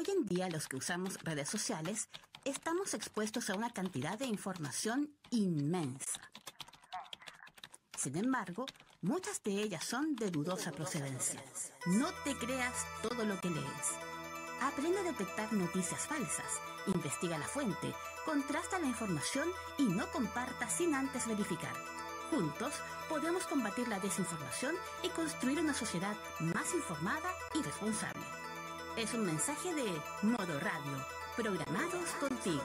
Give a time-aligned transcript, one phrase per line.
[0.00, 2.08] Hoy en día los que usamos redes sociales
[2.46, 6.22] estamos expuestos a una cantidad de información inmensa.
[7.98, 8.64] Sin embargo,
[9.02, 11.44] muchas de ellas son de dudosa procedencia.
[11.84, 13.88] No te creas todo lo que lees.
[14.62, 17.92] Aprende a detectar noticias falsas, investiga la fuente,
[18.24, 21.74] contrasta la información y no comparta sin antes verificar.
[22.30, 22.72] Juntos
[23.10, 28.24] podemos combatir la desinformación y construir una sociedad más informada y responsable.
[28.96, 29.84] Es un mensaje de
[30.22, 32.60] Modo Radio, programados contigo.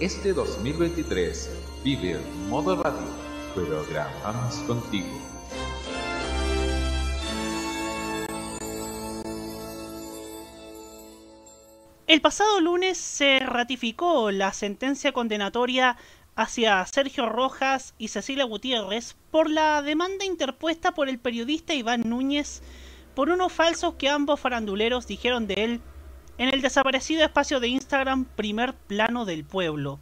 [0.00, 1.50] Este 2023
[1.84, 2.18] vive
[2.48, 3.06] Modo Radio,
[3.54, 5.06] programados contigo.
[12.06, 15.96] El pasado lunes se ratificó la sentencia condenatoria
[16.34, 22.62] hacia Sergio Rojas y Cecilia Gutiérrez por la demanda interpuesta por el periodista Iván Núñez
[23.14, 25.80] por unos falsos que ambos faranduleros dijeron de él
[26.38, 30.00] en el desaparecido espacio de Instagram Primer Plano del Pueblo,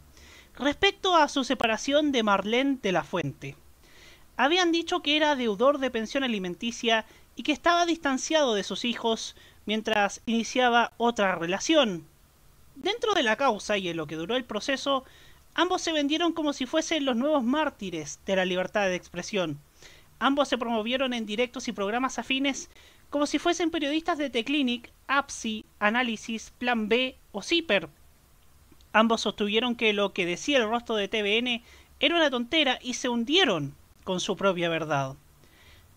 [0.55, 3.55] respecto a su separación de Marlene de la Fuente.
[4.37, 9.35] Habían dicho que era deudor de pensión alimenticia y que estaba distanciado de sus hijos
[9.65, 12.05] mientras iniciaba otra relación.
[12.75, 15.03] Dentro de la causa y en lo que duró el proceso,
[15.55, 19.59] Ambos se vendieron como si fuesen los nuevos mártires de la libertad de expresión.
[20.19, 22.69] Ambos se promovieron en directos y programas afines
[23.09, 27.89] como si fuesen periodistas de T-Clinic, APSI, Análisis, Plan B o CIPER.
[28.93, 31.63] Ambos sostuvieron que lo que decía el rostro de TVN
[31.99, 35.15] era una tontera y se hundieron con su propia verdad.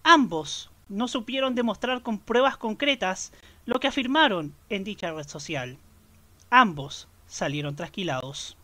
[0.03, 3.33] Ambos no supieron demostrar con pruebas concretas
[3.65, 5.79] lo que afirmaron en dicha red social.
[6.51, 8.57] Ambos salieron trasquilados.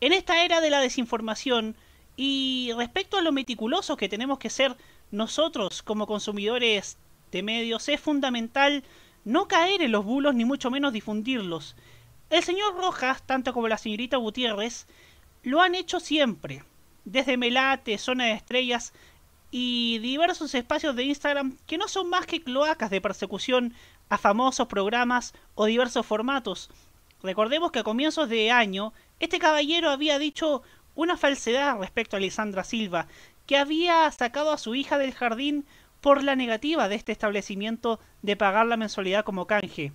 [0.00, 1.76] En esta era de la desinformación
[2.16, 4.76] y respecto a lo meticulosos que tenemos que ser
[5.10, 6.98] nosotros como consumidores
[7.36, 8.82] de medios, es fundamental
[9.24, 11.76] no caer en los bulos ni mucho menos difundirlos.
[12.30, 14.86] El señor Rojas, tanto como la señorita Gutiérrez,
[15.42, 16.64] lo han hecho siempre,
[17.04, 18.92] desde Melate, Zona de Estrellas
[19.50, 23.74] y diversos espacios de Instagram que no son más que cloacas de persecución
[24.08, 26.70] a famosos programas o diversos formatos.
[27.22, 30.62] Recordemos que a comienzos de año este caballero había dicho
[30.94, 33.06] una falsedad respecto a Lisandra Silva,
[33.46, 35.64] que había sacado a su hija del jardín
[36.06, 39.92] por la negativa de este establecimiento de pagar la mensualidad como canje.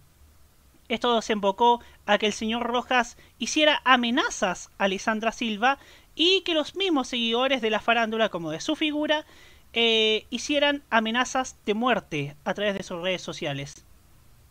[0.89, 5.77] Esto desembocó a que el señor Rojas hiciera amenazas a Lisandra Silva
[6.13, 9.25] y que los mismos seguidores de la farándula como de su figura
[9.71, 13.85] eh, hicieran amenazas de muerte a través de sus redes sociales.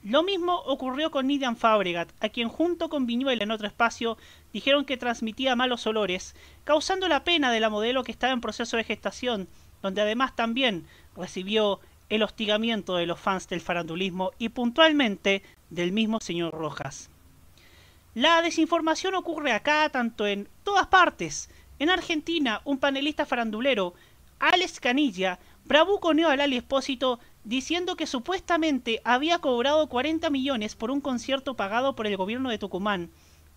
[0.02, 4.16] Lo mismo ocurrió con Nidian Fabregat, a quien junto con Viñuela en otro espacio
[4.54, 6.34] dijeron que transmitía malos olores,
[6.64, 9.46] causando la pena de la modelo que estaba en proceso de gestación,
[9.82, 10.86] donde además también
[11.16, 17.08] recibió el hostigamiento de los fans del farandulismo y puntualmente del mismo señor Rojas.
[18.14, 21.48] La desinformación ocurre acá, tanto en todas partes.
[21.78, 23.94] En Argentina, un panelista farandulero,
[24.40, 31.00] Alex Canilla, bravuconeó al Ali Espósito diciendo que supuestamente había cobrado 40 millones por un
[31.00, 33.10] concierto pagado por el gobierno de Tucumán,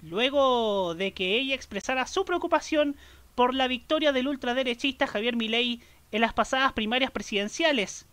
[0.04, 2.96] luego de que ella expresara su preocupación
[3.36, 5.82] por la victoria del ultraderechista Javier Milei
[6.14, 8.06] en las pasadas primarias presidenciales.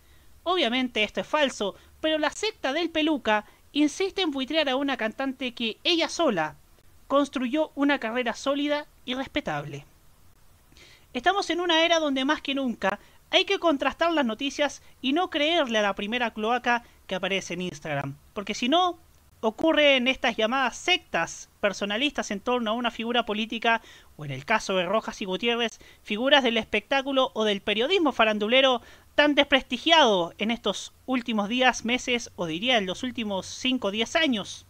[0.43, 5.53] Obviamente esto es falso, pero la secta del Peluca insiste en buitrear a una cantante
[5.53, 6.55] que ella sola
[7.07, 9.85] construyó una carrera sólida y respetable.
[11.13, 15.29] Estamos en una era donde más que nunca hay que contrastar las noticias y no
[15.29, 18.97] creerle a la primera cloaca que aparece en Instagram, porque si no,
[19.41, 23.81] ocurren estas llamadas sectas personalistas en torno a una figura política,
[24.15, 28.81] o en el caso de Rojas y Gutiérrez, figuras del espectáculo o del periodismo farandulero
[29.15, 34.15] tan desprestigiado en estos últimos días, meses o diría en los últimos 5 o 10
[34.15, 34.65] años.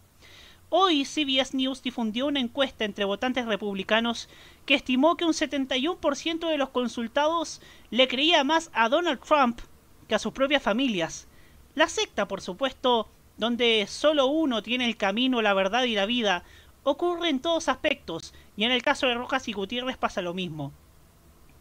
[0.70, 4.30] Hoy CBS News difundió una encuesta entre votantes republicanos
[4.64, 9.60] que estimó que un 71% de los consultados le creía más a Donald Trump
[10.08, 11.28] que a sus propias familias.
[11.74, 13.10] La secta, por supuesto,
[13.42, 16.44] donde solo uno tiene el camino, la verdad y la vida,
[16.84, 20.72] ocurre en todos aspectos, y en el caso de Rojas y Gutiérrez pasa lo mismo.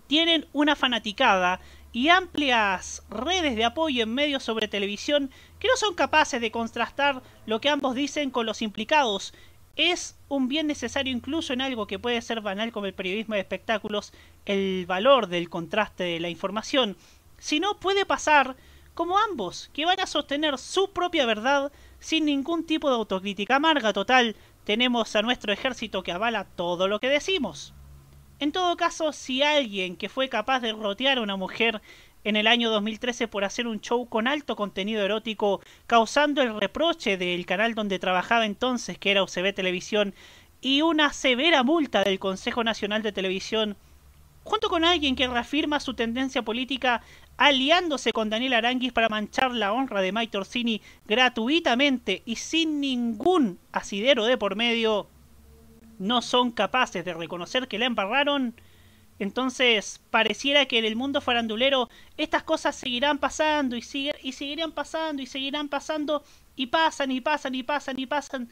[0.05, 1.59] Tienen una fanaticada
[1.91, 7.23] y amplias redes de apoyo en medios sobre televisión que no son capaces de contrastar
[7.47, 9.33] lo que ambos dicen con los implicados.
[9.75, 13.41] Es un bien necesario incluso en algo que puede ser banal como el periodismo de
[13.41, 14.13] espectáculos,
[14.45, 16.95] el valor del contraste de la información.
[17.39, 18.55] Si no, puede pasar
[19.01, 23.93] como ambos, que van a sostener su propia verdad sin ningún tipo de autocrítica amarga
[23.93, 24.35] total.
[24.63, 27.73] Tenemos a nuestro ejército que avala todo lo que decimos.
[28.37, 31.81] En todo caso, si alguien que fue capaz de rotear a una mujer
[32.23, 37.17] en el año 2013 por hacer un show con alto contenido erótico, causando el reproche
[37.17, 40.13] del canal donde trabajaba entonces, que era UCB Televisión,
[40.61, 43.77] y una severa multa del Consejo Nacional de Televisión,
[44.43, 47.01] junto con alguien que reafirma su tendencia política
[47.37, 53.59] aliándose con Daniel Aranguis para manchar la honra de Mike Torsini gratuitamente y sin ningún
[53.71, 55.07] asidero de por medio,
[55.99, 58.55] no son capaces de reconocer que la embarraron,
[59.19, 63.83] entonces pareciera que en el mundo farandulero estas cosas seguirán pasando y,
[64.23, 66.23] y seguirán pasando y seguirán pasando
[66.55, 68.51] y pasan y pasan y pasan y pasan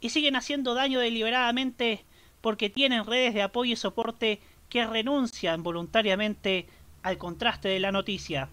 [0.00, 2.04] y siguen haciendo daño deliberadamente
[2.40, 6.66] porque tienen redes de apoyo y soporte que renuncian voluntariamente
[7.02, 8.48] al contraste de la noticia.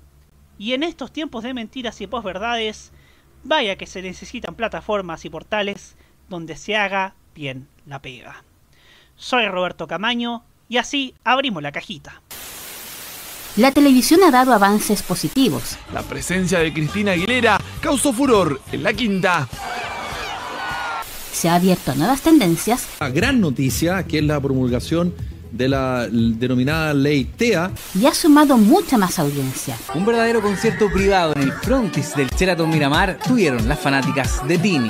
[0.58, 2.92] Y en estos tiempos de mentiras y posverdades,
[3.44, 5.96] vaya que se necesitan plataformas y portales
[6.30, 8.44] donde se haga bien la pega.
[9.16, 12.22] Soy Roberto Camaño y así abrimos la cajita.
[13.56, 15.78] La televisión ha dado avances positivos.
[15.94, 19.48] La presencia de Cristina Aguilera causó furor en la quinta.
[21.32, 22.88] Se ha abierto a nuevas tendencias.
[23.00, 25.14] La gran noticia, que es la promulgación
[25.54, 27.72] de la denominada ley TEA.
[27.96, 29.78] Y ha sumado mucha más audiencia.
[29.94, 34.90] Un verdadero concierto privado en el frontis del Sheraton Miramar tuvieron las fanáticas de Tini.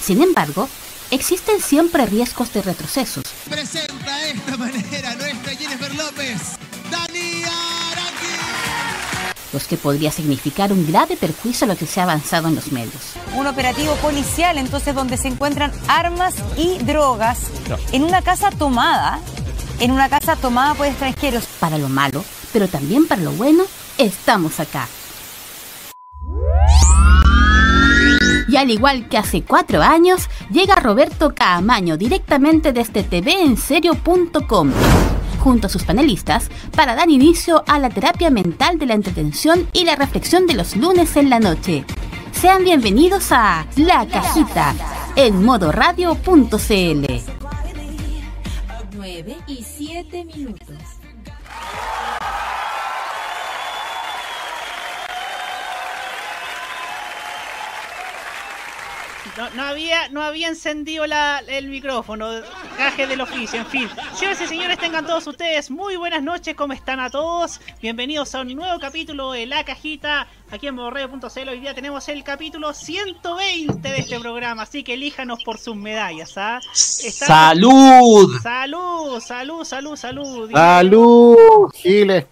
[0.00, 0.68] Sin embargo,
[1.10, 3.24] existen siempre riesgos de retrocesos.
[3.50, 6.56] Presenta de esta manera nuestra Jennifer López,
[6.90, 7.42] Dani
[9.52, 12.72] los que podría significar un grave perjuicio a lo que se ha avanzado en los
[12.72, 13.14] medios.
[13.36, 17.38] Un operativo policial, entonces, donde se encuentran armas y drogas
[17.92, 19.18] en una casa tomada
[19.80, 21.46] en una casa tomada por extranjeros.
[21.60, 23.64] Para lo malo, pero también para lo bueno,
[23.98, 24.88] estamos acá.
[28.48, 34.70] Y al igual que hace cuatro años, llega Roberto Caamaño directamente desde tvenserio.com
[35.40, 39.84] junto a sus panelistas para dar inicio a la terapia mental de la entretención y
[39.84, 41.84] la reflexión de los lunes en la noche.
[42.32, 44.74] Sean bienvenidos a La Cajita
[45.14, 47.06] en modoradio.cl
[49.46, 50.78] y 7 minutos.
[59.36, 62.30] No, había, no había encendido el micrófono,
[62.78, 63.88] caje del oficio, en fin.
[64.14, 67.60] Señores y señores, tengan todos ustedes muy buenas noches, ¿cómo están a todos?
[67.82, 71.48] Bienvenidos a un nuevo capítulo de La Cajita, aquí en borreo.cl.
[71.50, 76.32] Hoy día tenemos el capítulo 120 de este programa, así que elíjanos por sus medallas,
[76.38, 76.60] ¿ah?
[76.72, 78.40] ¡Salud!
[78.40, 79.20] ¡Salud!
[79.20, 80.50] ¡Salud, salud, salud!
[80.50, 82.24] ¡Salud, Giles!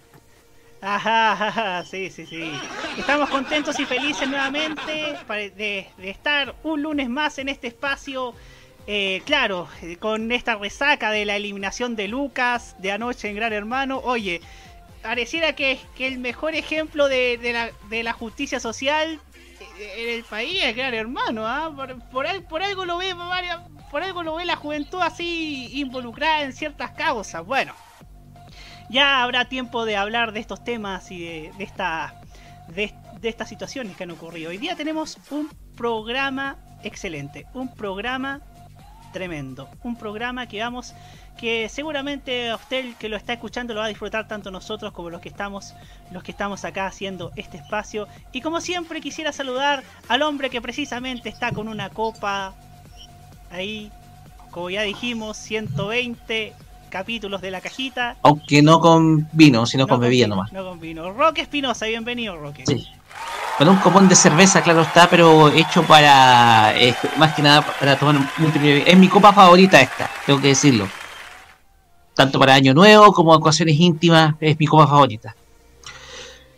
[0.87, 2.53] Ajá, sí, sí, sí.
[2.99, 5.17] Estamos contentos y felices nuevamente
[5.57, 8.35] de, estar un lunes más en este espacio.
[8.87, 9.67] Eh, claro,
[9.99, 13.99] con esta resaca de la eliminación de Lucas de anoche en Gran Hermano.
[14.05, 14.43] Oye,
[15.03, 17.73] pareciera que, el mejor ejemplo de,
[18.03, 19.19] la, justicia social
[19.79, 21.47] en el país es Gran Hermano.
[21.47, 21.75] ¿ah?
[22.13, 22.27] Por,
[22.63, 23.15] algo lo ve,
[23.91, 27.43] por algo lo ve la juventud así involucrada en ciertas causas.
[27.47, 27.73] Bueno
[28.89, 32.15] ya habrá tiempo de hablar de estos temas y de, esta,
[32.69, 32.93] de,
[33.23, 34.51] estas situaciones que han ocurrido.
[34.51, 38.41] Hoy día tenemos un programa excelente, un programa
[39.13, 40.95] tremendo, un programa que vamos
[41.39, 45.11] que seguramente a usted que lo está escuchando lo va a disfrutar tanto nosotros como
[45.11, 45.75] los que estamos
[46.13, 50.61] los que estamos acá haciendo este espacio y como siempre quisiera saludar al hombre que
[50.61, 52.55] precisamente está con una copa
[53.51, 53.91] ahí
[54.51, 56.55] como ya dijimos 120
[56.95, 58.15] capítulos de la cajita.
[58.23, 60.53] Aunque no con vino, sino con bebida nomás.
[60.53, 61.11] No con vino.
[61.13, 62.63] Roque Espinosa, bienvenido, Roque.
[62.65, 62.87] Sí.
[63.59, 66.73] Con un copón de cerveza, claro está, pero hecho para.
[67.17, 68.15] más que nada para tomar
[68.87, 70.87] Es mi copa favorita esta, tengo que decirlo.
[72.15, 75.35] Tanto para Año Nuevo como ocasiones íntimas, es mi copa favorita.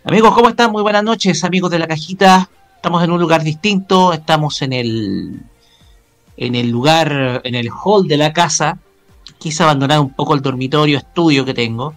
[0.05, 0.71] Amigos, ¿cómo están?
[0.71, 2.51] Muy buenas noches, amigos de la cajita.
[2.77, 5.41] Estamos en un lugar distinto, estamos en el
[6.37, 8.79] en el lugar, en el hall de la casa,
[9.39, 11.95] quise abandonar un poco el dormitorio estudio que tengo,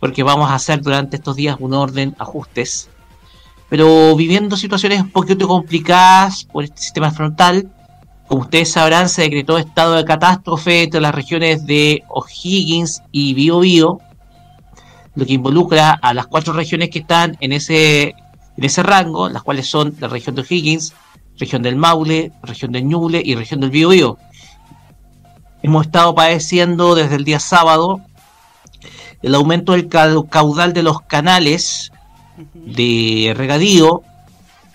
[0.00, 2.88] porque vamos a hacer durante estos días un orden, ajustes.
[3.68, 7.70] Pero viviendo situaciones un poquito complicadas por este sistema frontal,
[8.26, 14.00] como ustedes sabrán, se decretó estado de catástrofe entre las regiones de O'Higgins y Biobío,
[15.14, 18.14] lo que involucra a las cuatro regiones que están en ese,
[18.56, 20.92] en ese rango, las cuales son la región de O'Higgins,
[21.38, 24.18] región del Maule, región del Ñuble y región del Biobío.
[25.62, 28.00] Hemos estado padeciendo desde el día sábado
[29.22, 31.90] el aumento del caudal de los canales
[32.54, 34.02] de regadío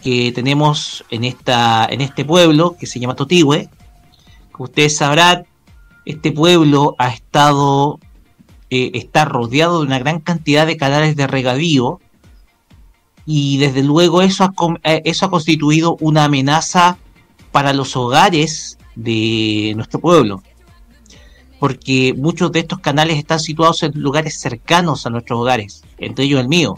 [0.02, 3.70] que tenemos en, esta, en este pueblo que se llama Totihue.
[4.52, 5.46] Como ustedes sabrán,
[6.06, 8.00] este pueblo ha estado,
[8.70, 12.02] eh, está rodeado de una gran cantidad de canales de regadío
[13.26, 16.98] y desde luego eso ha, eh, eso ha constituido una amenaza
[17.54, 20.44] para los hogares de nuestro pueblo,
[21.64, 26.42] porque muchos de estos canales están situados en lugares cercanos a nuestros hogares, entre ellos
[26.42, 26.78] el mío.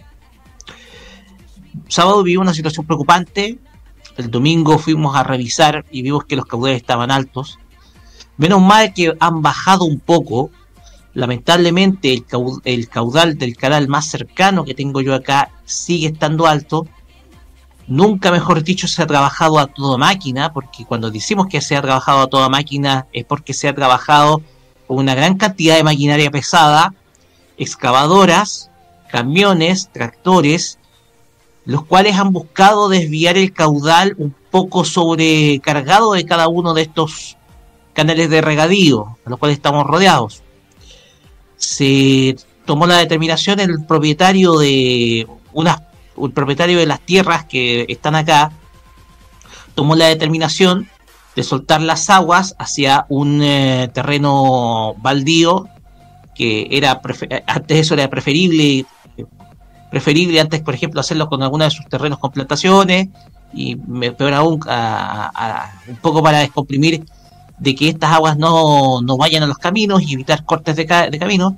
[1.87, 3.57] Sábado vivimos una situación preocupante,
[4.15, 7.57] el domingo fuimos a revisar y vimos que los caudales estaban altos.
[8.37, 10.51] Menos mal que han bajado un poco,
[11.15, 16.85] Lamentablemente el caudal, del canal más cercano que tengo yo acá sigue estando alto.
[17.87, 21.81] Nunca, mejor dicho, se ha trabajado a toda máquina, porque cuando decimos que se ha
[21.81, 24.43] trabajado a toda máquina es porque se ha trabajado
[24.87, 26.93] una gran cantidad de maquinaria pesada,
[27.57, 28.69] excavadoras,
[29.09, 30.79] camiones, tractores,
[31.65, 37.37] los cuales han buscado desviar el caudal un poco sobrecargado de cada uno de estos
[37.93, 40.43] canales de regadío, a los cuales estamos rodeados.
[41.57, 45.81] Se tomó la determinación el propietario de unas
[46.21, 48.51] el propietario de las tierras que están acá
[49.73, 50.89] tomó la determinación
[51.35, 55.67] de soltar las aguas hacia un eh, terreno baldío
[56.33, 57.01] que era
[57.47, 58.85] antes eso era preferible
[59.89, 63.09] preferible antes por ejemplo hacerlo con alguna de sus terrenos con plantaciones
[63.53, 64.59] y peor aún
[65.87, 67.05] un poco para descomprimir
[67.57, 71.57] de que estas aguas no, vayan a los caminos y evitar cortes de, de camino.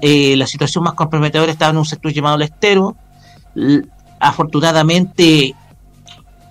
[0.00, 2.96] Eh, la, situación más comprometedora estaba en un sector llamado el estero.
[4.18, 5.54] afortunadamente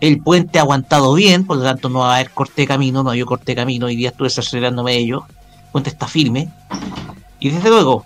[0.02, 3.04] el puente ha aguantado bien, por lo tanto no va a haber corte de camino,
[3.04, 6.50] no hay corte de camino, hoy día estuve acelerándome ello, el puente está firme.
[7.40, 8.06] Y desde luego,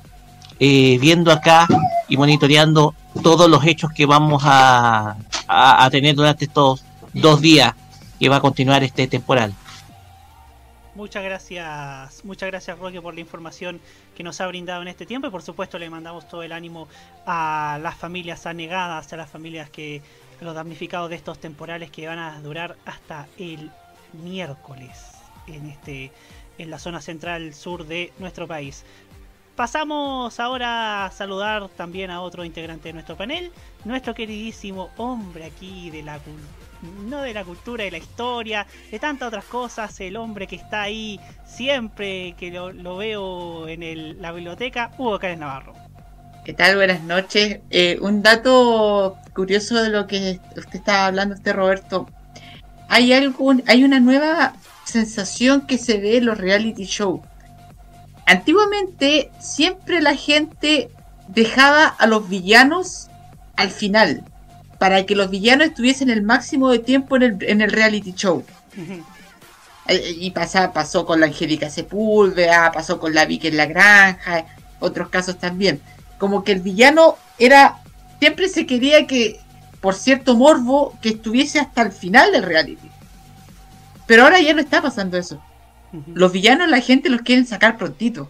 [0.59, 1.67] eh, viendo acá
[2.07, 2.93] y monitoreando
[3.23, 5.17] todos los hechos que vamos a,
[5.47, 7.73] a tener durante estos dos días
[8.19, 9.53] que va a continuar este temporal.
[10.99, 13.79] Muchas gracias, muchas gracias Roque por la información
[14.15, 16.89] que nos ha brindado en este tiempo y por supuesto le mandamos todo el ánimo
[17.25, 20.01] a las familias anegadas, a las familias que
[20.41, 23.71] los damnificados de estos temporales que van a durar hasta el
[24.23, 24.91] miércoles
[25.47, 26.11] en este
[26.57, 28.83] en la zona central sur de nuestro país.
[29.55, 33.51] Pasamos ahora a saludar también a otro integrante de nuestro panel,
[33.85, 36.19] nuestro queridísimo hombre aquí de la
[37.05, 40.83] no de la cultura, de la historia, de tantas otras cosas, el hombre que está
[40.83, 45.73] ahí siempre que lo, veo en la biblioteca, Hugo Cárez Navarro.
[46.45, 46.77] ¿Qué tal?
[46.77, 47.59] Buenas noches.
[47.69, 52.07] Eh, un dato curioso de lo que usted estaba hablando, este Roberto.
[52.87, 54.53] Hay, algún, hay una nueva
[54.85, 57.21] sensación que se ve en los reality shows.
[58.25, 60.89] Antiguamente siempre la gente
[61.27, 63.07] dejaba a los villanos
[63.55, 64.23] al final
[64.79, 68.43] para que los villanos estuviesen el máximo de tiempo en el, en el reality show.
[69.87, 74.45] Eh, y pasa, pasó con la Angélica Sepúlveda, pasó con la Vicky en la granja,
[74.79, 75.81] otros casos también.
[76.17, 77.79] Como que el villano era,
[78.19, 79.39] siempre se quería que,
[79.81, 82.89] por cierto morbo, que estuviese hasta el final del reality.
[84.05, 85.41] Pero ahora ya no está pasando eso.
[86.13, 88.29] Los villanos la gente los quieren sacar prontito.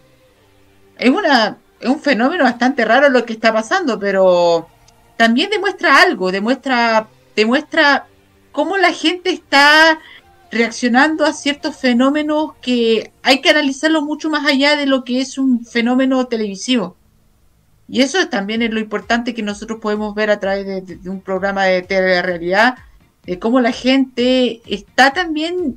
[0.98, 4.68] Es una es un fenómeno bastante raro lo que está pasando, pero
[5.16, 8.06] también demuestra algo, demuestra, demuestra
[8.52, 9.98] cómo la gente está
[10.50, 15.38] reaccionando a ciertos fenómenos que hay que analizarlo mucho más allá de lo que es
[15.38, 16.96] un fenómeno televisivo.
[17.90, 21.64] Y eso también es lo importante que nosotros podemos ver a través de, un programa
[21.64, 22.76] de realidad,
[23.24, 25.76] de cómo la gente está también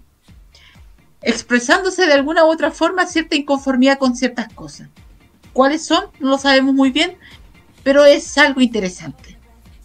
[1.23, 4.89] expresándose de alguna u otra forma cierta inconformidad con ciertas cosas.
[5.53, 6.05] ¿Cuáles son?
[6.19, 7.17] No lo sabemos muy bien,
[7.83, 9.35] pero es algo interesante.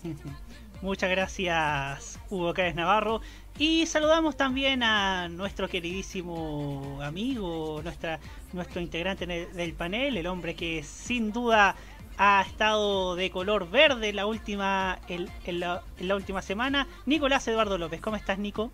[0.83, 3.23] Muchas gracias, Hugo Cáez Navarro.
[3.59, 8.21] Y saludamos también a nuestro queridísimo amigo, nuestra,
[8.53, 11.75] nuestro integrante del panel, el hombre que sin duda
[12.19, 14.99] ha estado de color verde la última,
[15.47, 18.01] la, última semana, Nicolás Eduardo López.
[18.01, 18.71] ¿Cómo estás, Nico?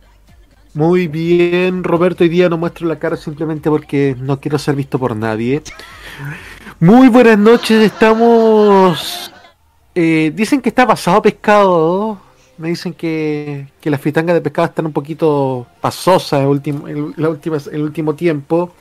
[0.73, 2.25] Muy bien, Roberto.
[2.25, 5.63] Hoy día no muestro la cara simplemente porque no quiero ser visto por nadie.
[6.81, 9.31] Muy buenas noches, estamos
[9.95, 12.19] eh, dicen que está pasado pescado.
[12.57, 18.15] Me dicen que, que las fritangas de pescado están un poquito pasosas último, el último
[18.15, 18.73] tiempo.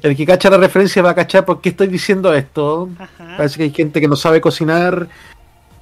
[0.00, 2.88] El que cacha la referencia va a cachar por qué estoy diciendo esto.
[3.36, 5.08] Parece que hay gente que no sabe cocinar.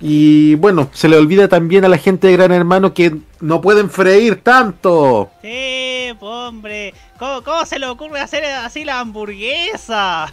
[0.00, 3.90] Y bueno, se le olvida también a la gente de Gran Hermano que no pueden
[3.90, 5.30] freír tanto.
[5.42, 6.94] Sí, hombre.
[7.18, 10.32] ¿Cómo, ¿Cómo, se le ocurre hacer así la hamburguesa?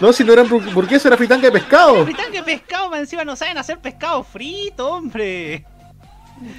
[0.00, 2.04] No, si no eran hamburguesas, era fritanga de pescado.
[2.04, 5.64] Fritanga de pescado, encima no saben hacer pescado frito, hombre.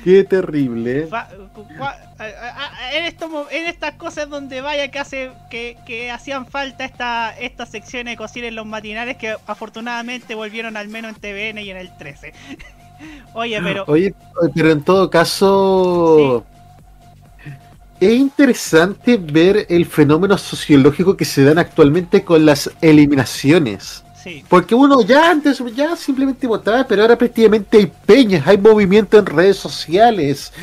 [0.04, 1.08] Qué terrible.
[2.94, 3.06] En,
[3.52, 8.48] en estas cosas donde vaya que hace que, hacían falta esta, estas secciones de cocina
[8.48, 12.34] en los matinales que afortunadamente volvieron al menos en TVN y en el 13.
[13.34, 13.86] Oye, pero.
[13.88, 14.14] Oye,
[14.54, 16.46] pero en todo caso.
[18.00, 24.04] Es interesante ver el fenómeno sociológico que se dan actualmente con las eliminaciones.
[24.24, 24.44] Sí.
[24.48, 29.26] Porque uno ya antes ya simplemente votaba, pero ahora prácticamente hay peñas, hay movimiento en
[29.26, 30.54] redes sociales,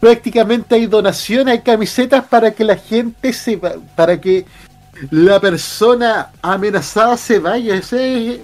[0.00, 4.44] prácticamente hay donaciones, hay camisetas para que la gente se va, para que
[5.10, 7.74] la persona amenazada se vaya.
[7.74, 8.40] Ese es,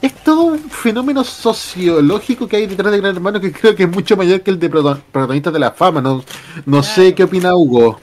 [0.00, 3.90] es todo un fenómeno sociológico que hay detrás de Gran Hermano que creo que es
[3.90, 6.00] mucho mayor que el de protagonistas de la fama.
[6.00, 6.24] No,
[6.66, 8.00] no sé qué opina Hugo.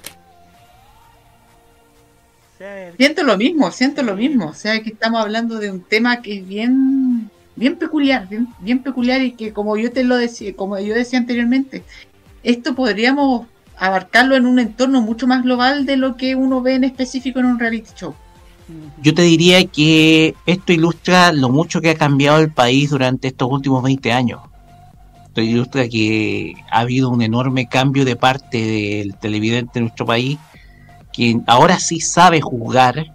[2.98, 4.48] Siento lo mismo, siento lo mismo.
[4.48, 8.80] O sea, que estamos hablando de un tema que es bien, bien peculiar, bien, bien
[8.80, 11.84] peculiar y que como yo te lo decía, como yo decía anteriormente,
[12.44, 13.48] esto podríamos
[13.78, 17.46] abarcarlo en un entorno mucho más global de lo que uno ve en específico en
[17.46, 18.14] un reality show.
[19.02, 23.50] Yo te diría que esto ilustra lo mucho que ha cambiado el país durante estos
[23.50, 24.42] últimos 20 años.
[25.26, 30.38] Esto ilustra que ha habido un enorme cambio de parte del televidente de nuestro país,
[31.20, 33.12] quien ahora sí sabe juzgar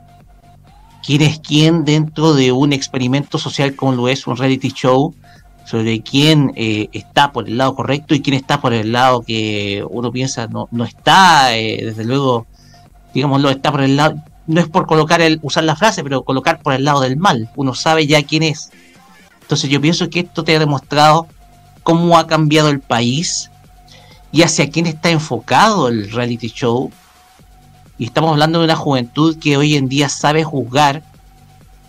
[1.03, 5.15] quién es quién dentro de un experimento social como lo es un reality show,
[5.65, 9.83] sobre quién eh, está por el lado correcto y quién está por el lado que
[9.89, 12.47] uno piensa no, no está, eh, desde luego,
[13.15, 16.61] digámoslo, está por el lado, no es por colocar el, usar la frase, pero colocar
[16.61, 18.71] por el lado del mal, uno sabe ya quién es.
[19.41, 21.27] Entonces yo pienso que esto te ha demostrado
[21.83, 23.51] cómo ha cambiado el país
[24.31, 26.93] y hacia quién está enfocado el reality show.
[28.05, 31.03] Y estamos hablando de una juventud que hoy en día sabe juzgar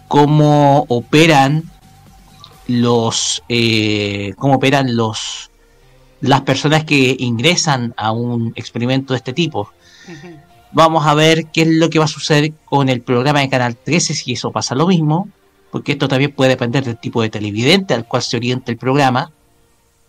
[0.07, 1.69] cómo operan
[2.67, 5.51] los eh, cómo operan los
[6.21, 9.73] las personas que ingresan a un experimento de este tipo.
[10.71, 13.75] Vamos a ver qué es lo que va a suceder con el programa de Canal
[13.75, 15.27] 13 si eso pasa lo mismo,
[15.69, 19.33] porque esto también puede depender del tipo de televidente al cual se orienta el programa,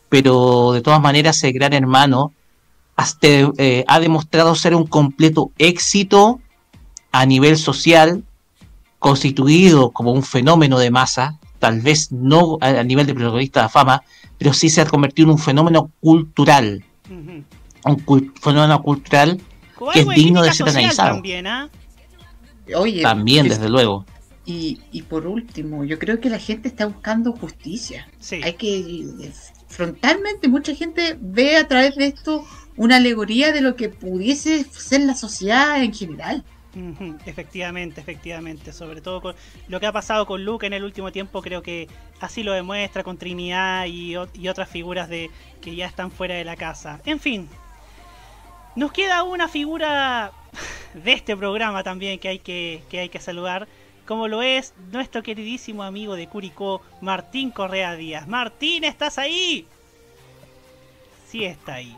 [0.09, 2.33] pero de todas maneras el Gran Hermano
[2.97, 3.27] hasta,
[3.59, 6.41] eh, ha demostrado ser un completo éxito
[7.13, 8.25] a nivel social,
[8.99, 13.69] constituido como un fenómeno de masa, tal vez no a, a nivel de protagonista de
[13.69, 14.03] fama,
[14.39, 17.45] pero sí se ha convertido en un fenómeno cultural, un
[18.05, 19.41] cul- fenómeno cultural
[19.93, 21.15] que es digno de ser analizado.
[21.17, 21.47] También.
[22.75, 24.05] Oye, También, es- desde luego.
[24.45, 28.09] Y, y por último, yo creo que la gente está buscando justicia.
[28.45, 29.05] Hay que
[29.69, 32.45] frontalmente mucha gente ve a través de esto
[32.77, 36.45] una alegoría de lo que pudiese ser la sociedad en general.
[37.25, 38.73] Efectivamente, efectivamente.
[38.73, 39.35] Sobre todo con
[39.69, 41.89] lo que ha pasado con Luke en el último tiempo, creo que
[42.21, 44.17] así lo demuestra con Trinidad y
[44.49, 45.31] otras figuras de
[45.63, 47.01] que ya están fuera de la casa.
[47.07, 47.49] En fin,
[48.77, 50.33] nos queda una figura
[50.95, 53.67] de este programa también que hay que, que hay que saludar,
[54.07, 58.29] como lo es nuestro queridísimo amigo de Curicó, Martín Correa Díaz.
[58.29, 59.67] Martín, ¿estás ahí?
[61.29, 61.97] Sí está ahí.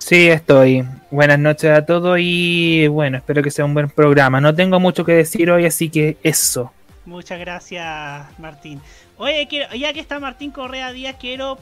[0.00, 0.84] Sí, estoy.
[1.10, 4.40] Buenas noches a todos y bueno, espero que sea un buen programa.
[4.40, 6.72] No tengo mucho que decir hoy, así que eso.
[7.04, 8.80] Muchas gracias, Martín.
[9.18, 11.58] Oye, quiero- ya que está Martín Correa Díaz, quiero,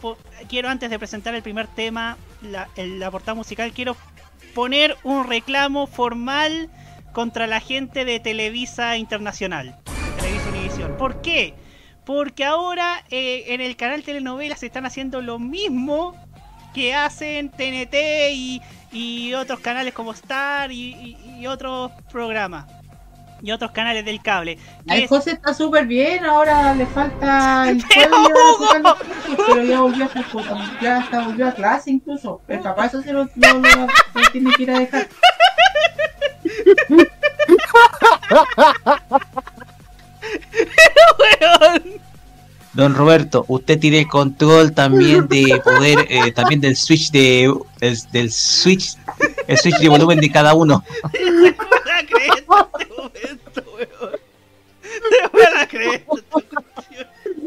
[0.49, 3.97] quiero antes de presentar el primer tema, la, la portada musical, quiero
[4.55, 6.71] poner un reclamo formal
[7.13, 9.75] contra la gente de Televisa Internacional,
[10.21, 10.97] Televisa.
[10.97, 11.55] ¿Por qué?
[12.05, 16.15] Porque ahora eh, en el canal Telenovelas están haciendo lo mismo
[16.79, 17.95] que hacen TNT
[18.33, 18.63] y,
[18.93, 22.67] y otros canales como Star y, y- y otros programas.
[23.43, 24.59] Y otros canales del cable.
[24.87, 28.97] es- José está súper bien, ahora le falta el Pero, Hugo.
[29.49, 32.41] pero ya volvió a, ya hasta volvió a clase incluso.
[32.47, 35.09] El papá eso se lo, lo- lo- lo tiene que ir a dejar.
[42.79, 47.99] Don Roberto, usted tiene el control también de poder, eh, también del switch de, del,
[48.13, 48.97] del switch,
[49.49, 50.85] el switch de volumen de cada uno.
[51.03, 54.13] la creer en este momento, weón.
[55.11, 56.07] No me la creer.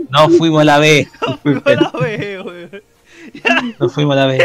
[0.09, 1.07] No fuimos a la vez.
[1.45, 2.83] No la veo, weón.
[3.79, 4.43] No fuimos a la vez.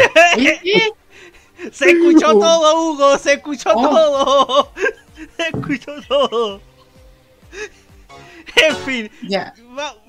[1.73, 3.17] Se escuchó todo, Hugo.
[3.17, 4.71] Se escuchó todo.
[5.35, 6.61] Se escuchó todo.
[8.57, 9.11] En fin.
[9.23, 9.53] Ya.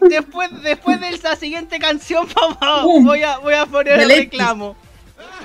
[0.01, 2.27] Después, después de esa siguiente canción,
[2.61, 4.77] vamos, voy, a, voy a poner el reclamo.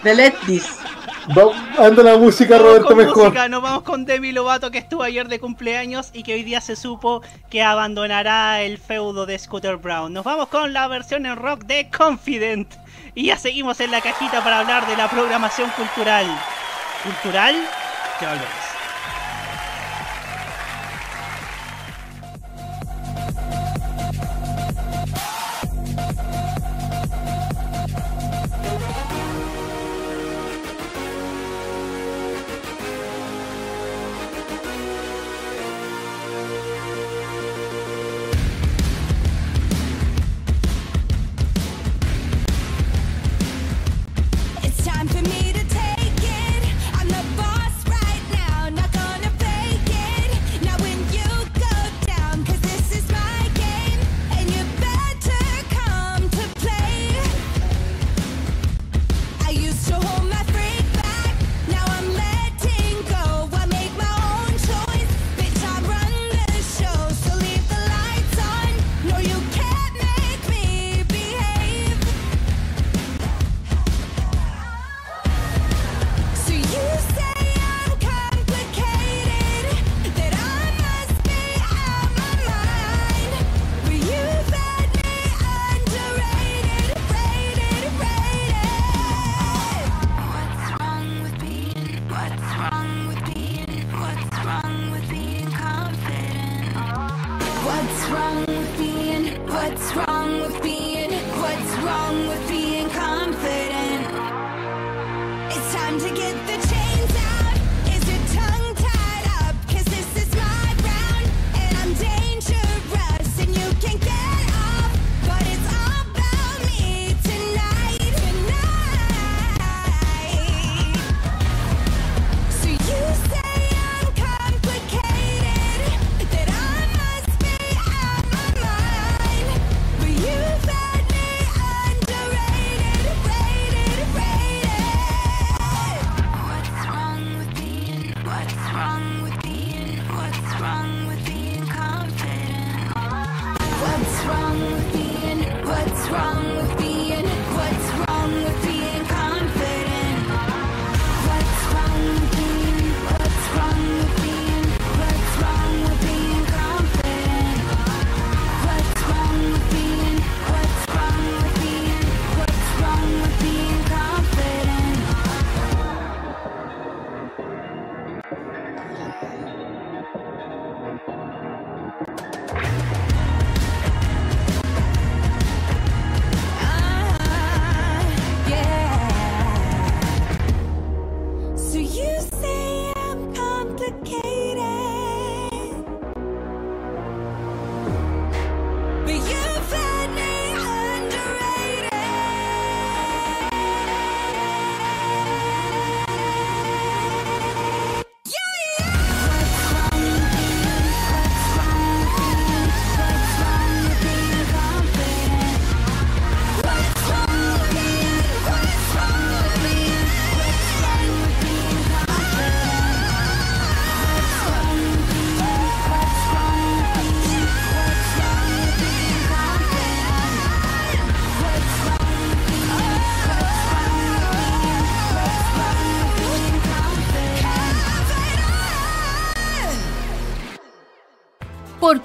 [0.04, 0.78] Delete this.
[1.38, 3.18] Va- anda la música, Vamos Roberto, mejor.
[3.26, 6.60] música, nos vamos con Demi Lovato que estuvo ayer de cumpleaños y que hoy día
[6.62, 10.12] se supo que abandonará el feudo de Scooter Brown.
[10.14, 12.72] Nos vamos con la versión en rock de Confident
[13.16, 16.26] y ya seguimos en la cajita para hablar de la programación cultural.
[17.04, 17.56] ¿Cultural?
[18.22, 18.73] Ya volvemos.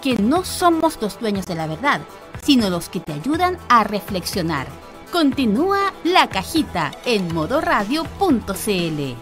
[0.09, 2.01] Porque no somos los dueños de la verdad,
[2.42, 4.66] sino los que te ayudan a reflexionar.
[5.12, 9.16] Continúa la cajita en modoradio.cl.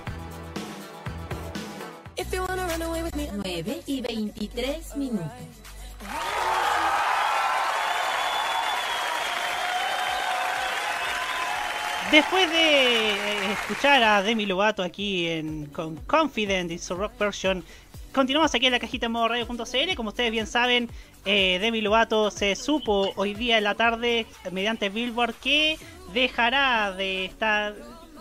[3.35, 5.27] 9 y 23 minutos.
[12.13, 17.65] Después de eh, escuchar a Demi Lovato aquí en, con Confident y su rock version,
[18.17, 19.95] continuamos aquí en la cajita en modo radio.cl.
[19.95, 20.89] Como ustedes bien saben,
[21.27, 25.77] eh, Demi Lovato se supo hoy día en la tarde mediante Billboard que
[26.15, 27.75] dejará de estar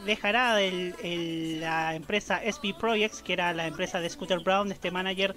[0.05, 5.33] dejará la empresa SP Projects, que era la empresa de Scooter Brown, este manager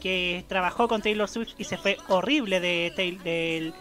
[0.00, 3.72] que trabajó con Taylor Swift y se fue horrible de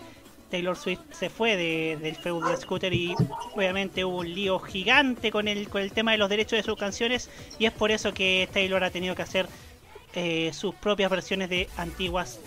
[0.50, 3.14] Taylor Swift se fue de- del feudo de Scooter y
[3.54, 6.78] obviamente hubo un lío gigante con el, con el tema de los derechos de sus
[6.78, 9.48] canciones y es por eso que Taylor ha tenido que hacer
[10.14, 12.40] eh, sus propias versiones de antiguas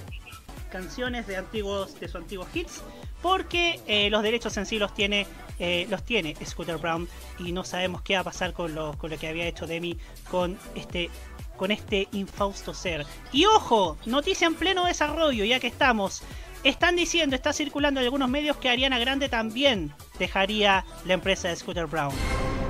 [0.71, 2.83] canciones de antiguos de sus antiguos hits
[3.23, 5.27] porque eh, los derechos en sí los tiene
[5.59, 9.11] eh, los tiene Scooter Brown y no sabemos qué va a pasar con lo, con
[9.11, 9.97] lo que había hecho Demi
[10.31, 11.11] con este
[11.57, 13.07] con este infausto ser.
[13.33, 16.23] Y ojo noticia en pleno desarrollo ya que estamos.
[16.65, 21.57] Están diciendo está circulando en algunos medios que Ariana Grande también dejaría la empresa de
[21.57, 22.13] Scooter Brown.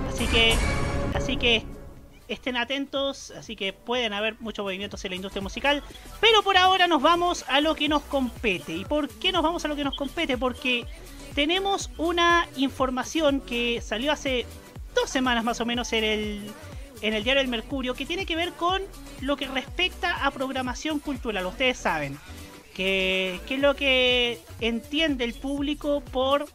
[0.08, 0.54] Así que
[1.14, 1.64] así que
[2.28, 5.82] estén atentos, así que pueden haber muchos movimientos en la industria musical.
[6.20, 8.74] Pero por ahora nos vamos a lo que nos compete.
[8.74, 10.38] ¿Y por qué nos vamos a lo que nos compete?
[10.38, 10.86] Porque
[11.34, 14.46] tenemos una información que salió hace
[14.94, 16.50] dos semanas más o menos en el,
[17.02, 18.82] en el diario El Mercurio, que tiene que ver con
[19.20, 21.46] lo que respecta a programación cultural.
[21.46, 22.18] Ustedes saben
[22.74, 26.46] que, que es lo que entiende el público por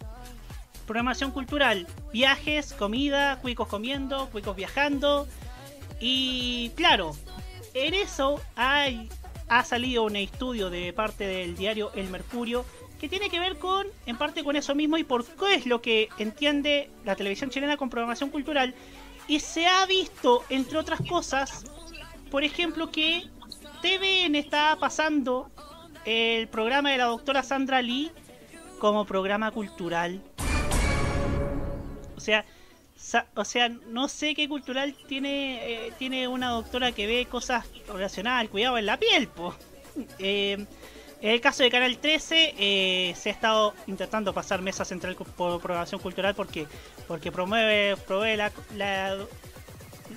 [0.88, 1.86] programación cultural.
[2.12, 5.28] Viajes, comida, cuicos comiendo, cuicos viajando.
[6.00, 7.16] Y claro,
[7.74, 9.10] en eso hay,
[9.48, 12.66] ha salido un estudio de parte del diario El Mercurio
[13.00, 15.82] que tiene que ver con, en parte con eso mismo y por qué es lo
[15.82, 18.76] que entiende la televisión chilena con programación cultural.
[19.28, 21.64] Y se ha visto, entre otras cosas,
[22.30, 23.30] por ejemplo, que
[23.82, 25.50] TVN está pasando
[26.06, 28.12] el programa de la doctora Sandra Lee
[28.80, 30.22] como programa cultural.
[32.18, 32.46] O sea,
[33.36, 38.42] o sea, no sé qué cultural tiene eh, tiene una doctora que ve cosas relacionadas
[38.42, 39.56] al cuidado en la piel, po.
[40.20, 40.66] Eh,
[41.22, 45.60] en el caso de Canal 13 eh, se ha estado intentando pasar mesa central por
[45.62, 46.68] programación cultural porque
[47.08, 49.18] porque promueve promueve la, la-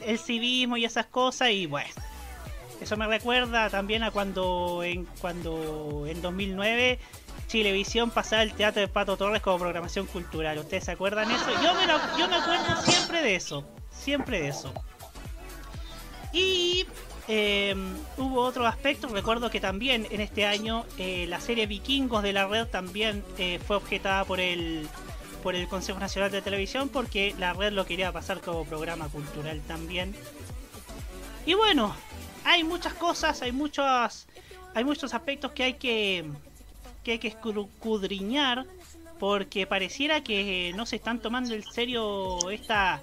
[0.06, 1.88] el civismo y esas cosas y bueno
[2.80, 6.98] Eso me recuerda también a cuando en cuando en 2009
[7.52, 10.56] Chilevisión pasaba el teatro de Pato Torres como programación cultural.
[10.56, 11.50] ¿Ustedes se acuerdan eso?
[11.62, 11.86] Yo me,
[12.18, 13.68] yo me acuerdo siempre de eso.
[13.90, 14.72] Siempre de eso.
[16.32, 16.86] Y
[17.28, 17.76] eh,
[18.16, 19.06] hubo otro aspecto.
[19.08, 23.60] Recuerdo que también en este año eh, la serie Vikingos de la red también eh,
[23.66, 24.88] fue objetada por el
[25.42, 29.60] por el Consejo Nacional de Televisión porque la red lo quería pasar como programa cultural
[29.68, 30.14] también.
[31.44, 31.94] Y bueno,
[32.44, 34.26] hay muchas cosas, hay muchos
[34.74, 36.24] hay muchos aspectos que hay que
[37.02, 38.66] que hay que escudriñar
[39.18, 43.00] porque pareciera que no se están tomando en serio esta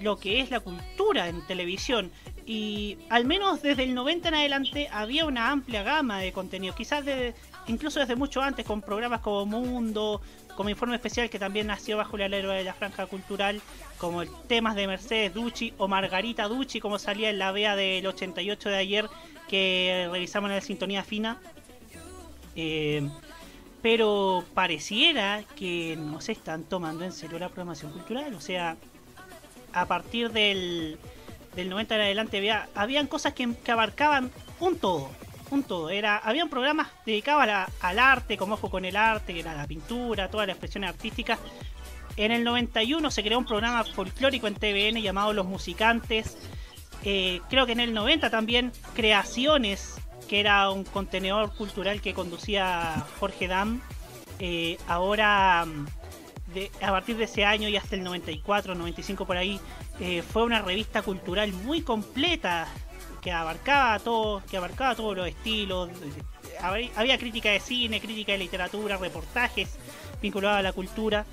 [0.00, 2.10] lo que es la cultura en televisión
[2.46, 7.04] y al menos desde el 90 en adelante había una amplia gama de contenido, quizás
[7.04, 7.34] de,
[7.68, 10.20] incluso desde mucho antes con programas como Mundo,
[10.56, 13.60] como Informe Especial que también nació bajo el alero de la franja cultural,
[13.98, 18.06] como el temas de Mercedes Ducci o Margarita Ducci como salía en la vea del
[18.06, 19.06] 88 de ayer
[19.48, 21.38] que revisamos en la sintonía fina.
[22.56, 23.08] Eh,
[23.82, 28.34] pero pareciera que no se están tomando en serio la programación cultural.
[28.34, 28.76] O sea,
[29.72, 30.98] a partir del,
[31.54, 35.10] del 90 en adelante había, habían cosas que, que abarcaban un todo.
[35.50, 35.90] Un todo.
[35.90, 39.66] Era, habían programas dedicados a al arte, como Ojo con el Arte, que era la
[39.66, 41.38] pintura, todas las expresiones artísticas.
[42.16, 46.36] En el 91 se creó un programa folclórico en TVN llamado Los Musicantes.
[47.02, 49.96] Eh, creo que en el 90 también Creaciones,
[50.30, 53.80] que era un contenedor cultural que conducía Jorge Dam.
[54.38, 55.86] Eh, ahora, mm,
[56.84, 59.58] a partir de ese año y hasta el 94, 95 por ahí,
[59.98, 62.68] eh, fue una revista cultural muy completa
[63.20, 65.90] que abarcaba todo, que abarcaba todos los estilos.
[66.94, 69.78] Había crítica de cine, crítica de literatura, reportajes
[70.22, 71.26] vinculados a la cultura.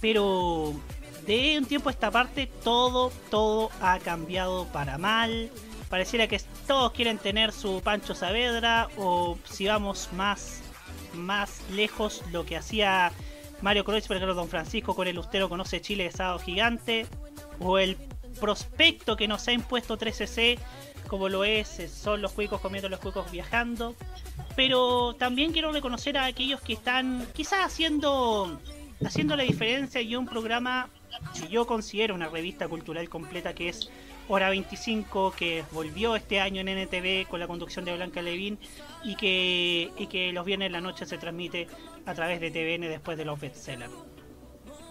[0.00, 0.74] Pero
[1.28, 5.52] de un tiempo a esta parte todo, todo ha cambiado para mal.
[5.92, 10.62] Pareciera que todos quieren tener su Pancho Saavedra o si vamos más,
[11.12, 13.12] más lejos lo que hacía
[13.60, 17.06] Mario Kreuzberger o Don Francisco con el Ustero Conoce Chile de Sábado Gigante
[17.58, 17.98] o el
[18.40, 20.58] prospecto que nos ha impuesto 13C
[21.08, 23.94] como lo es, eh, son los cuicos comiendo los cuicos viajando.
[24.56, 28.58] Pero también quiero reconocer a aquellos que están quizás haciendo
[29.04, 30.88] haciendo la diferencia y un programa
[31.38, 33.90] que yo considero una revista cultural completa que es
[34.34, 38.58] Hora 25 que volvió este año en NTV con la conducción de Blanca Levín
[39.04, 41.68] y que, y que los viernes en la noche se transmite
[42.06, 43.92] a través de TVN después de los bestsellers.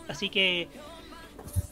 [0.08, 0.69] Así que,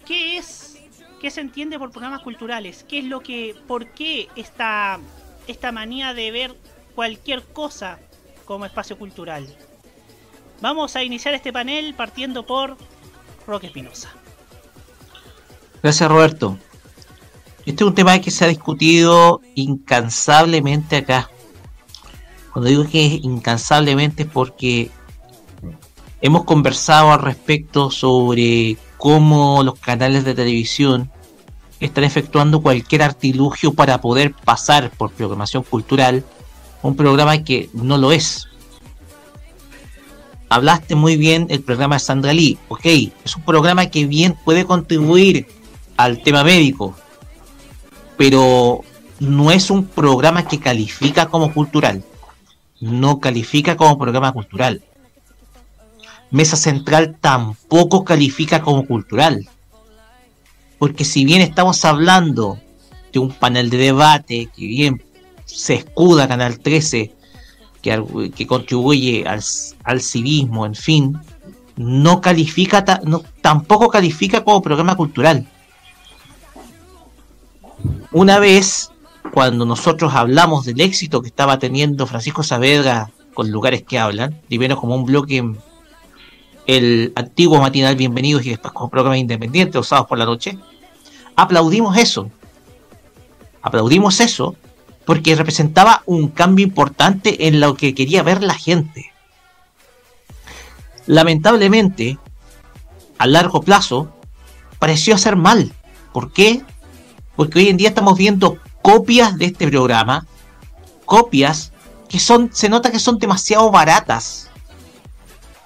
[0.04, 0.82] ¿qué es?
[1.22, 2.84] ¿Qué se entiende por programas culturales?
[2.90, 5.00] ¿Qué es lo que, por qué esta,
[5.46, 6.56] esta manía de ver
[6.96, 8.00] cualquier cosa
[8.46, 9.46] como espacio cultural?
[10.60, 12.78] Vamos a iniciar este panel partiendo por
[13.46, 14.12] Roque Espinosa.
[15.84, 16.58] Gracias, Roberto.
[17.70, 21.30] Este es un tema que se ha discutido incansablemente acá.
[22.52, 24.90] Cuando digo que es incansablemente es porque
[26.20, 31.12] hemos conversado al respecto sobre cómo los canales de televisión
[31.80, 36.26] están efectuando cualquier artilugio para poder pasar por programación cultural
[36.82, 38.48] un programa que no lo es.
[40.50, 42.86] Hablaste muy bien el programa de Sandra Lee, ok,
[43.24, 45.46] es un programa que bien puede contribuir
[45.98, 46.96] al tema médico,
[48.20, 48.84] pero
[49.22, 52.04] no es un programa que califica como cultural,
[52.82, 54.84] no califica como programa cultural.
[56.30, 59.48] Mesa Central tampoco califica como cultural,
[60.80, 62.60] porque si bien estamos hablando
[63.14, 65.02] de un panel de debate que bien
[65.46, 67.14] se escuda Canal 13,
[67.82, 69.42] que, que contribuye al,
[69.86, 71.18] al civismo, en fin,
[71.78, 75.48] no califica, no, tampoco califica como programa cultural.
[78.12, 78.92] Una vez,
[79.32, 84.78] cuando nosotros hablamos del éxito que estaba teniendo Francisco Saavedra con lugares que hablan, primero
[84.78, 85.54] como un bloque
[86.66, 90.58] el antiguo matinal Bienvenidos y después como programa independiente los sábados por la noche,
[91.36, 92.32] aplaudimos eso.
[93.62, 94.56] Aplaudimos eso
[95.06, 99.12] porque representaba un cambio importante en lo que quería ver la gente.
[101.06, 102.18] Lamentablemente,
[103.20, 104.12] a largo plazo,
[104.80, 105.72] pareció hacer mal.
[106.12, 106.64] ¿Por qué?
[107.40, 110.28] Porque hoy en día estamos viendo copias de este programa,
[111.06, 111.72] copias
[112.10, 114.50] que son, se nota que son demasiado baratas.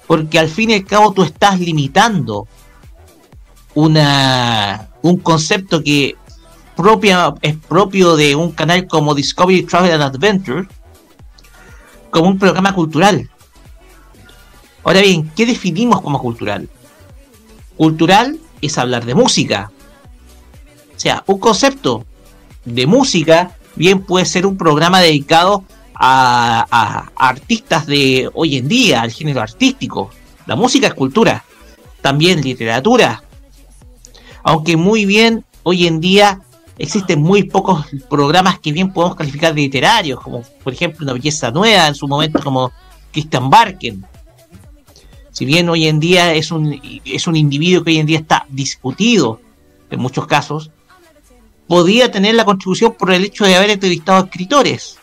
[0.05, 2.47] Porque al fin y al cabo tú estás limitando
[3.73, 6.15] una, un concepto que
[6.75, 10.67] propia, es propio de un canal como Discovery Travel and Adventure
[12.11, 13.31] como un programa cultural.
[14.83, 16.69] Ahora bien, ¿qué definimos como cultural?
[17.77, 19.71] Cultural es hablar de música.
[21.03, 22.05] Sea, un concepto
[22.63, 29.11] de música bien puede ser un programa dedicado a artistas de hoy en día, al
[29.11, 30.11] género artístico.
[30.45, 31.43] La música es cultura,
[32.01, 33.21] también literatura.
[34.43, 36.39] Aunque muy bien, hoy en día
[36.77, 41.51] existen muy pocos programas que bien podemos calificar de literarios, como por ejemplo Una Belleza
[41.51, 42.71] Nueva, en su momento como
[43.11, 44.05] Christian Barken.
[45.31, 48.45] Si bien hoy en día es un, es un individuo que hoy en día está
[48.47, 49.41] discutido
[49.89, 50.71] en muchos casos,
[51.67, 54.97] podía tener la contribución por el hecho de haber entrevistado a escritores.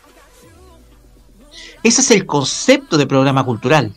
[1.82, 3.94] Ese es el concepto de programa cultural.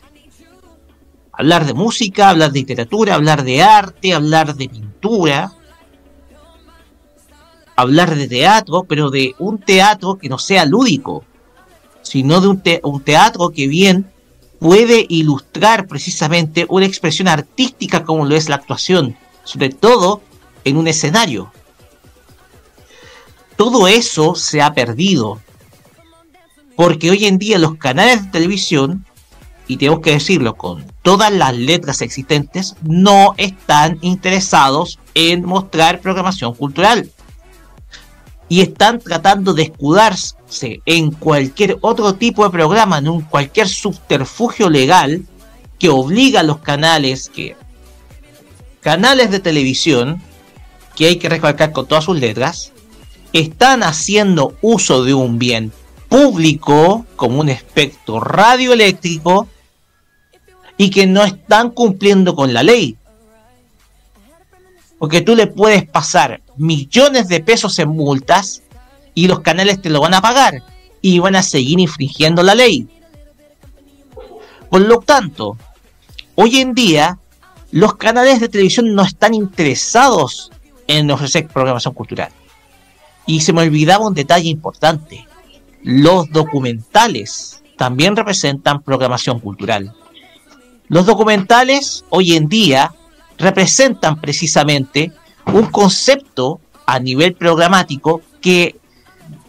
[1.32, 5.52] Hablar de música, hablar de literatura, hablar de arte, hablar de pintura,
[7.76, 11.24] hablar de teatro, pero de un teatro que no sea lúdico,
[12.02, 14.10] sino de un, un teatro que bien
[14.60, 20.22] puede ilustrar precisamente una expresión artística como lo es la actuación, sobre todo
[20.64, 21.52] en un escenario.
[23.56, 25.40] Todo eso se ha perdido,
[26.76, 29.06] porque hoy en día los canales de televisión,
[29.68, 36.54] y tenemos que decirlo con todas las letras existentes, no están interesados en mostrar programación
[36.54, 37.10] cultural.
[38.48, 44.68] Y están tratando de escudarse en cualquier otro tipo de programa, en un cualquier subterfugio
[44.68, 45.24] legal
[45.78, 47.56] que obliga a los canales que
[48.80, 50.20] canales de televisión
[50.94, 52.73] que hay que recalcar con todas sus letras
[53.34, 55.72] están haciendo uso de un bien
[56.08, 59.48] público como un espectro radioeléctrico
[60.76, 62.96] y que no están cumpliendo con la ley.
[64.98, 68.62] Porque tú le puedes pasar millones de pesos en multas
[69.14, 70.62] y los canales te lo van a pagar
[71.02, 72.86] y van a seguir infringiendo la ley.
[74.70, 75.58] Por lo tanto,
[76.36, 77.18] hoy en día
[77.72, 80.52] los canales de televisión no están interesados
[80.86, 82.30] en ofrecer programación cultural.
[83.26, 85.26] Y se me olvidaba un detalle importante.
[85.82, 89.94] Los documentales también representan programación cultural.
[90.88, 92.92] Los documentales hoy en día
[93.38, 95.12] representan precisamente
[95.46, 98.76] un concepto a nivel programático que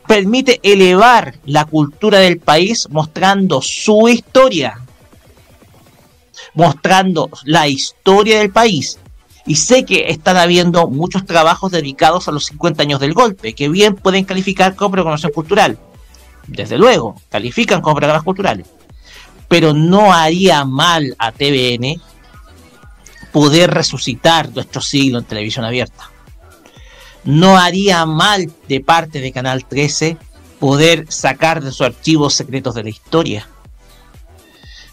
[0.08, 4.80] permite elevar la cultura del país mostrando su historia,
[6.54, 9.00] mostrando la historia del país.
[9.46, 13.70] Y sé que están habiendo muchos trabajos dedicados a los 50 años del golpe, que
[13.70, 15.78] bien pueden calificar como programación cultural.
[16.48, 18.68] Desde luego, califican como programas culturales.
[19.48, 22.02] Pero no haría mal a TVN
[23.32, 26.10] poder resucitar nuestro siglo en televisión abierta.
[27.24, 30.18] No haría mal de parte de Canal 13
[30.60, 33.48] poder sacar de sus archivos secretos de la historia.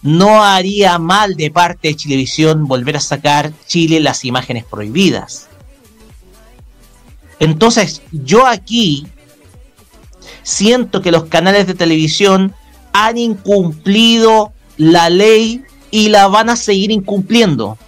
[0.03, 5.49] No haría mal de parte de Chilevisión volver a sacar Chile las imágenes prohibidas.
[7.39, 9.07] Entonces, yo aquí
[10.43, 12.55] siento que los canales de televisión
[12.93, 17.79] han incumplido la ley y la van a seguir incumpliendo.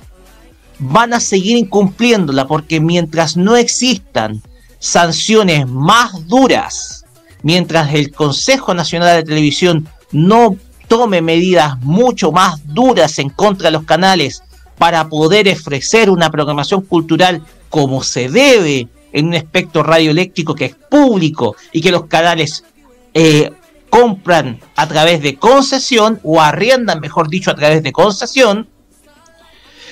[0.79, 4.43] Van a seguir incumpliéndola porque mientras no existan
[4.79, 7.05] sanciones más duras,
[7.43, 10.57] mientras el Consejo Nacional de Televisión no
[10.97, 14.45] tome medidas mucho más duras en contra de los canales
[14.79, 20.77] para poder ofrecer una programación cultural como se debe en un espectro radioeléctrico que es
[20.77, 22.63] público y que los canales
[23.13, 23.51] eh,
[23.91, 28.69] compran a través de concesión o arriendan, mejor dicho, a través de concesión.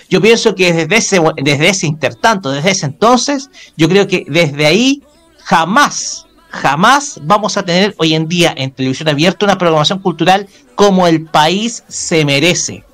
[0.09, 4.67] Yo pienso que desde ese, desde ese intertanto, desde ese entonces, yo creo que desde
[4.67, 5.03] ahí
[5.39, 11.07] jamás, jamás vamos a tener hoy en día en televisión abierta una programación cultural como
[11.07, 12.85] el país se merece.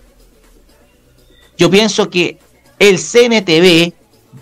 [1.59, 2.39] Yo pienso que
[2.79, 3.93] el CNTV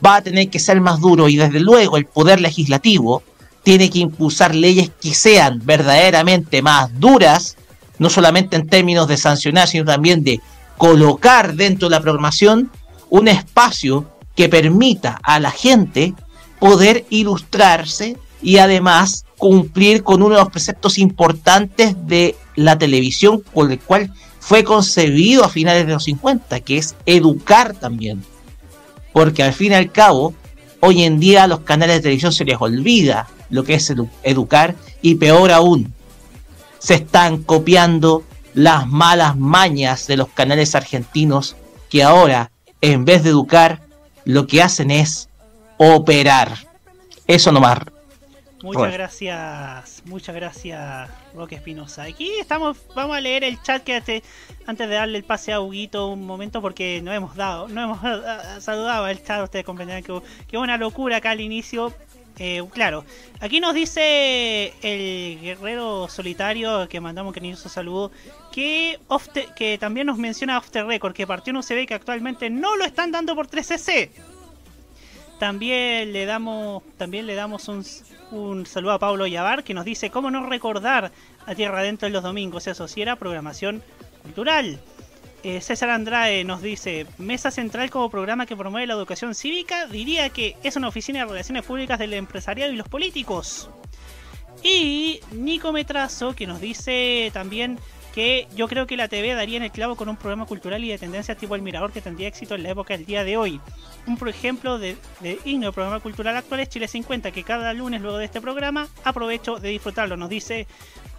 [0.04, 3.22] va a tener que ser más duro y desde luego el poder legislativo
[3.62, 7.56] tiene que impulsar leyes que sean verdaderamente más duras,
[7.98, 10.40] no solamente en términos de sancionar, sino también de
[10.76, 12.70] colocar dentro de la programación
[13.08, 16.12] un espacio que permita a la gente
[16.60, 23.70] poder ilustrarse y además cumplir con uno de los preceptos importantes de la televisión por
[23.70, 28.22] el cual fue concebido a finales de los 50, que es educar también.
[29.12, 30.34] Porque al fin y al cabo,
[30.80, 34.08] hoy en día a los canales de televisión se les olvida lo que es edu-
[34.22, 35.92] educar y peor aún,
[36.78, 38.22] se están copiando
[38.54, 41.56] las malas mañas de los canales argentinos
[41.90, 43.80] que ahora, en vez de educar,
[44.24, 45.28] lo que hacen es
[45.76, 46.66] operar.
[47.26, 47.78] Eso nomás.
[48.66, 48.94] Muchas Bueno.
[48.94, 52.02] gracias, muchas gracias, Roque Espinosa.
[52.02, 54.24] Aquí estamos, vamos a leer el chat que hace-
[54.66, 58.00] antes de darle el pase a Huguito un momento porque no hemos dado, no hemos
[58.64, 61.94] saludado al chat, ustedes comprenderán que, que hubo una locura acá al inicio.
[62.40, 63.04] Eh, claro,
[63.38, 68.10] aquí nos dice el Guerrero Solitario, que mandamos un cariñoso saludo,
[68.50, 71.94] que, off que también nos menciona Off the Record, que partió no se ve que
[71.94, 74.10] actualmente no lo están dando por 3cc.
[75.38, 77.84] También le damos, también le damos un,
[78.30, 81.12] un saludo a Pablo Yavar, que nos dice cómo no recordar
[81.46, 83.82] a Tierra Adentro en los domingos, eso sí era programación
[84.22, 84.80] cultural.
[85.42, 90.30] Eh, César Andrade nos dice, Mesa Central como programa que promueve la educación cívica, diría
[90.30, 93.70] que es una oficina de relaciones públicas del empresariado y los políticos.
[94.64, 97.78] Y Nico Metrazo que nos dice también
[98.16, 100.88] que yo creo que la TV daría en el clavo con un programa cultural y
[100.88, 103.60] de tendencias tipo El Mirador que tendría éxito en la época del día de hoy.
[104.06, 105.38] Un ejemplo de, de
[105.70, 109.68] programa cultural actual es Chile 50, que cada lunes luego de este programa aprovecho de
[109.68, 110.66] disfrutarlo, nos dice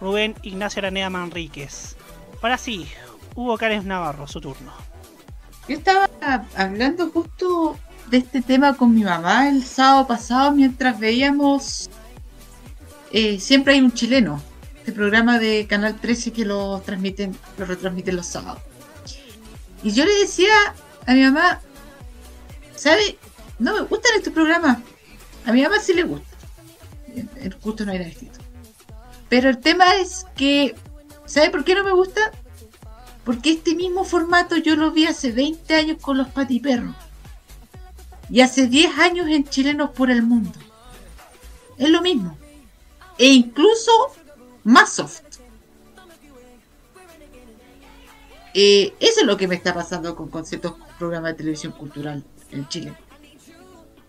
[0.00, 1.94] Rubén Ignacio Aranea Manríquez.
[2.42, 2.88] Ahora sí,
[3.36, 4.72] Hugo Cárez Navarro, su turno.
[5.68, 6.08] Yo estaba
[6.56, 7.78] hablando justo
[8.10, 11.88] de este tema con mi mamá el sábado pasado mientras veíamos
[13.12, 14.42] eh, Siempre hay un chileno,
[14.88, 18.62] este programa de Canal 13 que lo transmiten, lo retransmiten los sábados.
[19.82, 20.48] Y yo le decía
[21.06, 21.60] a mi mamá,
[22.74, 23.18] ¿sabe?
[23.58, 24.78] No me gustan estos programas.
[25.44, 26.26] A mi mamá sí le gusta.
[27.36, 28.38] El- gusto no era escrito.
[29.28, 30.74] Pero el tema es que,
[31.26, 32.32] ¿sabe por qué no me gusta?
[33.24, 36.94] Porque este mismo formato yo lo vi hace 20 años con los patiperros.
[38.30, 40.58] Y hace 10 años en Chilenos por el Mundo.
[41.76, 42.38] Es lo mismo.
[43.18, 43.92] E incluso
[44.64, 45.20] más soft.
[48.54, 52.68] Eh, eso es lo que me está pasando con conceptos programas de televisión cultural en
[52.68, 52.92] Chile.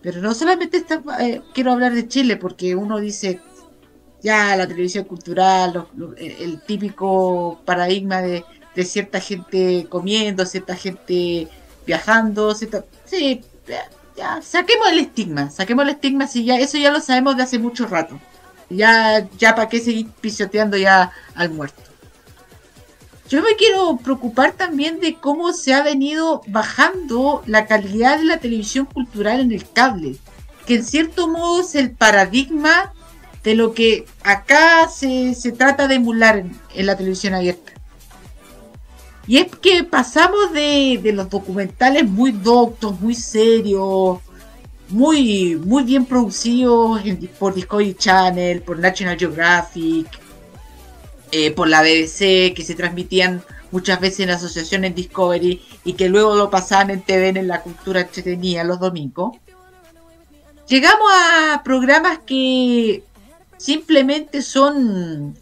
[0.02, 3.40] Pero no solamente está, eh, quiero hablar de Chile porque uno dice
[4.22, 8.44] ya la televisión cultural, lo- lo- el típico paradigma de,
[8.74, 11.48] de cierta gente comiendo, cierta gente
[11.86, 12.84] viajando, cierta...
[13.04, 17.36] Sí, ya, ya, saquemos el estigma, saquemos el estigma, si ya eso ya lo sabemos
[17.36, 18.18] de hace mucho rato.
[18.70, 21.82] Ya, ya para qué seguir pisoteando ya al muerto.
[23.28, 28.38] Yo me quiero preocupar también de cómo se ha venido bajando la calidad de la
[28.38, 30.16] televisión cultural en el cable,
[30.66, 32.92] que en cierto modo es el paradigma
[33.44, 37.72] de lo que acá se, se trata de emular en, en la televisión abierta.
[39.26, 44.18] Y es que pasamos de, de los documentales muy doctos, muy serios,
[44.90, 50.06] muy, muy bien producidos en- por Discovery Channel, por National Geographic,
[51.32, 56.08] eh, por la BBC, que se transmitían muchas veces en asociación en Discovery y que
[56.08, 59.36] luego lo pasaban en TVN en la cultura entretenida los domingos.
[60.68, 63.02] Llegamos a programas que
[63.56, 65.36] simplemente son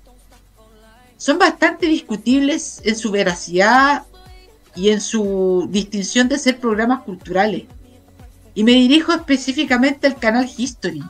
[1.17, 4.05] son bastante discutibles en su veracidad
[4.77, 7.65] y en su distinción de ser programas culturales.
[8.59, 11.05] Y me dirijo específicamente al canal History,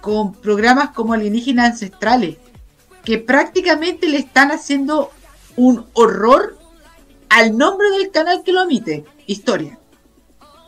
[0.00, 2.36] con programas como Alienígenas Ancestrales,
[3.04, 5.10] que prácticamente le están haciendo
[5.56, 6.56] un horror
[7.28, 9.80] al nombre del canal que lo emite, Historia.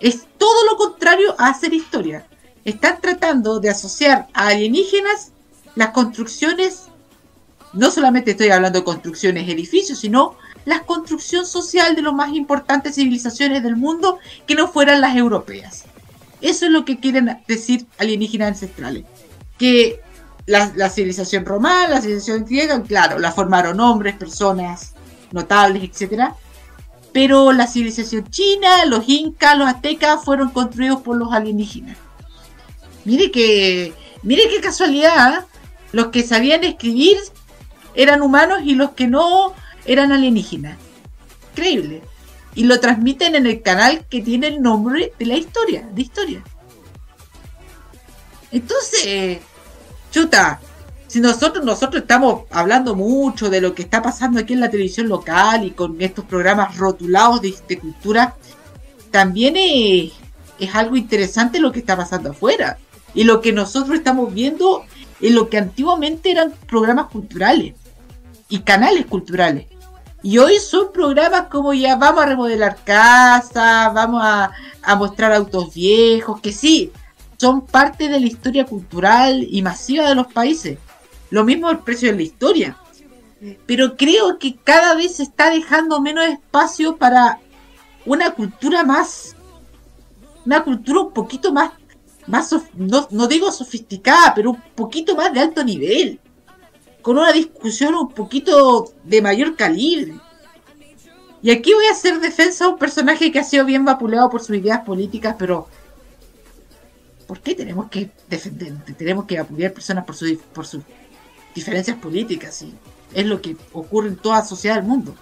[0.01, 2.27] Es todo lo contrario a hacer historia.
[2.65, 5.31] Están tratando de asociar a alienígenas
[5.77, 6.87] las construcciones,
[7.73, 12.97] no solamente estoy hablando de construcciones, edificios, sino la construcción social de las más importantes
[12.97, 15.85] civilizaciones del mundo que no fueran las europeas.
[16.43, 19.05] Eso es lo que quieren decir alienígenas ancestrales.
[19.59, 20.01] Que
[20.45, 24.93] la, civilización romana, la civilización griega, claro, la formaron hombres, personas
[25.31, 26.35] notables, etcétera.
[27.13, 31.97] Pero la civilización china, los incas, los aztecas fueron construidos por los alienígenas.
[33.05, 33.95] Mire que,
[34.25, 35.39] mire qué casualidad.
[35.39, 35.45] ¿eh?
[35.93, 37.17] Los que sabían escribir
[37.95, 39.55] eran humanos y los que no
[39.87, 40.79] eran alienígenas.
[41.53, 42.03] Increíble.
[42.55, 46.45] Y lo transmiten en el canal que tiene el nombre de la historia, de historia.
[48.51, 49.39] Entonces,
[50.11, 50.61] chuta,
[51.07, 55.09] si nosotros, nosotros estamos hablando mucho de lo que está pasando aquí en la televisión
[55.09, 58.37] local y con estos programas rotulados de, de cultura,
[59.11, 60.13] también es,
[60.59, 62.79] es algo interesante lo que está pasando afuera.
[63.15, 64.85] Y lo que nosotros estamos viendo
[65.21, 67.75] en lo que antiguamente eran programas culturales
[68.49, 69.67] y canales culturales.
[70.27, 74.51] Y hoy son programas como ya vamos a remodelar casas, vamos a,
[74.83, 76.91] a mostrar autos viejos, que sí,
[77.37, 80.81] son parte de la historia cultural y masiva de los países.
[81.31, 82.77] Lo mismo el precio de la historia.
[83.67, 87.39] Pero creo que cada vez se está dejando menos espacio para
[88.05, 89.37] una cultura más,
[90.45, 91.71] una cultura un poquito más,
[92.27, 96.19] más no, no digo sofisticada, pero un poquito más de alto nivel.
[97.07, 100.19] Con una discusión un poquito de mayor calibre.
[101.41, 104.41] Y aquí voy a hacer defensa a un personaje que ha sido bien vapuleado por
[104.41, 105.69] sus ideas políticas, pero
[107.29, 108.73] ¿por qué tenemos que defender?
[108.99, 110.83] Tenemos que vapulear personas por su, por su
[111.55, 112.75] diferencias políticas, y
[113.15, 115.15] es lo que ocurre en toda sociedad del mundo,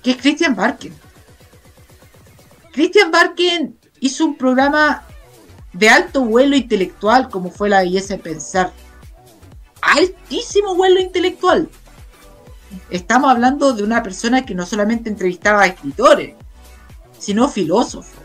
[0.00, 0.94] que es Christian Barken.
[2.70, 5.02] Christian Barken hizo un programa
[5.72, 8.83] de alto vuelo intelectual como fue la belleza de pensar.
[9.84, 11.68] Altísimo vuelo intelectual.
[12.88, 16.34] Estamos hablando de una persona que no solamente entrevistaba a escritores,
[17.18, 18.18] sino filósofos,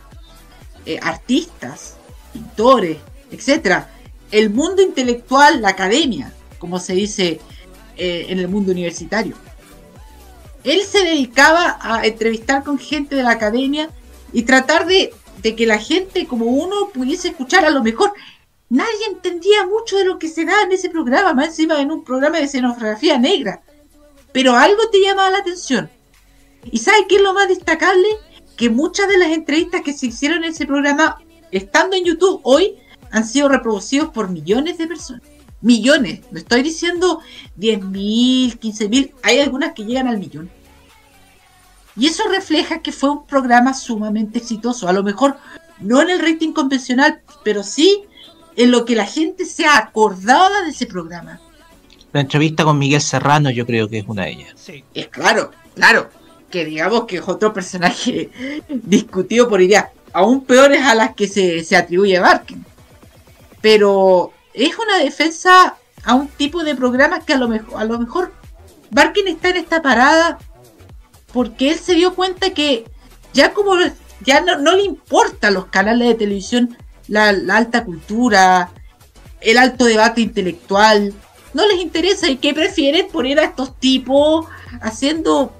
[0.85, 1.95] eh, artistas,
[2.31, 2.97] pintores,
[3.31, 3.83] etc.
[4.31, 7.41] El mundo intelectual, la academia, como se dice
[7.97, 9.35] eh, en el mundo universitario.
[10.63, 13.89] Él se dedicaba a entrevistar con gente de la academia
[14.31, 18.13] y tratar de, de que la gente como uno pudiese escuchar a lo mejor.
[18.69, 22.03] Nadie entendía mucho de lo que se da en ese programa, más encima en un
[22.03, 23.63] programa de escenografía negra.
[24.31, 25.89] Pero algo te llamaba la atención.
[26.71, 28.07] ¿Y sabes qué es lo más destacable?
[28.55, 31.19] Que muchas de las entrevistas que se hicieron en ese programa,
[31.51, 32.75] estando en YouTube hoy,
[33.11, 35.23] han sido reproducidos por millones de personas.
[35.61, 36.21] Millones.
[36.29, 37.21] No estoy diciendo
[37.57, 39.13] 10.000, 15.000.
[39.23, 40.51] Hay algunas que llegan al millón.
[41.97, 44.87] Y eso refleja que fue un programa sumamente exitoso.
[44.87, 45.37] A lo mejor
[45.79, 48.03] no en el rating convencional, pero sí
[48.59, 51.39] en lo que la gente se acordaba de ese programa.
[52.11, 54.53] La entrevista con Miguel Serrano yo creo que es una de ellas.
[54.93, 56.09] Es claro, claro.
[56.51, 58.29] Que digamos que es otro personaje
[58.69, 62.65] discutido por ideas aún peores a las que se, se atribuye a Barkin.
[63.61, 67.97] Pero es una defensa a un tipo de programas que a lo mejor, a lo
[67.97, 68.33] mejor
[68.91, 70.37] Barkin está en esta parada
[71.31, 72.83] porque él se dio cuenta que
[73.31, 73.75] ya como
[74.25, 76.75] ya no, no le importan los canales de televisión,
[77.09, 78.71] la, alta cultura,
[79.41, 81.13] el alto debate intelectual,
[81.53, 84.45] no les interesa y que prefieren poner a estos tipos
[84.81, 85.51] haciendo,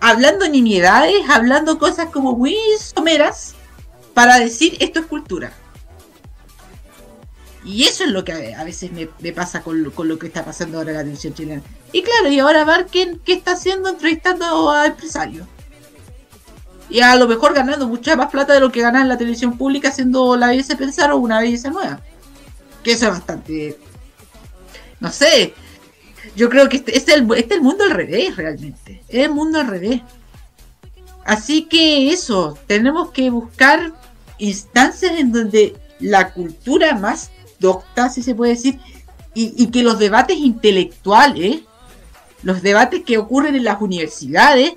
[0.00, 2.56] hablando nimiedades, hablando cosas como muy
[2.94, 3.54] someras
[4.14, 5.52] para decir esto es cultura.
[7.62, 10.28] Y eso es lo que a, veces me, me pasa con, lo- con lo que
[10.28, 11.62] está pasando ahora en la televisión chilena.
[11.92, 13.90] Y claro, y ahora Barken, ¿qué está haciendo?
[13.90, 15.46] Entrevistando a empresarios.
[16.90, 19.56] Y a lo mejor ganando mucha más plata de lo que gana en la televisión
[19.56, 22.00] pública haciendo la belleza pensar o una belleza nueva.
[22.82, 23.78] Que eso es bastante...
[24.98, 25.54] No sé.
[26.34, 29.02] Yo creo que este, este es, el, este es el mundo al revés realmente.
[29.08, 30.02] Es el mundo al revés.
[31.24, 33.92] Así que eso, tenemos que buscar
[34.38, 37.30] instancias en donde la cultura más
[37.60, 38.80] docta, si se puede decir,
[39.32, 41.60] y que los debates intelectuales,
[42.42, 44.74] los debates que ocurren en las universidades,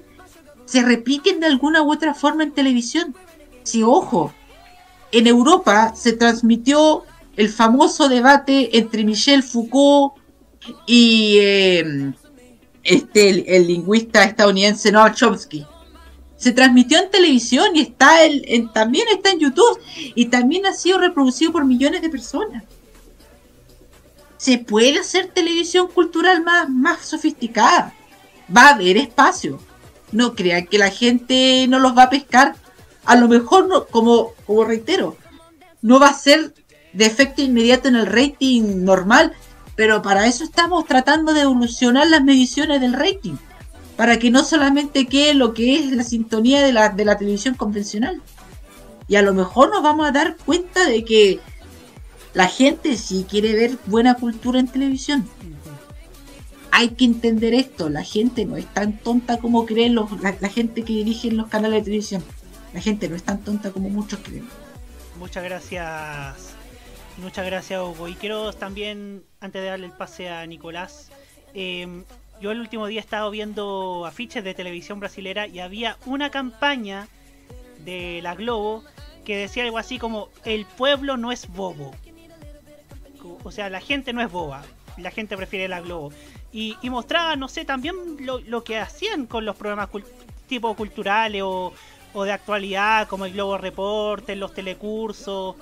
[0.65, 3.15] se repliquen de alguna u otra forma en televisión.
[3.63, 4.33] Si, ojo,
[5.11, 7.03] en Europa se transmitió
[7.35, 10.13] el famoso debate entre Michel Foucault
[10.85, 12.13] y eh,
[12.83, 15.65] este, el, lingüista estadounidense Noam Chomsky.
[16.35, 19.79] Se transmitió en televisión y está el, también está en YouTube
[20.13, 22.63] y también ha sido reproducido por millones de personas.
[24.37, 27.93] Se puede hacer televisión cultural más, más sofisticada.
[28.55, 29.59] Va a haber espacio.
[30.13, 32.55] No crean que la gente no los va a pescar.
[33.03, 35.17] A lo mejor, no, como, como reitero,
[35.81, 36.53] no va a ser
[36.93, 39.33] de efecto inmediato en el rating normal,
[39.75, 43.35] pero para eso estamos tratando de evolucionar las mediciones del rating,
[43.97, 47.55] para que no solamente quede lo que es la sintonía de la, de la televisión
[47.55, 48.21] convencional.
[49.07, 51.39] Y a lo mejor nos vamos a dar cuenta de que
[52.33, 55.27] la gente sí quiere ver buena cultura en televisión.
[56.75, 60.83] Hay que entender esto, la gente no es tan tonta como creen los, la, gente
[60.83, 62.23] que dirige los canales de televisión.
[62.73, 64.49] La gente no es tan tonta como muchos creen.
[65.19, 66.55] Muchas gracias.
[67.19, 68.07] Muchas gracias, Hugo.
[68.07, 71.11] Y quiero también, antes de darle el pase a Nicolás,
[71.53, 72.03] eh,
[72.41, 77.07] yo el último día he estado viendo afiches de televisión brasilera y había una campaña
[77.85, 78.83] de la Globo
[79.25, 81.93] que decía algo así como el pueblo no es bobo.
[83.43, 84.63] O sea, la gente no es boba.
[84.97, 86.11] La gente prefiere la Globo.
[86.53, 90.05] Y, y mostraba, no sé, también lo, que hacían con los programas cul-
[90.47, 91.73] tipo culturales o,
[92.13, 95.55] o de actualidad, como el Globo Reporte, los telecursos.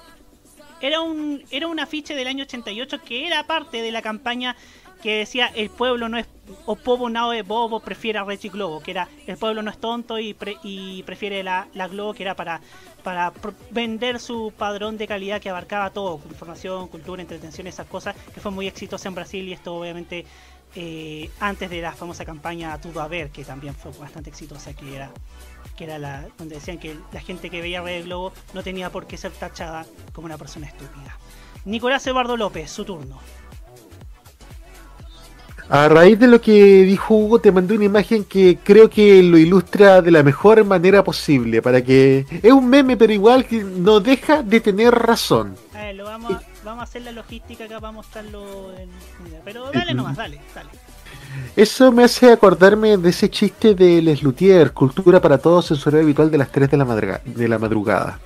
[0.81, 4.55] Era un, era un afiche del año 88 que era parte de la campaña
[5.01, 6.27] que decía el pueblo no es
[6.65, 9.79] o povo no es bobo, prefiere a Reggie Globo, que era el pueblo no es
[9.79, 12.61] tonto y, pre- y prefiere la, la Globo, que era para,
[13.03, 13.31] para
[13.71, 18.51] vender su padrón de calidad que abarcaba todo, información, cultura, entretención, esas cosas, que fue
[18.51, 20.25] muy exitosa en Brasil y esto obviamente
[20.75, 24.95] eh, antes de la famosa campaña Tudo a ver, que también fue bastante exitosa, que
[24.95, 25.11] era
[25.77, 29.07] que era la donde decían que la gente que veía Red Globo no tenía por
[29.07, 31.17] qué ser tachada como una persona estúpida.
[31.65, 33.19] Nicolás Eduardo López, su turno.
[35.69, 39.37] A raíz de lo que dijo Hugo, te mandé una imagen que creo que lo
[39.37, 41.61] ilustra de la mejor manera posible.
[41.61, 42.25] Para que.
[42.43, 45.55] Es un meme, pero igual que no deja de tener razón.
[45.73, 48.89] A ver, lo vamos a, vamos a hacer la logística acá para mostrarlo en...
[49.43, 50.69] Pero dale nomás, dale, dale.
[51.55, 55.89] Eso me hace acordarme de ese chiste de Les Luthier, cultura para todos en su
[55.89, 58.19] habitual de las 3 de la, madrugada.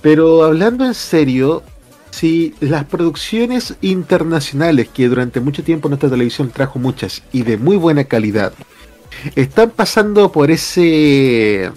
[0.00, 1.62] Pero hablando en serio,
[2.10, 7.76] si las producciones internacionales, que durante mucho tiempo nuestra televisión trajo muchas y de muy
[7.76, 8.52] buena calidad,
[9.36, 11.70] están pasando por ese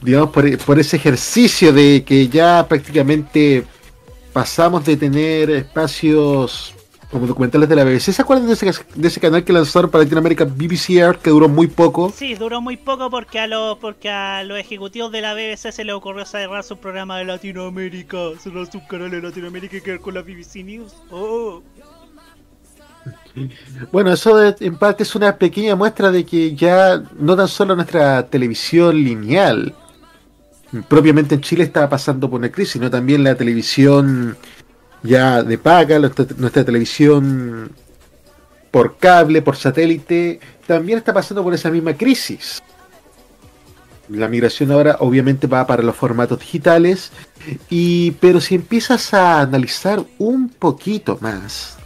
[0.00, 3.64] digamos por ese ejercicio de que ya prácticamente
[4.38, 6.72] pasamos de tener espacios
[7.10, 8.12] como documentales de la BBC.
[8.12, 11.48] ¿Se acuerdan de ese, de ese canal que lanzaron para Latinoamérica BBC Earth que duró
[11.48, 12.12] muy poco?
[12.14, 15.84] Sí, duró muy poco porque a los porque a los ejecutivos de la BBC se
[15.84, 20.14] les ocurrió cerrar su programa de Latinoamérica, cerrar su canal de Latinoamérica y quedar con
[20.14, 20.92] la BBC News.
[21.10, 21.60] Oh.
[23.90, 28.24] Bueno, eso en parte es una pequeña muestra de que ya no tan solo nuestra
[28.28, 29.74] televisión lineal,
[30.88, 34.36] propiamente en Chile estaba pasando por una crisis, sino también la televisión
[35.02, 37.70] ya de paga, nuestra, nuestra televisión
[38.70, 42.62] por cable, por satélite, también está pasando por esa misma crisis.
[44.08, 47.12] La migración ahora obviamente va para los formatos digitales,
[47.68, 51.76] y pero si empiezas a analizar un poquito más,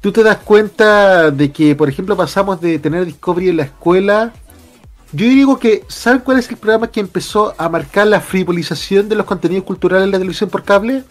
[0.00, 4.32] tú te das cuenta de que, por ejemplo, pasamos de tener Discovery en la escuela.
[5.14, 9.14] Yo digo que, ¿saben cuál es el programa que empezó a marcar la frivolización de
[9.14, 11.04] los contenidos culturales en la televisión por cable?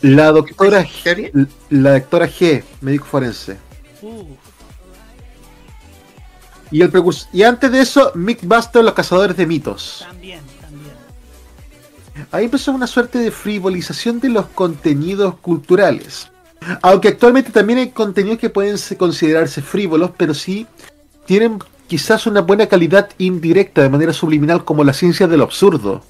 [0.00, 3.56] La doctora G, la doctora G, médico forense.
[4.02, 4.24] Uh.
[6.72, 10.04] Y el precursor- y antes de eso, Mick Buster, los cazadores de mitos.
[10.04, 10.94] También, también.
[12.32, 16.28] Ahí empezó una suerte de frivolización de los contenidos culturales.
[16.82, 20.66] Aunque actualmente también hay contenidos que pueden se- considerarse frívolos, pero sí
[21.26, 26.02] tienen quizás una buena calidad indirecta de manera subliminal como la ciencia del absurdo.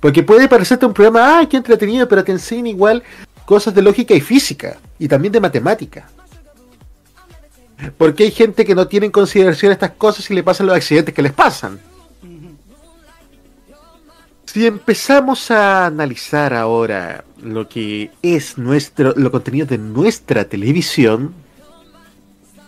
[0.00, 2.08] Porque puede parecerte un programa, ¡ay, qué entretenido!
[2.08, 3.02] Pero te enseñan igual
[3.44, 6.08] cosas de lógica y física, y también de matemática.
[7.98, 11.14] Porque hay gente que no tiene en consideración estas cosas y le pasan los accidentes
[11.14, 11.78] que les pasan.
[14.52, 21.32] Si empezamos a analizar ahora lo que es nuestro, lo contenido de nuestra televisión,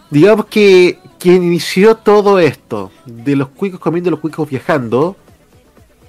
[0.09, 5.17] digamos que quien inició todo esto, de los cuicos comiendo los cuicos viajando,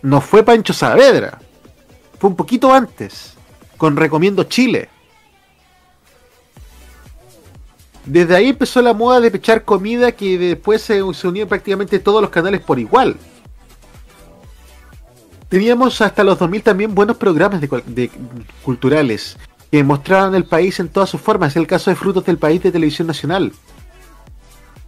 [0.03, 1.41] no fue Pancho Saavedra,
[2.19, 3.33] fue un poquito antes,
[3.75, 4.89] con Recomiendo Chile.
[8.05, 12.21] Desde ahí empezó la moda de pechar comida que después se, se unió prácticamente todos
[12.21, 13.17] los canales por igual.
[15.53, 18.09] Teníamos hasta los 2000 también buenos programas de,
[18.63, 19.37] culturales
[19.69, 21.51] que mostraban el país en todas sus formas.
[21.51, 23.51] Es el caso de Frutos del País de Televisión Nacional.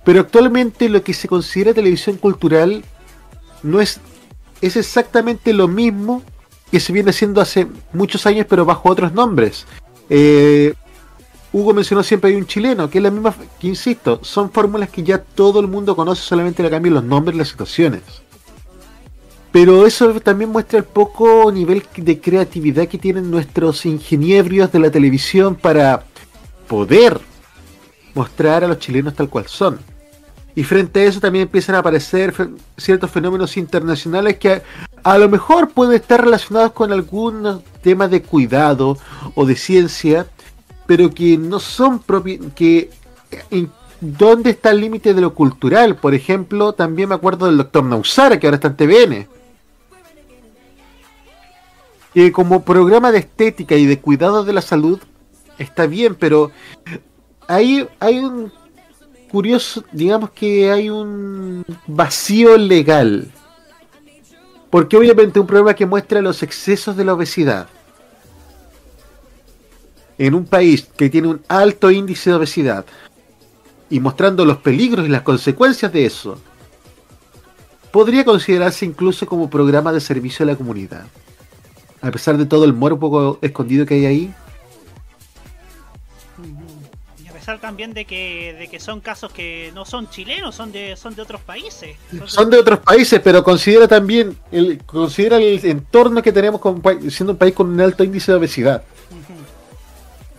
[0.03, 2.83] Pero actualmente lo que se considera televisión cultural
[3.61, 3.99] no es,
[4.59, 6.23] es exactamente lo mismo
[6.71, 9.67] que se viene haciendo hace muchos años, pero bajo otros nombres.
[10.09, 10.73] Eh,
[11.53, 15.03] Hugo mencionó siempre hay un chileno, que es la misma, que insisto, son fórmulas que
[15.03, 18.01] ya todo el mundo conoce, solamente le cambian los nombres y las situaciones.
[19.55, 24.91] Pero eso también muestra el poco nivel de creatividad que tienen nuestros ingenieros de la
[24.91, 26.03] televisión para
[26.67, 27.21] poder
[28.13, 29.79] mostrar a los chilenos tal cual son.
[30.55, 32.33] Y frente a eso también empiezan a aparecer
[32.75, 34.61] ciertos fenómenos internacionales que
[35.01, 38.97] a, lo mejor pueden estar relacionados con algún tema de cuidado
[39.35, 40.27] o de ciencia,
[40.85, 42.89] pero que no son propios, que
[43.51, 45.95] en- ¿dónde está el límite de lo cultural?
[45.95, 49.34] Por ejemplo, también me acuerdo del doctor Nausara, que ahora está en TVN.
[52.31, 54.99] Como programa de estética y de cuidado de la salud
[55.57, 56.51] está bien, pero
[57.47, 58.51] hay, hay un
[59.29, 63.29] curioso, digamos que hay un vacío legal.
[64.69, 67.67] Porque obviamente un programa que muestra los excesos de la obesidad
[70.17, 72.85] en un país que tiene un alto índice de obesidad
[73.89, 76.37] y mostrando los peligros y las consecuencias de eso,
[77.91, 81.05] podría considerarse incluso como programa de servicio a la comunidad.
[82.05, 84.33] A pesar de todo el morbo escondido que hay ahí,
[87.23, 90.71] Y a pesar también de que, de que son casos que no son chilenos, son
[90.71, 91.97] de, son de otros países.
[92.27, 96.61] son de otros países, pero considera también el, considera el entorno que tenemos
[97.09, 98.83] siendo un país con un alto índice de obesidad.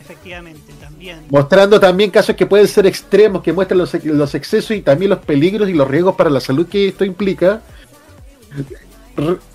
[0.01, 1.25] Efectivamente, también.
[1.31, 5.19] Mostrando también casos que pueden ser extremos, que muestran los, los excesos y también los
[5.19, 7.61] peligros y los riesgos para la salud que esto implica.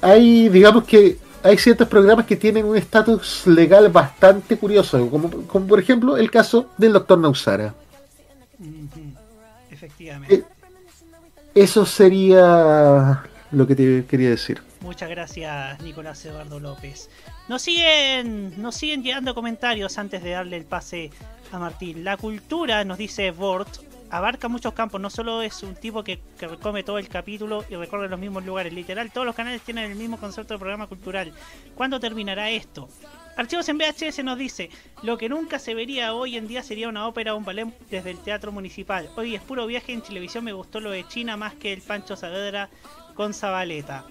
[0.01, 5.67] Hay, digamos que, hay ciertos programas que tienen un estatus legal bastante curioso, como, como
[5.67, 7.73] por ejemplo el caso del doctor Nausara.
[9.69, 10.43] Efectivamente.
[11.53, 14.61] Eso sería lo que te quería decir.
[14.81, 17.09] Muchas gracias, Nicolás Eduardo López.
[17.47, 21.11] Nos siguen, nos siguen llegando comentarios antes de darle el pase
[21.51, 22.03] a Martín.
[22.03, 23.69] La cultura, nos dice Bort,
[24.11, 25.01] abarca muchos campos.
[25.01, 26.19] No solo es un tipo que,
[26.61, 28.73] come todo el capítulo y recorre los mismos lugares.
[28.73, 31.33] Literal, todos los canales tienen el mismo concepto de programa cultural.
[31.75, 32.89] ¿Cuándo terminará esto?
[33.37, 34.69] Archivos en VHS nos dice,
[35.01, 38.11] lo que nunca se vería hoy en día sería una ópera o un ballet desde
[38.11, 39.09] el teatro municipal.
[39.15, 42.17] Hoy es puro viaje en televisión, me gustó lo de China más que el Pancho
[42.17, 42.69] Saavedra
[43.15, 44.05] con Zabaleta.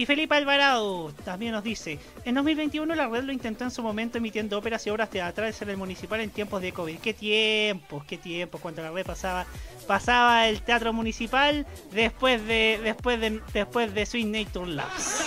[0.00, 4.16] Y Felipe Alvarado también nos dice, en 2021 la red lo intentó en su momento
[4.16, 7.00] emitiendo óperas y obras teatrales en el municipal en tiempos de COVID.
[7.00, 8.06] ¿Qué tiempos?
[8.06, 8.62] ¿Qué tiempos?
[8.62, 9.44] Cuando la red pasaba
[9.86, 15.22] pasaba el teatro municipal después de después de después de Sweet Nature Labs.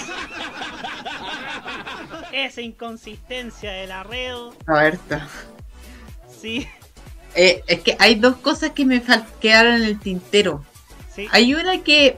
[2.33, 4.33] Esa inconsistencia de la red,
[4.65, 5.19] Roberto.
[6.41, 6.67] sí,
[7.35, 9.03] Eh, es que hay dos cosas que me
[9.39, 10.65] quedaron en el tintero.
[11.13, 11.27] sí.
[11.31, 12.17] Hay una que,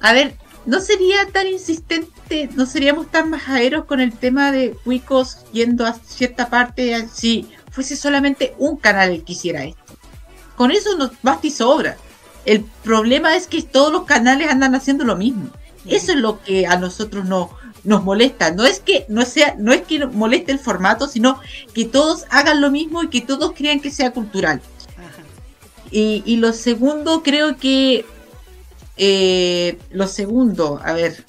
[0.00, 0.36] a ver,
[0.66, 5.94] no sería tan insistente, no seríamos tan majaderos con el tema de Wicos yendo a
[5.94, 9.80] cierta parte si fuese solamente un canal el que hiciera esto.
[10.56, 11.96] Con eso nos basta y sobra.
[12.44, 15.50] El problema es que todos los canales andan haciendo lo mismo.
[15.86, 17.50] Eso es lo que a nosotros no,
[17.84, 18.50] nos molesta.
[18.50, 21.40] No es que no sea, no es que nos moleste el formato, sino
[21.74, 24.60] que todos hagan lo mismo y que todos crean que sea cultural.
[25.90, 28.04] Y, y lo segundo, creo que
[28.96, 31.24] eh, lo segundo, a ver,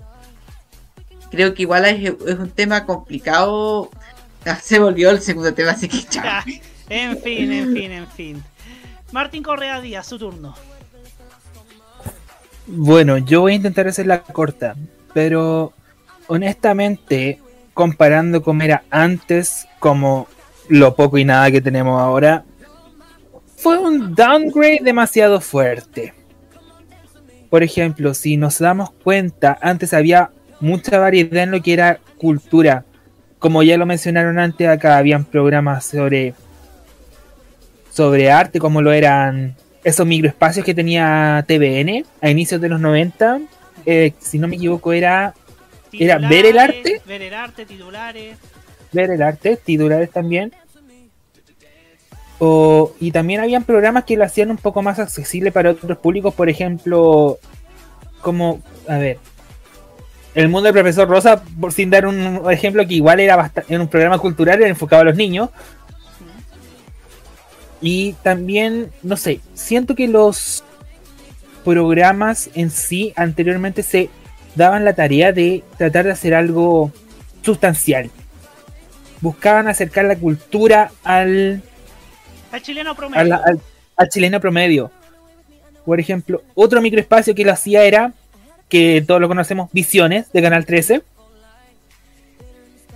[1.30, 3.90] creo que igual es, es un tema complicado.
[4.46, 6.24] Ah, se volvió el segundo tema, así que chao.
[6.24, 6.46] Ya,
[6.90, 8.44] en fin, en fin, en fin.
[9.12, 10.56] Martín Correa Díaz, su turno.
[12.66, 14.78] Bueno, yo voy a intentar hacer la corta,
[15.14, 15.74] pero
[16.28, 17.42] honestamente,
[17.74, 20.28] comparando como era antes, como
[20.70, 22.46] lo poco y nada que tenemos ahora,
[23.58, 26.14] fue un downgrade demasiado fuerte.
[27.50, 32.84] Por ejemplo, si nos damos cuenta, antes había mucha variedad en lo que era cultura.
[33.40, 36.34] Como ya lo mencionaron antes, acá habían programas sobre
[37.92, 43.40] sobre arte, como lo eran esos microespacios que tenía TVN a inicios de los 90.
[43.86, 45.34] Eh, si no me equivoco, era,
[45.94, 48.38] era ver el arte, Ver el arte, titulares.
[48.92, 50.54] ver el arte, titulares también.
[52.40, 56.34] O, y también habían programas que lo hacían un poco más accesible para otros públicos,
[56.34, 57.40] por ejemplo,
[58.22, 59.18] como, a ver,
[60.36, 63.82] El mundo del profesor Rosa, por sin dar un ejemplo que igual era, bast- era
[63.82, 65.50] un programa cultural era enfocado a los niños.
[67.82, 70.64] Y también, no sé, siento que los
[71.66, 74.10] programas en sí anteriormente se
[74.56, 76.92] daban la tarea de tratar de hacer algo
[77.42, 78.12] sustancial.
[79.22, 81.64] Buscaban acercar la cultura al,
[82.52, 83.40] Al chileno promedio.
[83.98, 84.92] al, chileno promedio.
[85.86, 88.14] Por ejemplo, otro microespacio que lo hacía era,
[88.70, 91.02] que todos lo conocemos, Visiones de Canal 13.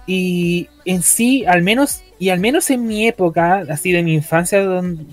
[0.07, 4.61] Y en sí, al menos, y al menos en mi época, así de mi infancia,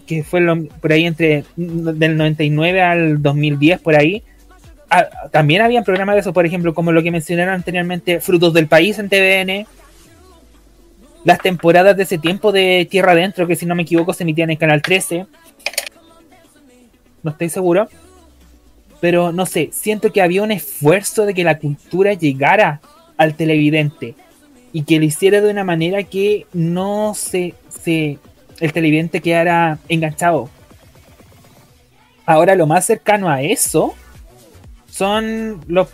[0.06, 4.22] que fue lo- por ahí entre del 99 al 2010, por ahí,
[4.90, 8.66] ah, también había programas de eso, por ejemplo, como lo que mencionaron anteriormente, Frutos del
[8.66, 9.66] País en TVN,
[11.28, 14.48] las temporadas de ese tiempo de Tierra Adentro, que si no me equivoco se emitían
[14.48, 15.26] en Canal 13.
[17.22, 17.86] No estoy seguro.
[19.02, 22.80] Pero no sé, siento que había un esfuerzo de que la cultura llegara
[23.18, 24.14] al televidente
[24.72, 28.18] y que lo hiciera de una manera que no se, se
[28.58, 30.48] el televidente quedara enganchado.
[32.24, 33.94] Ahora lo más cercano a eso
[34.90, 35.88] son los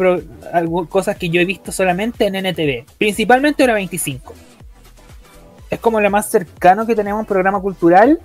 [0.88, 4.32] cosas que yo he visto solamente en NTV, principalmente hora 25
[5.70, 8.20] es como lo más cercano que tenemos un programa cultural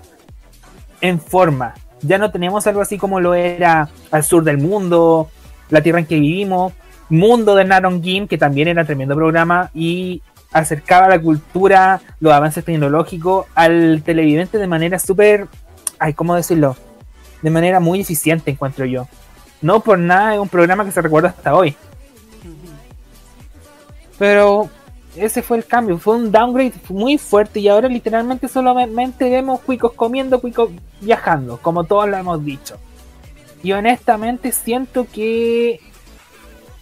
[1.02, 1.74] en forma.
[2.02, 5.30] Ya no tenemos algo así como lo era Al Sur del Mundo,
[5.70, 6.74] La Tierra en que Vivimos,
[7.10, 10.22] Mundo de Naron Gim, que también era tremendo programa y
[10.52, 15.48] acercaba la cultura, los avances tecnológicos al televidente de manera súper,
[16.00, 16.76] ay, ¿cómo decirlo?
[17.42, 19.08] De manera muy eficiente, encuentro yo.
[19.62, 21.76] No por nada es un programa que se recuerda hasta hoy.
[24.18, 24.70] Pero
[25.16, 29.94] ese fue el cambio, fue un downgrade muy fuerte y ahora literalmente solamente vemos cuicos
[29.94, 30.70] comiendo, cuicos
[31.02, 32.78] viajando, como todos lo hemos dicho.
[33.64, 35.80] Y honestamente siento que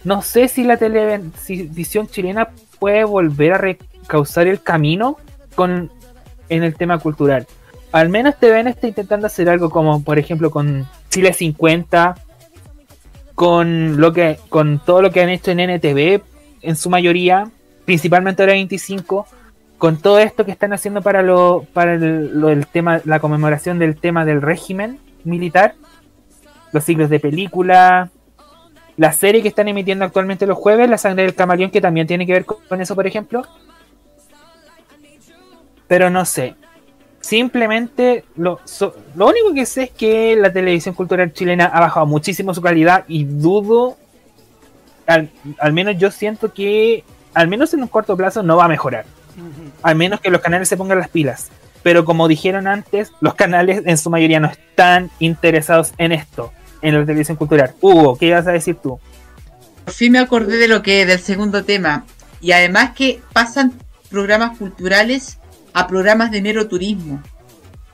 [0.04, 5.16] no sé si la televisión chilena puede volver a recausar el camino
[5.54, 5.90] con
[6.48, 7.46] en el tema cultural.
[7.92, 12.14] Al menos TVN está intentando hacer algo como por ejemplo con Chile 50,
[13.34, 16.22] con lo que con todo lo que han hecho en NTV
[16.62, 17.50] en su mayoría,
[17.88, 19.26] principalmente ahora 25,
[19.78, 23.78] con todo esto que están haciendo para lo para el, lo del tema la conmemoración
[23.78, 25.74] del tema del régimen militar,
[26.72, 28.10] los ciclos de película,
[28.98, 32.26] La serie que están emitiendo actualmente los jueves, La Sangre del Camaleón, que también tiene
[32.26, 33.40] que ver con eso, por ejemplo.
[35.86, 36.56] Pero no sé.
[37.20, 42.04] Simplemente lo, so- lo único que sé es que la televisión cultural chilena ha bajado
[42.04, 43.96] muchísimo su calidad y dudo,
[45.06, 47.02] al, al menos yo siento que,
[47.34, 49.06] al menos en un corto plazo, no va a mejorar.
[49.82, 51.48] Al menos que los canales se pongan las pilas.
[51.82, 56.52] Pero como dijeron antes, los canales en su mayoría no están interesados en esto,
[56.82, 57.74] en la televisión cultural.
[57.80, 58.98] Hugo, ¿qué ibas a decir tú?
[59.84, 62.04] Por fin me acordé de lo que del segundo tema.
[62.40, 63.72] Y además que pasan
[64.10, 65.38] programas culturales
[65.72, 67.22] a programas de mero turismo.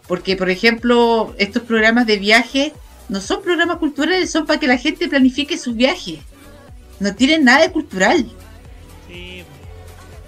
[0.08, 2.72] Porque, por ejemplo, estos programas de viaje
[3.08, 6.20] no son programas culturales, son para que la gente planifique sus viajes.
[7.00, 8.26] No tienen nada de cultural.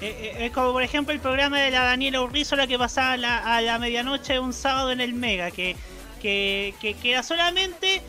[0.07, 3.17] Eh, eh, Es como por ejemplo el programa de la Daniela Urrizola que pasaba a
[3.17, 5.75] la, a la medianoche un sábado en el Mega, que,
[6.23, 8.03] que, que, era solamente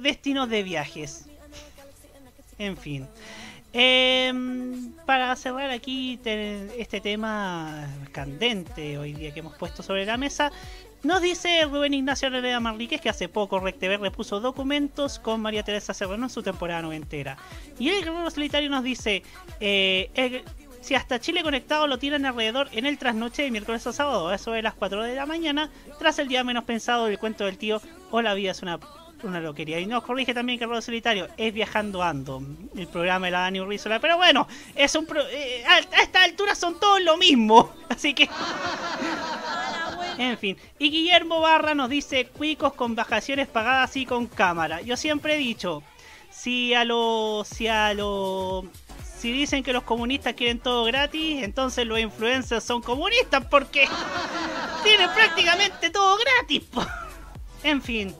[0.00, 1.26] destinos de viajes.
[2.58, 3.06] En fin.
[3.72, 10.16] Em, para cerrar aquí te- este tema candente hoy día que hemos puesto sobre la
[10.18, 10.52] mesa,
[11.02, 15.94] nos dice Rubén Ignacio Herrera Manríquez que hace poco RecTV repuso documentos con María Teresa
[15.94, 17.38] Serrano en su temporada noventera.
[17.78, 19.22] Y el Guerrero Solitario nos dice,
[19.58, 20.44] eh,
[20.82, 24.34] si hasta Chile Conectado lo tiran alrededor en el trasnoche de miércoles a sábado, a
[24.34, 27.56] eso de las 4 de la mañana, tras el día menos pensado del cuento del
[27.56, 27.80] tío,
[28.10, 28.78] o la vida es una,
[29.22, 29.80] una loquería.
[29.80, 32.42] Y nos corrige también que Guerrero Solitario es Viajando Ando,
[32.76, 34.00] el programa de la Dani Urrizola.
[34.00, 38.12] Pero bueno, es un pro- eh, a, a esta altura son todos lo mismo, así
[38.12, 38.28] que...
[40.18, 44.82] En fin, y Guillermo Barra nos dice cuicos con vacaciones pagadas y con cámara.
[44.82, 45.82] Yo siempre he dicho,
[46.30, 48.66] si a lo si a lo
[49.22, 53.88] si dicen que los comunistas quieren todo gratis, entonces los influencers son comunistas porque
[54.82, 56.64] tienen prácticamente todo gratis.
[57.62, 58.12] En fin,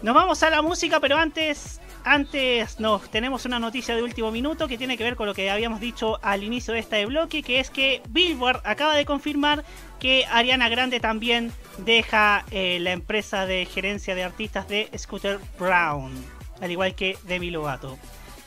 [0.00, 4.66] nos vamos a la música, pero antes antes nos tenemos una noticia de último minuto
[4.66, 7.60] que tiene que ver con lo que habíamos dicho al inicio de este bloque, que
[7.60, 9.62] es que Billboard acaba de confirmar
[10.00, 16.12] que Ariana Grande también deja eh, la empresa de gerencia de artistas de Scooter Brown,
[16.62, 17.98] al igual que Demi Lovato.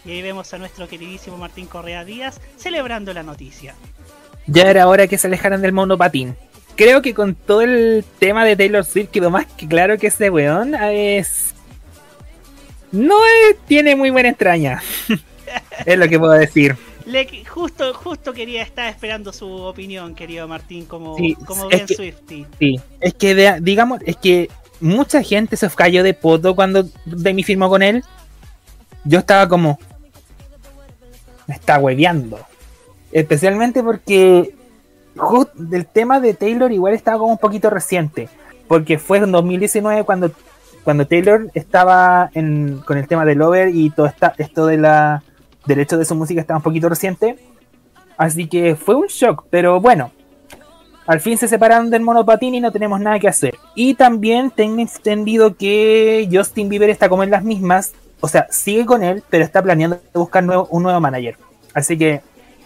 [0.06, 3.76] Y ahí vemos a nuestro queridísimo Martín Correa Díaz celebrando la noticia.
[4.48, 6.36] Ya era hora que se alejaran del monopatín.
[6.76, 10.30] Creo que con todo el tema de Taylor Swift quedó más que claro que ese
[10.30, 11.54] weón es.
[12.92, 14.82] No es- tiene muy buena entraña.
[15.86, 16.76] es lo que puedo decir.
[17.06, 21.96] Le, justo, justo quería estar esperando su opinión, querido Martín, como, Sí, como Ben que-
[21.96, 22.46] Swifty.
[22.60, 24.50] Sí, es que de- digamos, es que
[24.80, 28.04] mucha gente se cayó de poto cuando Demi firmó con él.
[29.04, 29.80] Yo estaba como.
[31.52, 32.40] Me está hueveando.
[33.12, 34.56] Especialmente porque
[35.74, 38.30] el tema de Taylor igual estaba como un poquito reciente.
[38.70, 40.32] Porque fue en 2019 cuando,
[40.86, 45.24] cuando Taylor estaba con el tema del over y todo esto de la
[45.66, 47.38] derecho de su música estaba un poquito reciente.
[48.16, 50.12] Así que fue un shock, pero bueno.
[51.06, 53.56] Al fin se separaron del monopatín y no tenemos nada que hacer.
[53.76, 57.92] Y también tengo entendido que Justin Bieber está como en las mismas.
[58.22, 61.38] O sea, sigue con él, pero está planeando buscar un nuevo manager.
[61.74, 62.22] Así que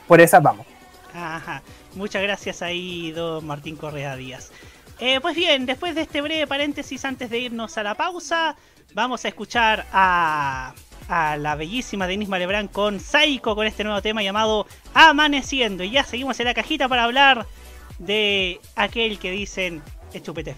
[0.07, 0.65] por esas vamos.
[1.13, 1.61] Ajá.
[1.95, 4.51] Muchas gracias ahí, don Martín Correa Díaz.
[4.99, 8.55] Eh, pues bien, después de este breve paréntesis, antes de irnos a la pausa,
[8.93, 10.73] vamos a escuchar a,
[11.07, 15.83] a la bellísima Denise Malebrán con Psycho con este nuevo tema llamado Amaneciendo.
[15.83, 17.45] Y ya seguimos en la cajita para hablar
[17.99, 19.81] de aquel que dicen
[20.13, 20.55] es chupete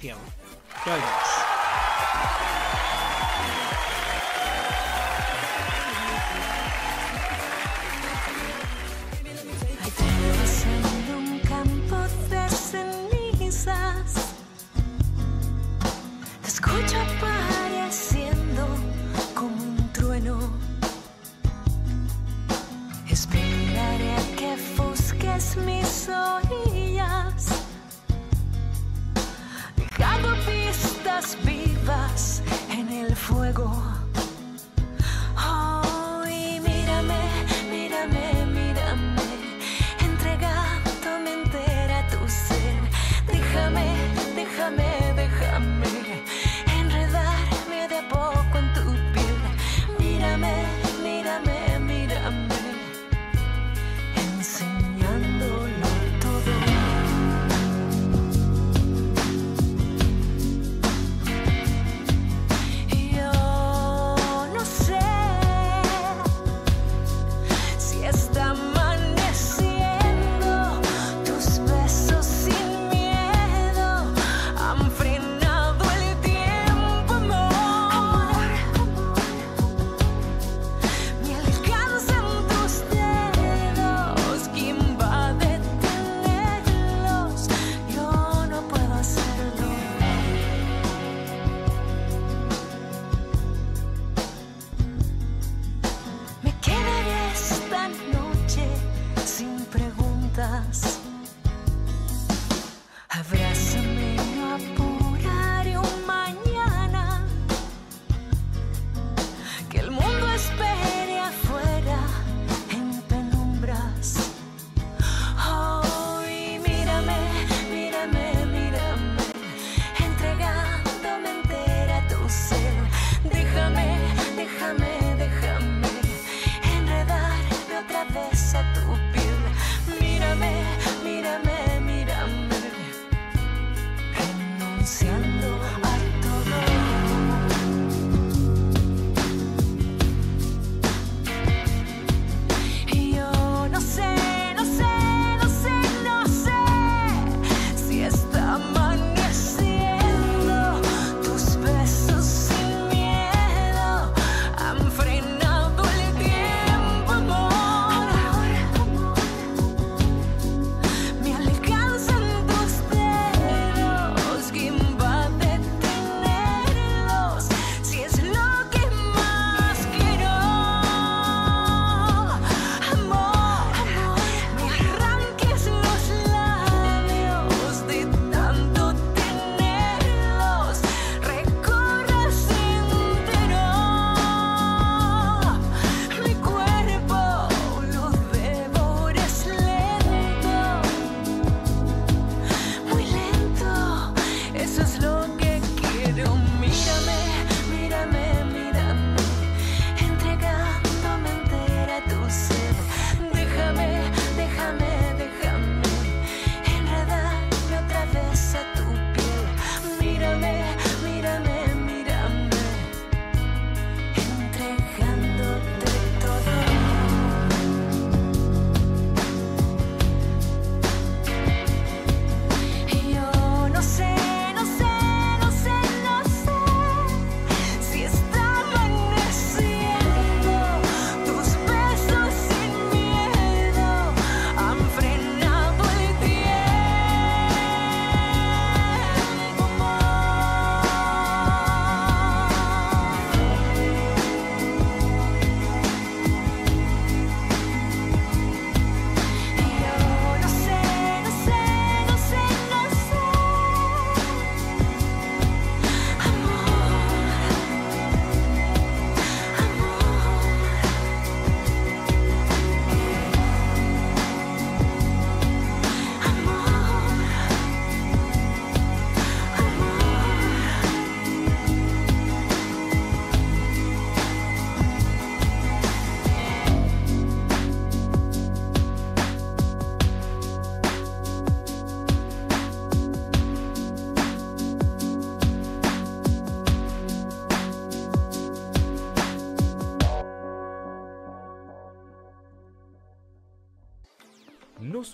[24.98, 27.48] busques mis orillas.
[29.76, 32.42] Dejando pistas vivas
[32.72, 33.70] en el fuego.
[35.38, 37.22] Oh, y mírame,
[37.72, 39.22] mírame, mírame,
[40.00, 42.82] entregándome entera tu ser.
[43.28, 43.88] Déjame,
[44.36, 45.07] déjame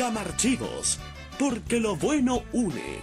[0.00, 0.98] Camarchivos,
[1.38, 3.00] porque lo bueno une.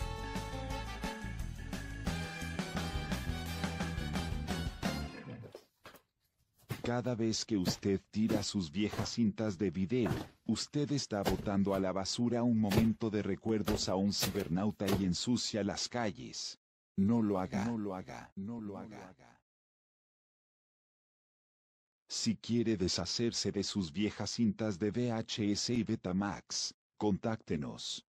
[6.81, 10.09] Cada vez que usted tira sus viejas cintas de video,
[10.47, 15.63] usted está botando a la basura un momento de recuerdos a un cibernauta y ensucia
[15.63, 16.57] las calles.
[16.95, 19.13] No lo haga, no lo haga, no lo haga.
[22.09, 28.05] Si quiere deshacerse de sus viejas cintas de VHS y Betamax, contáctenos.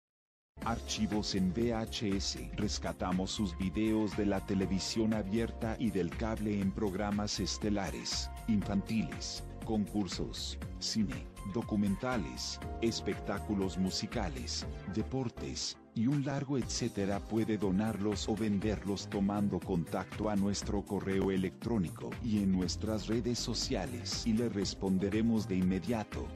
[0.64, 2.38] Archivos en VHS.
[2.56, 10.58] Rescatamos sus videos de la televisión abierta y del cable en programas estelares, infantiles, concursos,
[10.80, 20.30] cine, documentales, espectáculos musicales, deportes, y un largo etcétera puede donarlos o venderlos tomando contacto
[20.30, 26.28] a nuestro correo electrónico y en nuestras redes sociales y le responderemos de inmediato.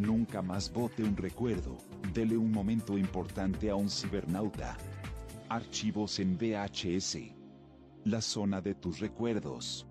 [0.00, 1.76] Nunca más bote un recuerdo,
[2.14, 4.78] dele un momento importante a un cibernauta.
[5.50, 7.18] Archivos en VHS.
[8.04, 9.86] La zona de tus recuerdos.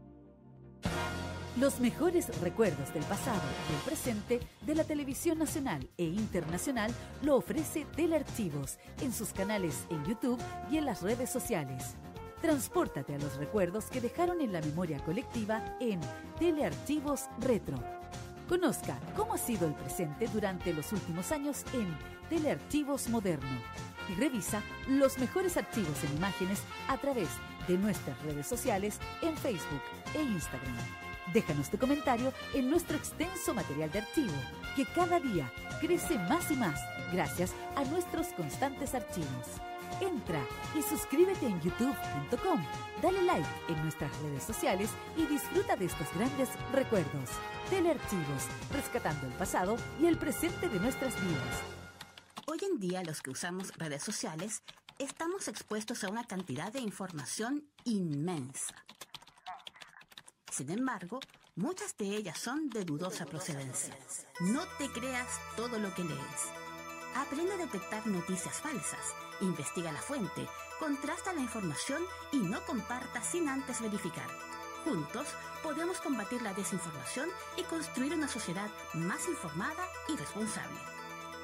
[1.60, 6.91] Los mejores recuerdos del pasado y el presente de la televisión nacional e internacional
[7.22, 10.41] lo ofrece Telearchivos en sus canales en YouTube
[10.72, 11.97] y en las redes sociales.
[12.41, 16.01] Transpórtate a los recuerdos que dejaron en la memoria colectiva en
[16.39, 17.98] Telearchivos Retro.
[18.49, 21.95] Conozca cómo ha sido el presente durante los últimos años en
[22.29, 23.47] Telearchivos Moderno
[24.09, 27.29] y revisa los mejores archivos en imágenes a través
[27.67, 29.83] de nuestras redes sociales en Facebook
[30.15, 30.75] e Instagram.
[31.31, 34.33] Déjanos tu comentario en nuestro extenso material de archivo,
[34.75, 36.81] que cada día crece más y más
[37.13, 39.61] gracias a nuestros constantes archivos.
[40.01, 40.41] Entra
[40.77, 42.63] y suscríbete en youtube.com,
[43.01, 47.29] dale like en nuestras redes sociales y disfruta de estos grandes recuerdos.
[47.69, 51.61] Telearchivos, rescatando el pasado y el presente de nuestras vidas.
[52.47, 54.63] Hoy en día los que usamos redes sociales
[54.97, 58.75] estamos expuestos a una cantidad de información inmensa.
[60.51, 61.19] Sin embargo,
[61.55, 63.95] muchas de ellas son de dudosa procedencia.
[64.39, 66.41] No te creas todo lo que lees.
[67.15, 70.47] Aprende a detectar noticias falsas, investiga la fuente,
[70.79, 74.27] contrasta la información y no comparta sin antes verificar.
[74.83, 75.27] Juntos
[75.61, 80.79] podemos combatir la desinformación y construir una sociedad más informada y responsable.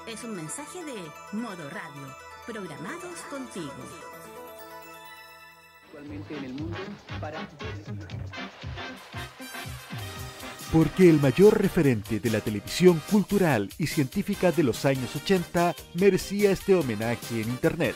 [0.08, 2.16] Es un mensaje de Modo Radio,
[2.46, 3.74] programados contigo.
[5.96, 6.78] Actualmente en el mundo
[7.22, 7.48] para
[10.74, 16.52] Porque el mayor referente de la televisión cultural y científica de los años 80 merecía
[16.52, 17.96] este homenaje en Internet.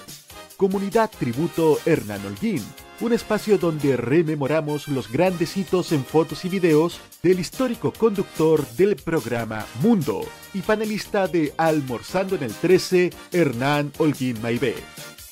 [0.56, 2.64] Comunidad Tributo Hernán Holguín,
[3.02, 8.96] un espacio donde rememoramos los grandes hitos en fotos y videos del histórico conductor del
[8.96, 10.22] programa Mundo
[10.54, 14.76] y panelista de Almorzando en el 13, Hernán Holguín Maibé.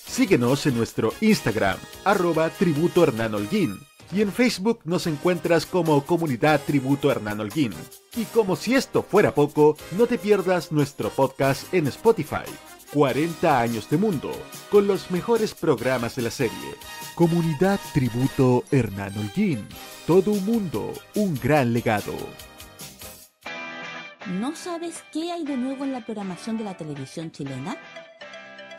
[0.08, 3.80] Síguenos en nuestro Instagram, arroba tributo Hernán Holguín,
[4.12, 7.74] y en Facebook nos encuentras como Comunidad Tributo Hernán Holguín.
[8.16, 12.46] Y como si esto fuera poco, no te pierdas nuestro podcast en Spotify.
[12.94, 14.32] 40 años de mundo,
[14.72, 16.76] con los mejores programas de la serie.
[17.16, 19.68] Comunidad Tributo Hernán Holguín.
[20.08, 22.14] Todo un mundo, un gran legado.
[24.26, 27.78] ¿No sabes qué hay de nuevo en la programación de la televisión chilena?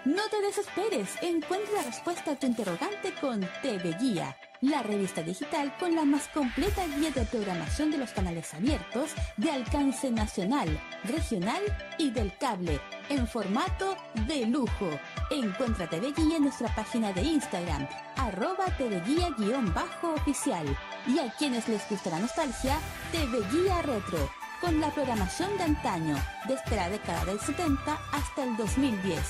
[0.08, 5.76] No te desesperes, encuentra la respuesta a tu interrogante con TV Guía, la revista digital
[5.78, 11.60] con la más completa guía de programación de los canales abiertos de alcance nacional, regional
[11.98, 12.80] y del cable,
[13.10, 14.88] en formato de lujo.
[15.30, 17.86] Encuentra TV Guía en nuestra página de Instagram,
[18.16, 20.66] arroba TV Guía-oficial.
[21.06, 22.78] Y a quienes les gusta la nostalgia,
[23.12, 24.37] TV Guía Retro.
[24.60, 26.16] Con la programación de antaño,
[26.46, 29.20] desde la década del 70 hasta el 2010.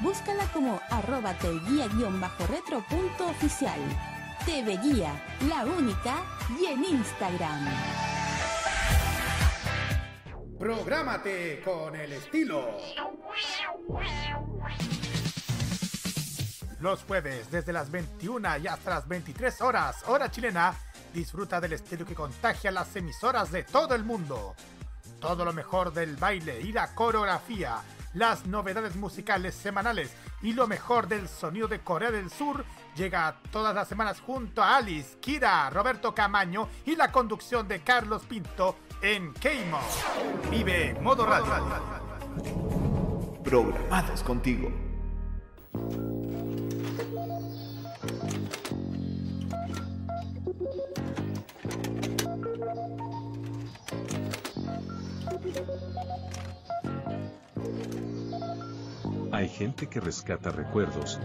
[0.00, 3.80] Búscala como arroba tvguía-retro punto oficial.
[4.44, 5.12] TV Guía,
[5.48, 6.16] la única,
[6.60, 7.68] y en Instagram.
[10.58, 12.78] Prográmate con el estilo.
[16.80, 20.74] Los jueves, desde las 21 y hasta las 23 horas, hora chilena,
[21.12, 24.54] disfruta del estilo que contagia las emisoras de todo el mundo.
[25.20, 27.78] Todo lo mejor del baile y la coreografía,
[28.14, 30.12] las novedades musicales semanales
[30.42, 32.64] y lo mejor del sonido de Corea del Sur
[32.96, 38.22] llega todas las semanas junto a Alice, Kira, Roberto Camaño y la conducción de Carlos
[38.24, 39.80] Pinto en Keimo.
[40.50, 42.02] Vive Modo Radio.
[43.44, 44.70] Programados contigo.
[59.62, 61.20] Gente que rescata recuerdos.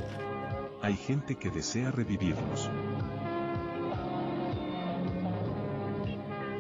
[0.84, 2.70] Hay gente que desea revivirlos.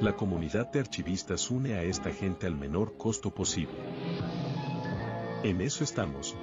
[0.01, 3.77] La comunidad de archivistas une a esta gente al menor costo posible.
[5.43, 6.35] En eso estamos.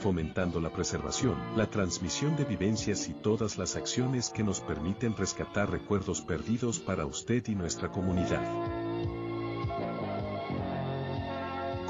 [0.00, 5.70] Fomentando la preservación, la transmisión de vivencias y todas las acciones que nos permiten rescatar
[5.70, 8.81] recuerdos perdidos para usted y nuestra comunidad.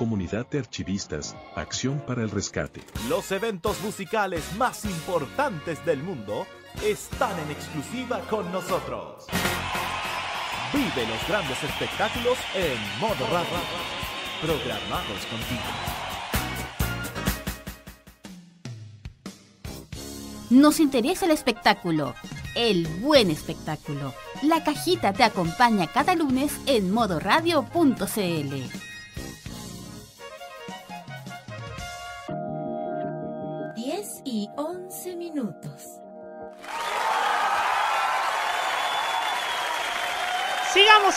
[0.02, 2.80] Comunidad de Archivistas, Acción para el Rescate.
[3.08, 6.44] Los eventos musicales más importantes del mundo
[6.84, 9.26] están en exclusiva con nosotros.
[10.72, 13.46] Vive los grandes espectáculos en modo radio.
[14.40, 15.70] Programados contigo.
[20.50, 22.16] Nos interesa el espectáculo,
[22.56, 24.12] el buen espectáculo.
[24.42, 28.91] La cajita te acompaña cada lunes en modoradio.cl.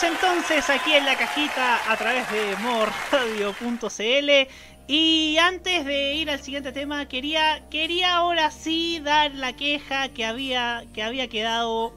[0.02, 4.30] Entonces aquí en la cajita a través de morradio.cl
[4.86, 10.26] y antes de ir al siguiente tema quería quería ahora sí dar la queja que
[10.26, 11.94] había que había quedado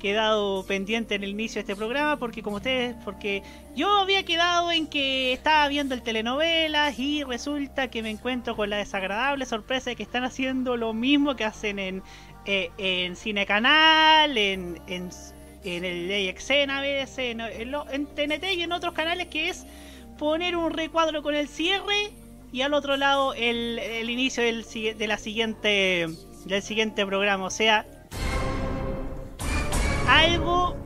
[0.00, 3.44] quedado pendiente en el inicio de este programa porque como ustedes porque
[3.76, 8.68] yo había quedado en que estaba viendo el telenovelas y resulta que me encuentro con
[8.68, 12.02] la desagradable sorpresa de que están haciendo lo mismo que hacen en
[12.46, 14.80] eh, en Cine Canal en
[15.76, 16.08] en el
[16.80, 19.64] veces, en, lo- en TNT y en otros canales, que es
[20.18, 22.10] poner un recuadro con el cierre
[22.52, 23.78] y al otro lado el,
[24.10, 26.08] inicio del, de la siguiente
[26.46, 27.44] del siguiente programa.
[27.44, 27.84] O sea,
[30.08, 30.76] algo,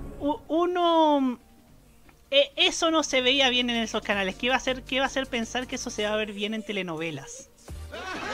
[0.48, 1.38] uno...
[2.30, 4.34] e- Eso no se veía bien en esos canales.
[4.36, 6.32] ¿Qué va a hacer, qué va a hacer pensar que eso se va a ver
[6.32, 7.48] bien en telenovelas?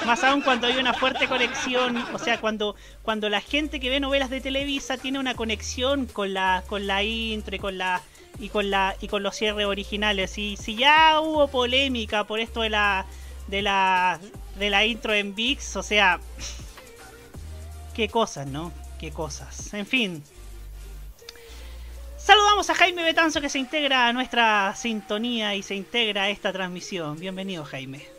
[0.07, 4.01] Más aún cuando hay una fuerte conexión, o sea, cuando, cuando la gente que ve
[4.01, 8.03] novelas de Televisa tiene una conexión con la, con la intro y con la
[8.39, 10.39] y con la y con los cierres originales.
[10.39, 13.07] Y si ya hubo polémica por esto de la
[13.49, 14.21] de la
[14.59, 16.21] de la intro en VIX, o sea,
[17.95, 18.73] qué cosas, ¿no?
[18.99, 19.75] Qué cosas.
[19.75, 20.23] En fin.
[22.17, 26.53] Saludamos a Jaime Betanzo que se integra a nuestra sintonía y se integra a esta
[26.53, 27.19] transmisión.
[27.19, 28.18] Bienvenido, Jaime.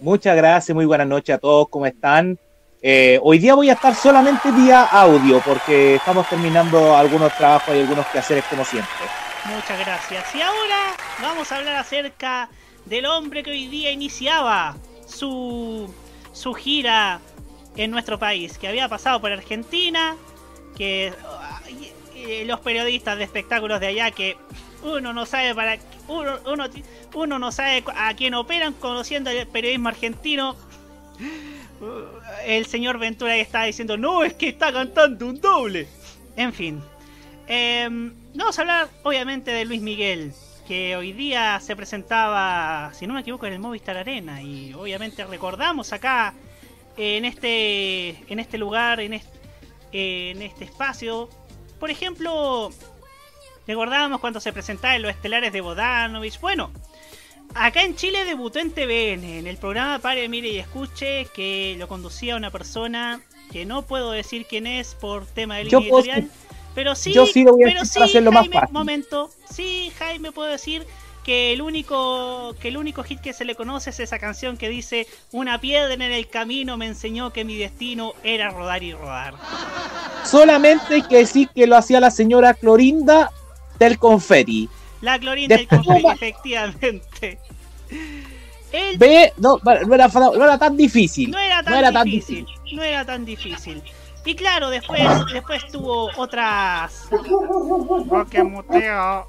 [0.00, 2.38] Muchas gracias, muy buenas noches a todos, ¿cómo están?
[2.82, 7.80] Eh, hoy día voy a estar solamente vía audio porque estamos terminando algunos trabajos y
[7.80, 8.92] algunos quehaceres como siempre.
[9.46, 10.34] Muchas gracias.
[10.34, 12.50] Y ahora vamos a hablar acerca
[12.84, 14.76] del hombre que hoy día iniciaba
[15.06, 15.92] su,
[16.32, 17.20] su gira
[17.76, 20.16] en nuestro país, que había pasado por Argentina,
[20.76, 21.12] que
[22.14, 24.36] eh, los periodistas de espectáculos de allá que
[24.84, 25.78] uno no sabe para
[26.08, 26.66] uno, uno,
[27.14, 30.56] uno no sabe a quién operan conociendo el periodismo argentino.
[32.44, 35.88] El señor Ventura estaba diciendo, no, es que está cantando un doble.
[36.36, 36.82] En fin.
[37.46, 40.32] Em, vamos a hablar obviamente de Luis Miguel,
[40.66, 44.42] que hoy día se presentaba, si no me equivoco, en el Movistar Arena.
[44.42, 46.34] Y obviamente recordamos acá,
[46.96, 49.20] en este, en este lugar, en
[49.92, 51.28] en este espacio,
[51.78, 52.70] por ejemplo,
[53.66, 56.40] recordábamos cuando se presentaba en los estelares de Bodanovich.
[56.40, 56.70] Bueno,
[57.54, 61.88] acá en Chile debutó en TVN, en el programa Pare, Mire y Escuche, que lo
[61.88, 63.20] conducía una persona
[63.52, 66.30] que no puedo decir quién es por tema de Yo línea puedo- editorial.
[66.74, 68.72] Pero sí, yo sí lo voy a pero sí, hacerlo más Jaime, fácil.
[68.72, 69.30] momento.
[69.48, 70.84] Sí, Jaime, puedo decir
[71.22, 74.68] que el único que el único hit que se le conoce es esa canción que
[74.68, 79.34] dice una piedra en el camino me enseñó que mi destino era rodar y rodar.
[80.24, 83.30] Solamente hay que decir que lo hacía la señora Clorinda
[83.78, 84.68] del Confetti.
[85.00, 87.38] La clorinda del café, efectivamente.
[88.72, 91.30] El- Ve, no, no era, no era tan difícil.
[91.30, 93.82] No era tan difícil, no era tan difícil.
[94.24, 95.02] Y claro, después,
[95.32, 97.08] después tuvo otras.
[97.12, 99.26] Oh, que muteo.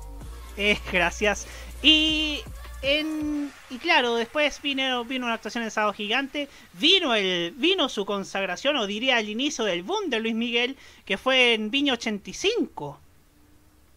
[0.57, 1.47] Eh, gracias.
[1.83, 2.39] Y
[2.81, 3.51] en.
[3.69, 6.47] Y claro, después vino, vino una actuación en Sábado Gigante.
[6.73, 7.51] Vino el.
[7.57, 11.69] Vino su consagración, o diría el inicio del boom de Luis Miguel, que fue en
[11.71, 12.99] Viña 85.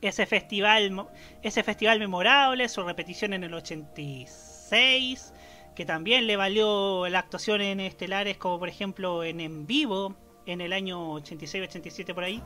[0.00, 1.08] Ese festival,
[1.42, 5.32] ese festival memorable, su repetición en el 86,
[5.74, 10.14] que también le valió la actuación en estelares como por ejemplo en En Vivo
[10.46, 12.42] en el año 86-87 por ahí,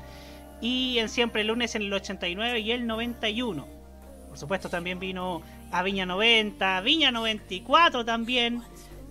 [0.60, 3.66] y en Siempre Lunes en el 89 y el 91.
[4.28, 8.62] Por supuesto también vino a Viña 90, Viña 94 también,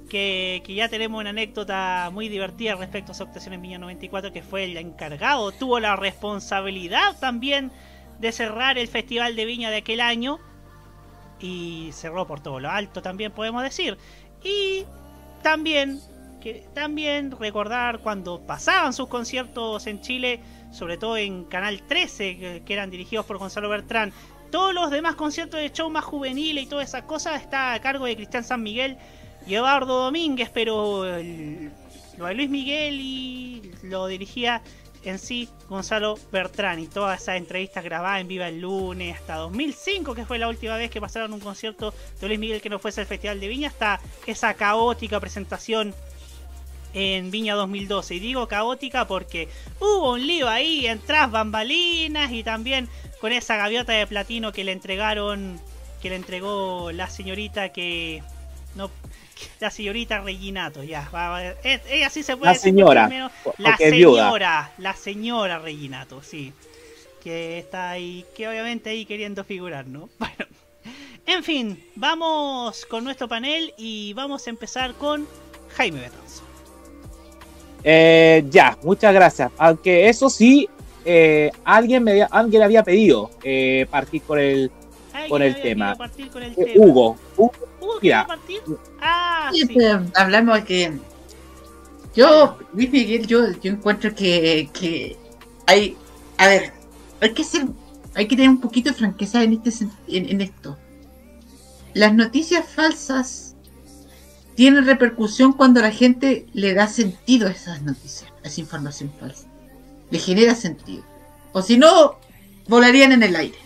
[0.10, 4.34] que, que ya tenemos una anécdota muy divertida respecto a su actuación en Viña 94,
[4.34, 7.72] que fue el encargado, tuvo la responsabilidad también
[8.22, 10.40] de cerrar el Festival de Viña de aquel año
[11.40, 13.98] y cerró por todo lo alto también podemos decir.
[14.44, 14.86] Y
[15.42, 16.00] también
[16.40, 20.40] que también recordar cuando pasaban sus conciertos en Chile,
[20.72, 24.12] sobre todo en Canal 13, que, eran dirigidos por Gonzalo Bertrán.
[24.50, 28.06] Todos los demás conciertos de show más juveniles y todas esas cosas está a cargo
[28.06, 28.98] de Cristian San Miguel
[29.46, 31.72] y Eduardo Domínguez, pero el-
[32.18, 34.62] lo de Luis Miguel y lo dirigía
[35.04, 40.14] en sí Gonzalo Bertrán y todas esas entrevistas grabadas en Viva el Lunes hasta 2005
[40.16, 43.02] que fue la última vez que pasaron un concierto de Luis Miguel que no fuese
[43.02, 45.94] el Festival de Viña hasta esa caótica presentación
[46.94, 49.48] en Viña 2012 y digo caótica porque
[49.80, 54.64] hubo un lío ahí en tras bambalinas y también con esa gaviota de platino que
[54.64, 55.60] le entregaron
[56.02, 58.24] que le entregó la señorita que
[58.76, 58.90] no
[59.60, 64.72] la señorita Reginato ya va, ella sí se puede La decir señora, menos- la señora
[64.78, 66.54] la señora Reginato sí
[67.24, 70.46] que está ahí que obviamente ahí queriendo figurar no bueno
[71.28, 75.28] en fin vamos con nuestro panel y vamos a empezar con
[75.76, 76.44] Jaime Betanzo
[77.84, 79.52] Eh, ya, muchas gracias.
[79.58, 80.70] Aunque eso sí,
[81.04, 84.70] eh, alguien me había, alguien había pedido eh, partir con el,
[85.30, 85.96] con el tema.
[85.96, 86.86] partir con el Eh, tema.
[86.86, 87.18] Hugo.
[87.38, 87.52] Hugo,
[87.82, 88.62] ¿Hugo mira, quiere partir?
[89.00, 89.74] Ah, Sí, sí.
[89.76, 90.94] pero hablamos de que
[92.16, 95.18] yo, Luis Miguel, yo, yo encuentro que, que
[95.68, 95.96] hay,
[96.38, 96.74] a ver,
[97.22, 97.66] hay que ser,
[98.16, 100.78] hay que tener un poquito de franqueza en este en, en esto.
[101.94, 103.56] Las noticias falsas
[104.56, 109.48] tienen repercusión cuando la gente le da sentido a esas noticias, a esa información falsa.
[110.10, 111.04] Le genera sentido.
[111.54, 112.18] O si no,
[112.68, 113.58] volarían en el aire.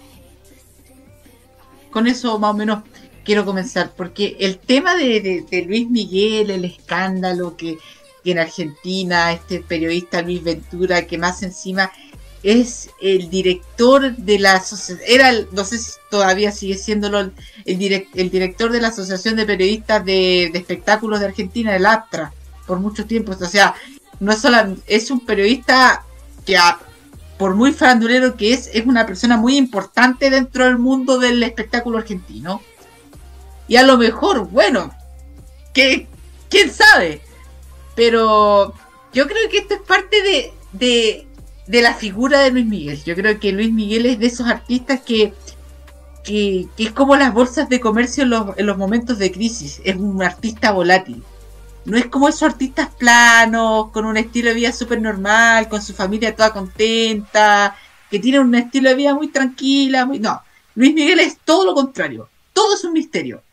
[1.96, 2.84] Con eso más o menos
[3.24, 7.78] quiero comenzar, porque el tema de, Luis Miguel, el escándalo que,
[8.26, 11.90] en Argentina, este periodista Luis Ventura, que más encima
[12.44, 14.62] es el director de la
[15.08, 17.32] era, no sé si todavía sigue siéndolo, el,
[17.64, 21.86] el direc- el director de la Asociación de Periodistas de, de Espectáculos de Argentina, el
[21.86, 22.34] APTRA,
[22.68, 23.32] por mucho tiempo.
[23.32, 23.74] O sea,
[24.20, 26.04] no es solo, es un periodista
[26.46, 26.78] que a-
[27.38, 31.98] por muy farandulero que es, es una persona muy importante dentro del mundo del espectáculo
[31.98, 32.62] argentino.
[33.68, 34.94] Y a lo mejor, bueno,
[35.74, 36.08] que,
[36.50, 37.22] quién sabe.
[37.96, 38.74] Pero
[39.14, 41.28] yo creo que esto es parte de, de,
[41.68, 43.04] de la figura de Luis Miguel.
[43.04, 45.34] Yo creo que Luis Miguel es de esos artistas que,
[46.24, 49.82] que, que es como las bolsas de comercio en los, en los momentos de crisis.
[49.84, 51.24] Es un artista volátil.
[51.86, 55.94] No es como esos artistas planos, con un estilo de vida súper normal, con su
[55.94, 57.76] familia toda contenta,
[58.10, 60.06] que tiene un estilo de vida muy tranquila.
[60.06, 60.20] Muy...
[60.20, 60.42] No,
[60.74, 62.30] Luis Miguel es todo lo contrario.
[62.54, 63.44] Todo es un misterio.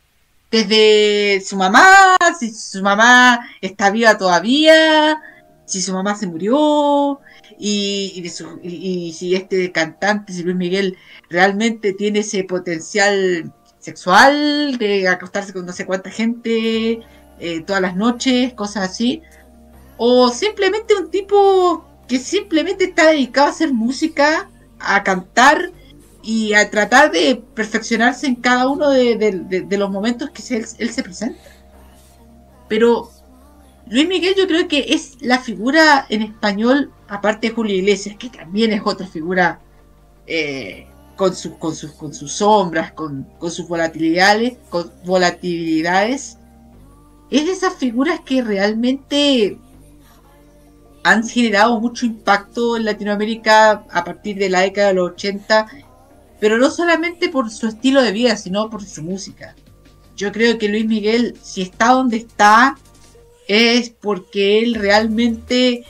[0.50, 5.20] Desde su mamá, si su mamá está viva todavía,
[5.66, 7.20] si su mamá se murió,
[7.58, 8.12] y,
[8.62, 10.96] y y si este cantante, si Luis Miguel
[11.28, 17.00] realmente tiene ese potencial sexual de acostarse con no sé cuánta gente
[17.38, 19.22] eh, todas las noches, cosas así,
[19.96, 25.70] o simplemente un tipo que simplemente está dedicado a hacer música, a cantar
[26.22, 31.38] y a tratar de perfeccionarse en cada uno de, los momentos que él se presenta.
[32.68, 33.10] Pero
[33.86, 38.30] Luis Miguel yo creo que es la figura en español, aparte de Julio Iglesias, que
[38.30, 39.60] también es otra figura
[40.26, 40.86] eh,
[41.16, 46.38] con, sus con, sus con sus sombras, con, con sus volatilidades, con volatilidades,
[47.32, 49.56] es de esas figuras que realmente
[51.02, 55.66] han generado mucho impacto en Latinoamérica a partir de la década de los 80,
[56.38, 59.56] pero no solamente por su estilo de vida, sino por su música.
[60.14, 62.76] Yo creo que Luis Miguel, si está donde está,
[63.48, 65.84] es porque él realmente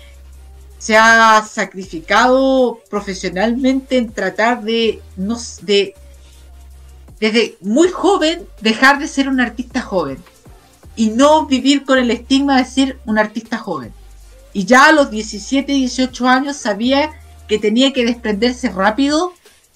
[0.78, 5.94] se ha sacrificado profesionalmente en tratar de, no, de,
[7.18, 10.18] desde muy joven dejar de ser un artista joven
[10.96, 13.92] y no vivir con el estigma de ser un artista joven.
[14.52, 17.10] Y ya a los 17, 18 años sabía
[17.48, 19.32] que tenía que desprenderse rápido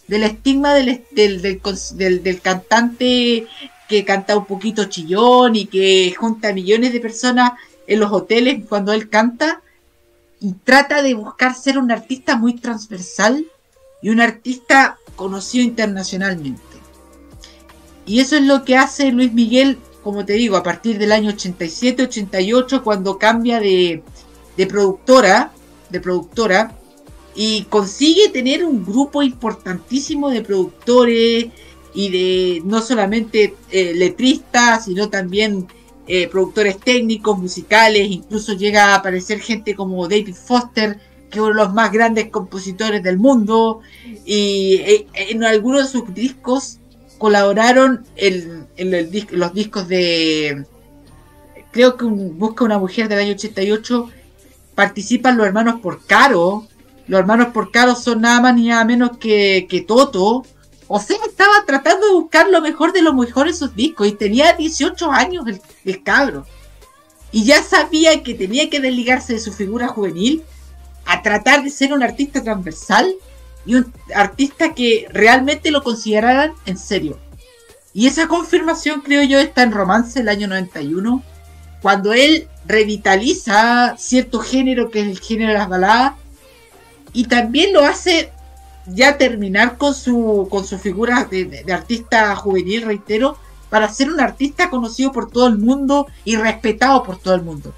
[0.08, 3.46] del estigma del, del, del del- cantante
[3.88, 7.52] que canta un poquito chillón y que junta millones de personas
[7.86, 9.62] en los hoteles cuando él canta
[10.40, 13.46] y trata de buscar ser un artista muy transversal
[14.02, 16.62] y un artista conocido internacionalmente.
[18.04, 21.32] Y eso es lo que hace Luis Miguel, como te digo, a partir del año
[21.32, 24.04] 87-88 cuando cambia de,
[24.68, 25.50] productora,
[25.90, 26.76] de productora
[27.34, 31.46] y consigue tener un grupo importantísimo de productores
[31.92, 35.66] y de no solamente eh, letristas, sino también
[36.06, 41.48] eh, productores técnicos, musicales, incluso llega a aparecer gente como David Foster, que es uno
[41.48, 43.80] de los más grandes compositores del mundo,
[44.24, 46.78] y eh, en algunos de sus discos
[47.18, 48.68] colaboraron en,
[49.30, 50.64] los discos de,
[51.70, 54.10] creo que Busca una mujer del año 88,
[54.74, 56.66] participan los hermanos Porcaro,
[57.06, 60.44] los hermanos Porcaro son nada más ni nada menos que, que Toto,
[60.88, 64.12] o sea, estaba tratando de buscar lo mejor de lo mejor en sus discos y
[64.12, 66.46] tenía 18 años el, el cabro.
[67.32, 70.44] Y ya sabía que tenía que desligarse de su figura juvenil
[71.04, 73.14] a tratar de ser un artista transversal
[73.66, 77.18] y un artista que realmente lo consideraran en serio.
[77.92, 81.22] Y esa confirmación creo yo está en Romance el año 91,
[81.82, 86.14] cuando él revitaliza cierto género que es el género de las baladas
[87.12, 88.32] y también lo hace
[88.86, 93.36] ya terminar con su con figura de, de- artista juvenil, reitero,
[93.70, 97.74] para ser un artista conocido por todo el mundo y respetado por todo el mundo.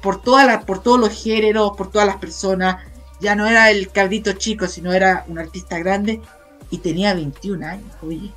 [0.00, 2.76] Por todas las, por todos los géneros, por todas las personas.
[3.20, 6.20] Ya no era el cabrito chico, sino era un artista grande
[6.70, 8.30] y tenía 21 años, oye.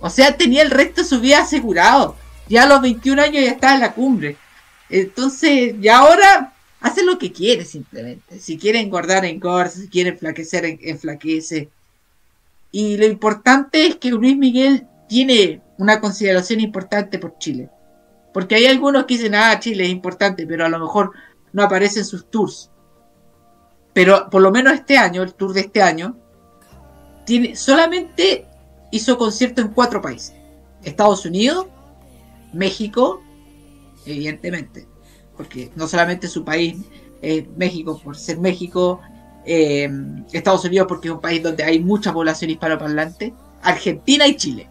[0.00, 2.16] O sea, tenía el resto de su vida asegurado.
[2.48, 4.36] Ya a los 21 años ya estaba en la cumbre.
[4.88, 8.40] Entonces, y ahora hace lo que quiere simplemente.
[8.40, 9.70] Si quiere engordar, engorda.
[9.70, 11.68] Si quiere enflaquecer, en- enflaquece.
[12.72, 17.68] Y lo importante es que Luis Miguel tiene una consideración importante por Chile.
[18.32, 21.12] Porque hay algunos que dicen, ah, Chile es importante, pero a lo mejor
[21.52, 22.70] no aparece en sus tours.
[23.98, 26.16] Pero por lo menos este año, el tour de este año,
[27.26, 28.46] tiene, solamente
[28.92, 30.36] hizo concierto en cuatro países.
[30.84, 31.66] Estados Unidos,
[32.52, 33.20] México,
[34.06, 34.86] evidentemente,
[35.36, 36.76] porque no solamente su país,
[37.22, 39.00] eh, México por ser México,
[39.44, 39.90] eh,
[40.30, 44.68] Estados Unidos porque es un país donde hay mucha población hispanoparlante, Argentina y Chile.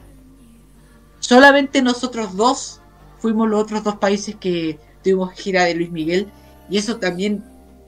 [1.19, 2.79] Solamente nosotros dos
[3.19, 6.31] fuimos los otros dos países que tuvimos gira de Luis Miguel
[6.69, 7.43] y eso también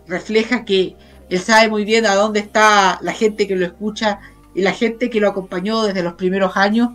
[0.06, 0.98] refleja que
[1.30, 4.19] él sabe muy bien a dónde está la gente que lo escucha
[4.56, 6.89] y la gente que lo acompañó desde los primeros años,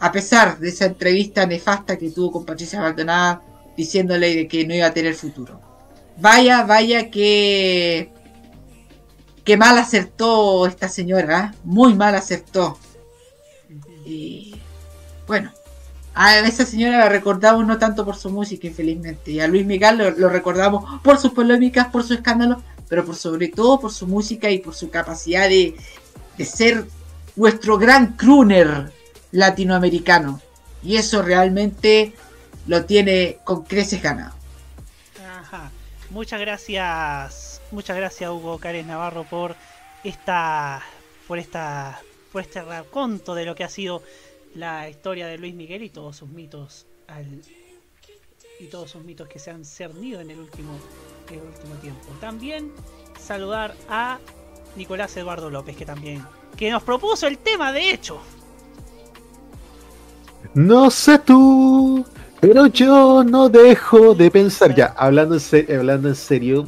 [0.00, 3.42] a pesar de esa entrevista nefasta que tuvo con Patricia Maldonado
[3.76, 5.60] diciéndole que no iba a tener futuro.
[6.18, 8.10] Vaya, vaya que
[9.58, 12.78] mal acertó esta señora, muy mal acertó.
[14.04, 14.54] Y
[15.26, 15.52] bueno,
[16.14, 19.98] a esa señora la recordamos no tanto por su música, infelizmente, y a Luis Miguel
[19.98, 24.06] lo, lo recordamos por sus polémicas, por su escándalo, pero por sobre todo por su
[24.06, 25.74] música y por su capacidad de,
[26.36, 26.84] de ser
[27.36, 28.92] nuestro gran crooner
[29.30, 30.42] latinoamericano.
[30.82, 32.12] Y eso realmente
[32.66, 34.34] lo tiene con creces ganado.
[35.24, 35.70] Ajá.
[36.10, 39.54] Muchas gracias, muchas gracias Hugo Cárez Navarro por
[40.02, 40.82] esta,
[41.28, 42.00] por esta,
[42.32, 44.02] por este raconto de lo que ha sido
[44.54, 46.86] la historia de Luis Miguel y todos sus mitos
[48.58, 50.78] y todos sus mitos que se han cernido en el último,
[51.34, 52.00] el último tiempo.
[52.20, 52.70] También
[53.18, 54.18] saludar a
[54.76, 56.24] Nicolás Eduardo López que también
[56.56, 58.18] que nos propuso el tema de hecho.
[60.54, 62.04] No sé tú,
[62.40, 64.74] pero yo no dejo de pensar.
[64.74, 66.66] Ya, hablando en, se- hablando en serio,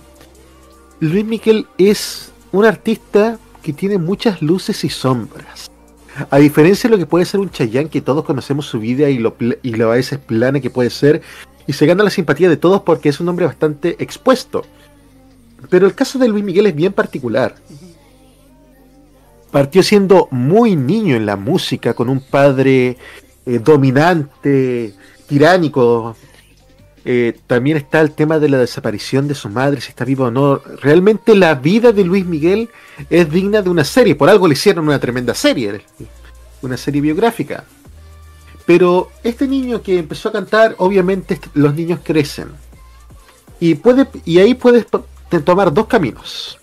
[1.01, 5.71] Luis Miguel es un artista que tiene muchas luces y sombras.
[6.31, 9.19] A diferencia de lo que puede ser un Chayanne, que todos conocemos su vida y
[9.19, 11.23] lo, y lo a veces plana que puede ser,
[11.67, 14.65] y se gana la simpatía de todos porque es un hombre bastante expuesto.
[15.71, 17.55] Pero el caso de Luis Miguel es bien particular.
[19.51, 22.97] Partió siendo muy niño en la música, con un padre
[23.47, 24.95] eh, dominante,
[25.27, 26.17] tiránico.
[27.05, 30.31] Eh, también está el tema de la desaparición de su madre, si está viva o
[30.31, 30.59] no.
[30.81, 32.71] Realmente la vida de Luis Miguel
[33.11, 34.15] es digna de una serie.
[34.15, 35.83] Por algo le hicieron una tremenda serie,
[36.63, 37.65] una serie biográfica.
[38.67, 42.53] Pero este niño que empezó a cantar, obviamente los niños crecen.
[43.61, 44.87] Y, puede, y ahí puedes
[45.45, 46.59] tomar dos caminos.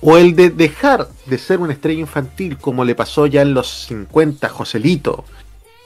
[0.00, 3.86] o el de dejar de ser una estrella infantil como le pasó ya en los
[3.86, 5.24] 50 Joselito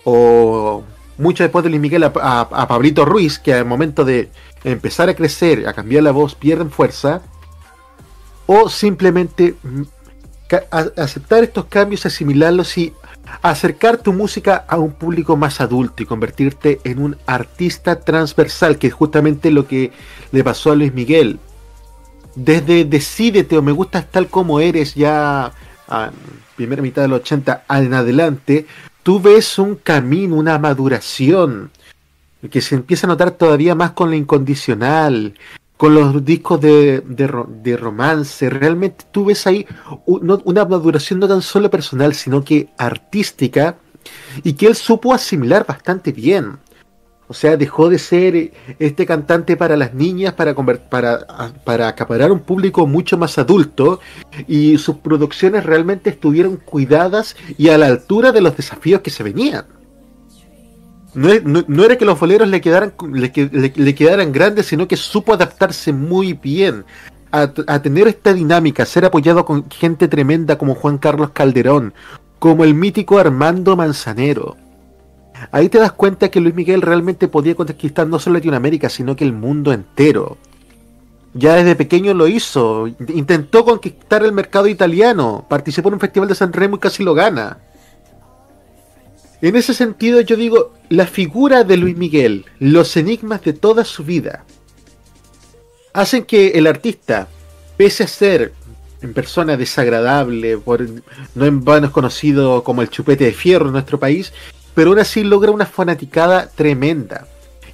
[0.04, 0.82] o
[1.18, 4.30] mucho después de Luis Miguel a, a- a Pablito Ruiz que al momento de
[4.64, 7.20] empezar a crecer, a cambiar la voz pierden fuerza
[8.46, 9.54] o simplemente
[10.70, 12.94] a- aceptar estos cambios, asimilarlos y
[13.42, 18.88] acercar tu música a un público más adulto y convertirte en un artista transversal, que
[18.88, 19.92] es justamente lo que
[20.32, 21.38] le pasó a Luis Miguel.
[22.34, 25.52] Desde Decídete o Me Gustas Tal Como Eres, ya
[25.88, 26.10] a
[26.56, 28.66] primera mitad de los 80 en adelante,
[29.02, 31.70] tú ves un camino, una maduración,
[32.50, 35.34] que se empieza a notar todavía más con la incondicional,
[35.76, 38.48] con los discos de, de ro- de romance.
[38.48, 39.66] Realmente tú ves ahí
[40.06, 43.76] una maduración no tan solo personal, sino que artística,
[44.44, 46.58] y que él supo asimilar bastante bien.
[47.28, 51.26] O sea, dejó de ser eh, este cantante para las niñas para, para,
[51.64, 53.98] para acaparar un público mucho más adulto
[54.46, 59.24] y sus producciones realmente estuvieron cuidadas y a la altura de los desafíos que se
[59.24, 59.64] venían.
[61.16, 66.84] No, era que los boleros le quedaran, grandes, sino que supo adaptarse muy bien
[67.32, 67.48] a,
[67.80, 71.94] tener esta dinámica, ser apoyado con gente tremenda como Juan Carlos Calderón,
[72.38, 74.56] como el mítico Armando Manzanero.
[75.52, 79.24] Ahí te das cuenta que Luis Miguel realmente podía conquistar no solo Latinoamérica, sino que
[79.24, 80.36] el mundo entero.
[81.32, 86.34] Ya desde pequeño lo hizo, intentó conquistar el mercado italiano, participó en un festival de
[86.34, 87.58] San Remo y casi lo gana.
[89.42, 94.02] En ese sentido yo digo, la figura de Luis Miguel, los enigmas de toda su
[94.04, 94.44] vida,
[95.92, 97.28] hacen que el artista,
[97.76, 98.52] pese a ser
[99.02, 100.86] en persona desagradable, por,
[101.34, 104.32] no en vano es conocido como el chupete de fierro en nuestro país,
[104.74, 107.26] pero aún así logra una fanaticada tremenda.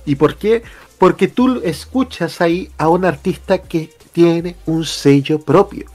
[0.04, 0.62] ¿Y por qué?
[0.98, 5.86] Porque tú escuchas ahí a un artista que tiene un sello propio.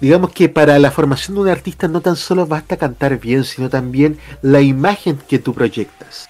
[0.00, 3.68] Digamos que para la formación de un artista no tan solo basta cantar bien, sino
[3.68, 6.28] también la imagen que tú proyectas.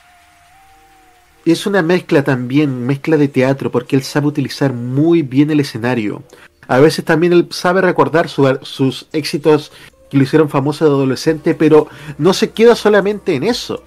[1.45, 6.23] Es una mezcla también, mezcla de teatro, porque él sabe utilizar muy bien el escenario.
[6.67, 9.71] A veces también él sabe recordar su- sus éxitos
[10.11, 13.83] que lo hicieron famoso de adolescente, pero no se queda solamente en eso.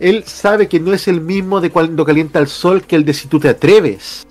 [0.00, 3.14] Él sabe que no es el mismo de cuando calienta el sol que el de
[3.14, 4.26] si tú te atreves.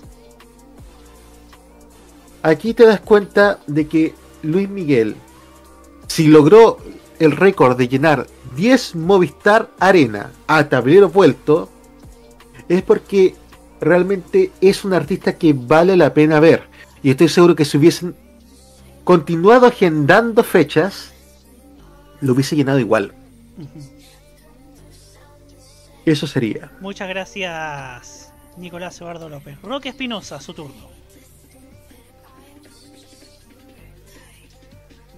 [2.42, 5.16] Aquí te das cuenta de que Luis Miguel,
[6.08, 6.78] si logró
[7.18, 11.68] el récord de llenar 10 Movistar Arena a tablero vuelto,
[12.68, 13.36] es porque
[13.80, 16.64] realmente es un artista que vale la pena ver.
[17.02, 18.16] Y estoy seguro que si hubiesen
[19.04, 21.12] continuado agendando fechas,
[22.20, 23.14] lo hubiese llenado igual.
[26.04, 26.72] Eso sería.
[26.80, 29.60] Muchas gracias, Nicolás Eduardo López.
[29.62, 31.01] Roque Espinosa, su turno.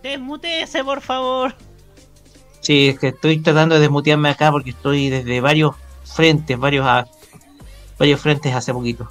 [0.04, 1.54] Desmutese, por favor.
[2.60, 7.08] Sí, es que estoy tratando de desmutearme acá porque estoy desde varios frentes, varios, a-
[7.98, 9.08] varios frentes hace poquito.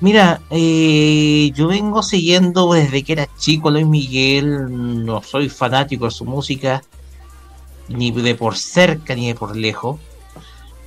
[0.00, 6.10] Mira, eh, yo vengo siguiendo desde que era chico Luis Miguel, no soy fanático de
[6.10, 6.82] su música,
[7.88, 9.98] ni de por cerca ni de por lejos,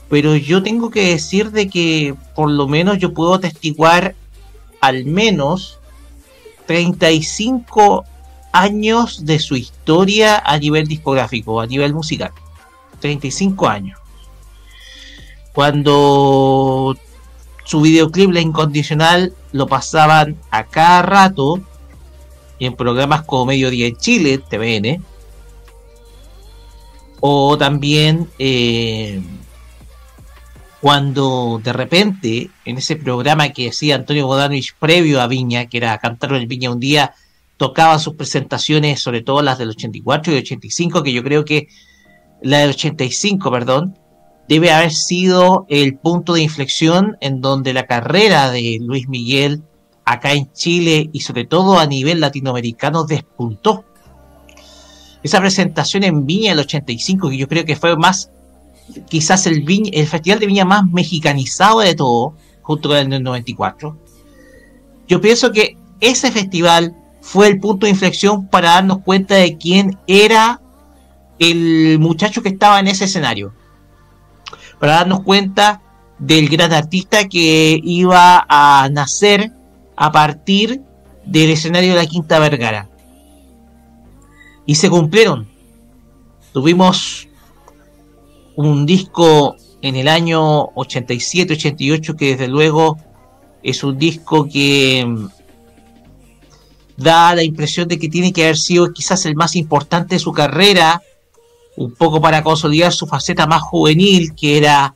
[0.10, 4.14] pero yo tengo que decir de que por lo menos yo puedo atestiguar
[4.80, 5.80] al menos
[6.68, 8.06] 35
[8.52, 12.32] años de su historia a nivel discográfico, a nivel musical.
[13.00, 14.00] 35 años.
[15.54, 16.96] Cuando
[17.64, 21.60] su videoclip La Incondicional lo pasaban a cada rato
[22.60, 25.04] en programas como Mediodía en Chile, TVN,
[27.20, 29.22] o también eh,
[30.82, 35.98] cuando de repente en ese programa que hacía Antonio Bodanovich previo a Viña, que era
[35.98, 37.14] Cantar en Viña un día,
[37.58, 41.68] tocaba sus presentaciones, sobre todo las del 84 y 85, que yo creo que
[42.42, 43.98] la del 85, perdón,
[44.48, 49.64] debe haber sido el punto de inflexión en donde la carrera de Luis Miguel
[50.06, 53.84] acá en Chile y sobre todo a nivel latinoamericano despuntó.
[55.24, 58.32] Esa presentación en Viña del 85, que yo creo que fue más,
[59.10, 63.24] quizás el, Viña- el festival de Viña más mexicanizado de todo, junto con el del
[63.24, 63.98] 94.
[65.08, 66.96] Yo pienso que ese festival
[67.28, 70.62] fue el punto de inflexión para darnos cuenta de quién era
[71.40, 73.54] el muchacho que estaba en ese escenario.
[74.80, 75.82] Para darnos cuenta
[76.20, 79.52] del gran artista que iba a nacer
[79.98, 80.82] a partir
[81.26, 82.88] del escenario de la Quinta Vergara.
[84.66, 85.50] Y se cumplieron.
[86.54, 87.28] Tuvimos
[88.56, 92.98] un disco en el año 87-88 que desde luego
[93.64, 95.28] es un disco que
[96.98, 100.34] da la impresión de que tiene que haber sido quizás el más importante de su
[100.34, 101.02] carrera,
[101.76, 104.96] un poco para consolidar su faceta más juvenil, que era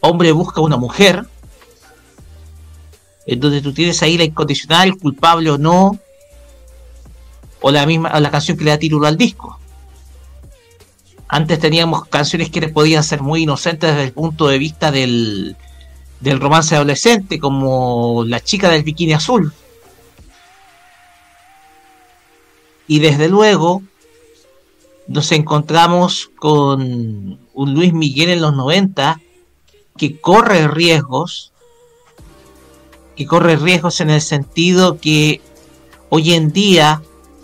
[0.00, 1.26] Hombre busca una mujer,
[3.26, 5.98] en donde tú tienes ahí la incondicional, culpable o no,
[7.60, 9.58] o la misma, la canción que le da título al disco.
[11.28, 15.56] Antes teníamos canciones que podían ser muy inocentes desde el punto de vista del,
[16.20, 19.52] del romance adolescente, como La chica del bikini azul.
[22.90, 23.84] Y desde luego
[25.06, 29.20] nos encontramos con un Luis Miguel en los 90
[29.96, 31.52] que corre riesgos,
[33.14, 35.40] que corre riesgos en el sentido que
[36.08, 37.00] hoy en día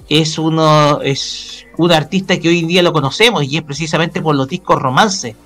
[0.09, 4.35] es uno es un artista que hoy en día lo conocemos y es precisamente por
[4.35, 5.37] los discos romance.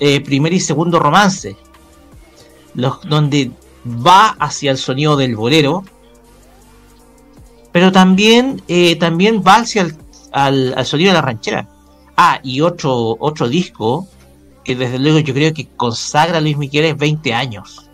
[0.00, 1.54] Eh, primer y segundo romance
[2.72, 3.50] los, donde
[3.84, 5.84] va hacia el sonido del bolero
[7.74, 9.64] pero también eh, también va
[10.32, 11.68] al, al sonido de la ranchera.
[12.16, 14.06] Ah y otro otro disco
[14.62, 17.90] que desde luego yo creo que consagra a Luis Miguel es 20 años.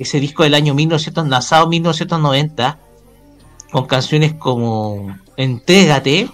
[0.00, 2.76] Ese disco del año 1900, lanzado en 1990,
[3.70, 6.28] con canciones como Entrégate,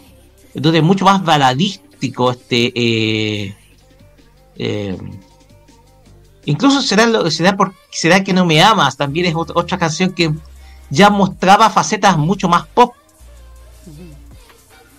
[0.55, 3.55] entonces mucho más baladístico este eh,
[4.57, 4.97] eh,
[6.47, 10.33] incluso será será por será que no me amas también es ot- otra canción que
[10.91, 12.95] ya mostraba facetas mucho más pop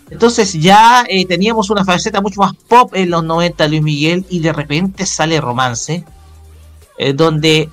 [0.10, 4.40] entonces ya eh, teníamos una faceta mucho más pop en los 90 Luis Miguel y
[4.40, 6.04] de repente sale romance
[6.98, 7.70] eh, donde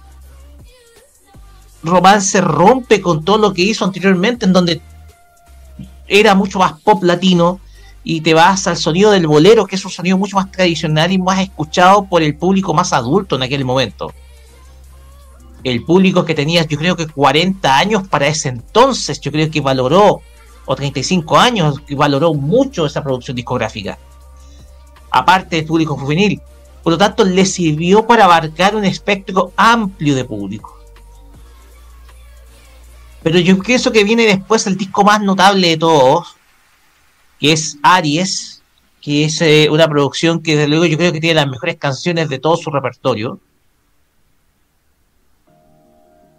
[1.82, 4.80] romance rompe con todo lo que hizo anteriormente, en donde
[6.06, 7.60] era mucho más pop latino
[8.05, 11.18] y te vas al sonido del bolero, que es un sonido mucho más tradicional y
[11.18, 14.12] más escuchado por el público más adulto en aquel momento.
[15.66, 19.60] El público que tenía, yo creo que 40 años para ese entonces, yo creo que
[19.60, 20.22] valoró,
[20.64, 23.98] o 35 años, que valoró mucho esa producción discográfica.
[25.10, 26.40] Aparte del público juvenil.
[26.84, 30.78] Por lo tanto, le sirvió para abarcar un espectro amplio de público.
[33.24, 36.36] Pero yo pienso que viene después el disco más notable de todos,
[37.40, 38.62] que es Aries,
[39.02, 42.28] que es eh, una producción que desde luego yo creo que tiene las mejores canciones
[42.28, 43.40] de todo su repertorio.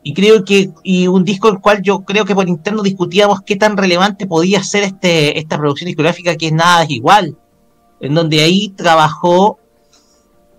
[0.07, 3.57] Y creo que, y un disco el cual yo creo que por interno discutíamos qué
[3.57, 7.37] tan relevante podía ser este, esta producción discográfica que es nada es igual.
[7.99, 9.59] En donde ahí trabajó,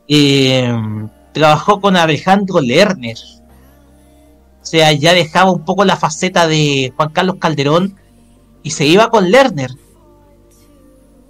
[0.06, 0.70] eh,
[1.32, 3.16] trabajó con Alejandro Lerner,
[4.62, 7.96] o sea, ya dejaba un poco la faceta de Juan Carlos Calderón
[8.62, 9.70] y se iba con Lerner.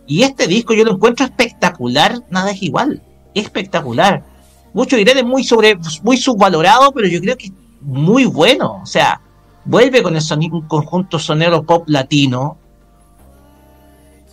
[0.09, 3.01] Y este disco yo lo encuentro espectacular, nada es igual,
[3.32, 4.24] espectacular.
[4.74, 8.81] Muchos dirán es muy sobre, muy subvalorado, pero yo creo que muy bueno.
[8.83, 9.21] O sea,
[9.65, 10.23] vuelve con el
[10.53, 12.59] un conjunto sonero pop latino,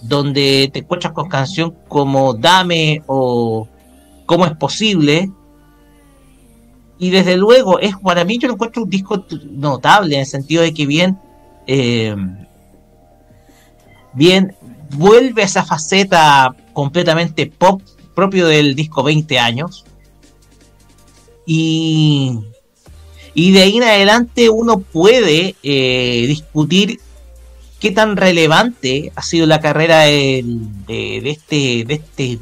[0.02, 3.68] donde te encuentras con canción como Dame o
[4.26, 5.32] ¿Cómo es posible?
[6.98, 10.64] Y desde luego, es para mí yo lo encuentro un disco notable en el sentido
[10.64, 11.20] de que bien,
[11.68, 12.16] eh,
[14.14, 14.56] bien
[14.98, 17.82] vuelve a esa faceta completamente pop
[18.16, 19.86] propio del disco 20 años.
[21.46, 22.40] Y,
[23.36, 27.02] y de ahí en adelante uno puede eh, discutir
[27.82, 30.42] qué tan relevante ha sido la carrera de,
[31.26, 32.40] este, de este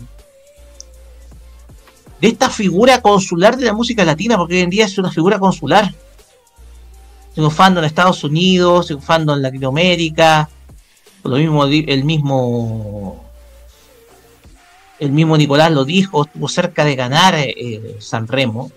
[2.21, 5.39] de esta figura consular de la música latina, porque hoy en día es una figura
[5.39, 5.93] consular.
[7.33, 10.47] Triunfando en Estados Unidos, triunfando en Latinoamérica,
[11.23, 13.25] lo mismo el mismo
[14.99, 18.71] el mismo Nicolás lo dijo, estuvo cerca de ganar eh, San Remo,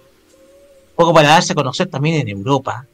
[0.96, 2.86] poco para darse a conocer también en Europa.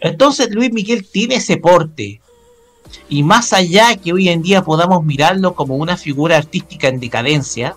[0.00, 2.20] Entonces Luis Miguel tiene ese porte,
[3.08, 7.76] y más allá que hoy en día podamos mirarlo como una figura artística en decadencia,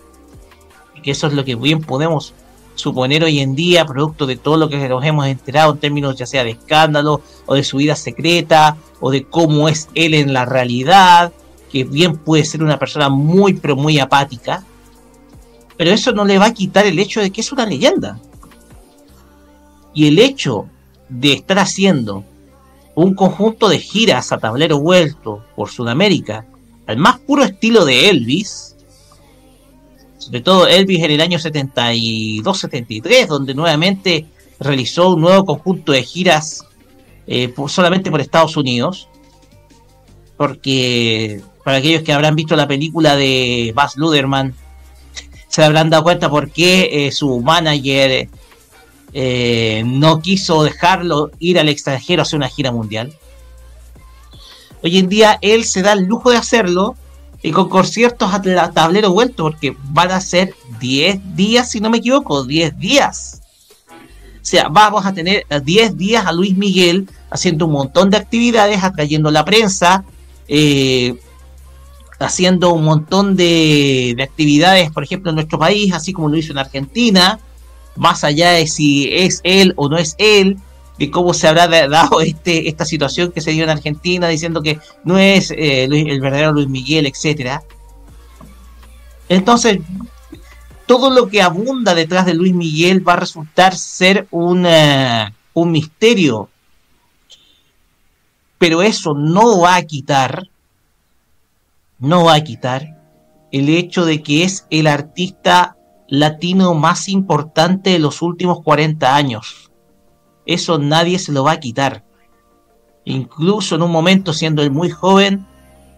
[1.03, 2.33] que eso es lo que bien podemos
[2.75, 6.25] suponer hoy en día, producto de todo lo que nos hemos enterado en términos ya
[6.25, 10.45] sea de escándalo o de su vida secreta o de cómo es él en la
[10.45, 11.31] realidad,
[11.71, 14.63] que bien puede ser una persona muy pero muy apática,
[15.75, 18.19] pero eso no le va a quitar el hecho de que es una leyenda.
[19.97, 20.67] Y el hecho
[21.09, 22.23] de estar haciendo
[22.93, 26.45] un conjunto de giras a tablero vuelto por Sudamérica,
[26.85, 28.75] al más puro estilo de Elvis,
[30.19, 34.27] sobre todo Elvis en el año 72-73, donde nuevamente
[34.59, 36.63] realizó un nuevo conjunto de giras
[37.25, 39.09] eh, solamente por Estados Unidos,
[40.37, 44.53] porque para aquellos que habrán visto la película de Baz Luhrmann,
[45.47, 48.29] se habrán dado cuenta por qué eh, su manager
[49.13, 53.13] eh, no quiso dejarlo ir al extranjero a hacer una gira mundial.
[54.83, 56.95] Hoy en día él se da el lujo de hacerlo
[57.41, 61.99] y con conciertos a tablero vuelto, porque van a ser 10 días, si no me
[61.99, 63.41] equivoco, 10 días.
[63.89, 68.17] O sea, vamos a tener eh, 10 días a Luis Miguel haciendo un montón de
[68.17, 70.03] actividades, atrayendo la prensa,
[70.47, 71.19] eh,
[72.19, 76.53] haciendo un montón de, de actividades, por ejemplo, en nuestro país, así como lo hizo
[76.53, 77.39] en Argentina,
[77.97, 80.57] más allá de si es él o no es él,
[80.97, 84.61] de cómo se habrá da- dado este, esta situación que se dio en Argentina, diciendo
[84.61, 87.63] que no es eh, el verdadero Luis Miguel, etcétera.
[89.29, 89.79] Entonces,
[90.85, 95.71] todo lo que abunda detrás de Luis Miguel va a resultar ser un, eh, un
[95.71, 96.49] misterio.
[98.57, 100.49] Pero eso no va a quitar,
[101.99, 102.95] no va a quitar
[103.51, 105.76] el hecho de que es el artista
[106.07, 109.71] latino más importante de los últimos 40 años.
[110.45, 112.05] Eso nadie se lo va a quitar.
[113.03, 115.45] Incluso en un momento, siendo él muy joven,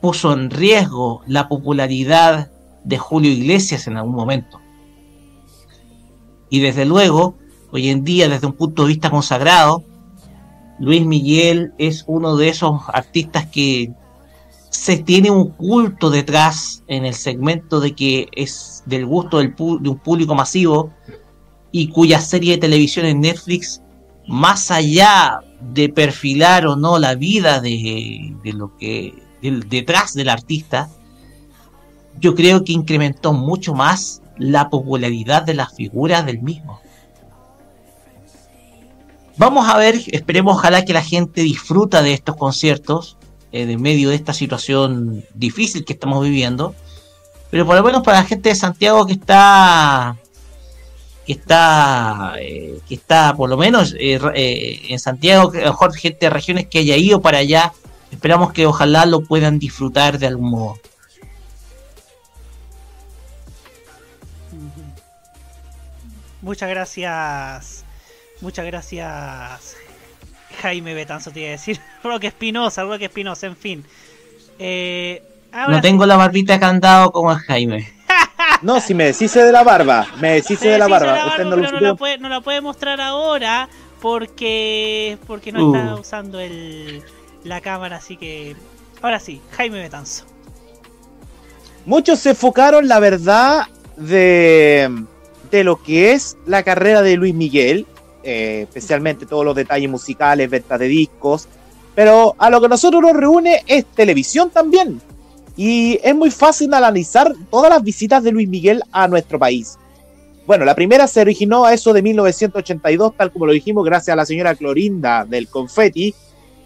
[0.01, 2.51] puso en riesgo la popularidad
[2.83, 4.59] de Julio Iglesias en algún momento.
[6.49, 7.35] Y desde luego,
[7.71, 9.83] hoy en día, desde un punto de vista consagrado,
[10.79, 13.91] Luis Miguel es uno de esos artistas que
[14.69, 19.53] se tiene un culto detrás en el segmento de que es del gusto de
[19.89, 20.93] un público masivo
[21.71, 23.81] y cuya serie de televisión en Netflix,
[24.27, 30.89] más allá de perfilar o no la vida de, lo que detrás del artista,
[32.19, 36.79] yo creo que incrementó mucho más la popularidad de las figuras del mismo.
[39.37, 43.18] Vamos a ver, esperemos ojalá que la gente disfruta de estos conciertos
[43.51, 46.75] eh, en medio de esta situación difícil que estamos viviendo.
[47.49, 50.17] Pero por lo menos para la gente de Santiago que está
[51.25, 56.25] que está eh, que está por lo menos eh, en Santiago, a lo mejor gente
[56.25, 57.73] de regiones que haya ido para allá,
[58.11, 60.79] esperamos que ojalá lo puedan disfrutar de algún modo.
[66.41, 67.85] Muchas gracias.
[68.41, 69.75] Muchas gracias.
[70.61, 71.79] Jaime Betanzo te iba a decir.
[72.03, 73.85] Roque Espinosa, Roque Espinosa, en fin.
[74.59, 75.21] Eh,
[75.51, 77.91] ahora no tengo la barbita candado como el Jaime.
[78.61, 81.13] No, si me deshice de la barba, me deshice de la barba.
[81.13, 83.69] la Usted barba, no pero la, puede, no la puede mostrar ahora
[84.01, 85.75] porque porque no Uh.
[85.75, 87.01] está usando el,
[87.45, 88.55] la cámara, así que
[89.01, 90.25] ahora sí, Jaime Betanzo.
[91.85, 94.89] Muchos se enfocaron, la verdad, de,
[95.51, 97.87] de lo que es la carrera de Luis Miguel,
[98.29, 101.47] eh, especialmente todos los detalles musicales, ventas de discos,
[101.95, 105.01] pero a lo que nosotros nos reúne es televisión también.
[105.57, 109.77] Y es muy fácil analizar todas las visitas de Luis Miguel a nuestro país.
[110.47, 114.15] Bueno, la primera se originó a eso de 1982, tal como lo dijimos, gracias a
[114.15, 116.13] la señora Clorinda del Confetti,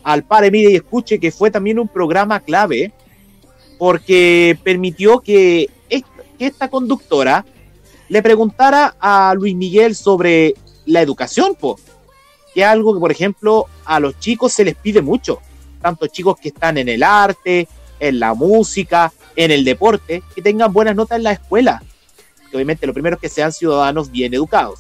[0.04, 2.92] al Pare Mire y Escuche, que fue también un programa clave
[3.80, 6.06] porque permitió que, est-
[6.38, 7.46] que esta conductora
[8.10, 10.54] le preguntara a Luis Miguel sobre
[10.86, 11.80] la educación, po,
[12.54, 15.40] que es algo que, por ejemplo, a los chicos se les pide mucho,
[15.82, 17.68] tanto chicos que están en el arte,
[18.00, 21.82] en la música, en el deporte, que tengan buenas notas en la escuela.
[22.50, 24.80] Que obviamente lo primero es que sean ciudadanos bien educados.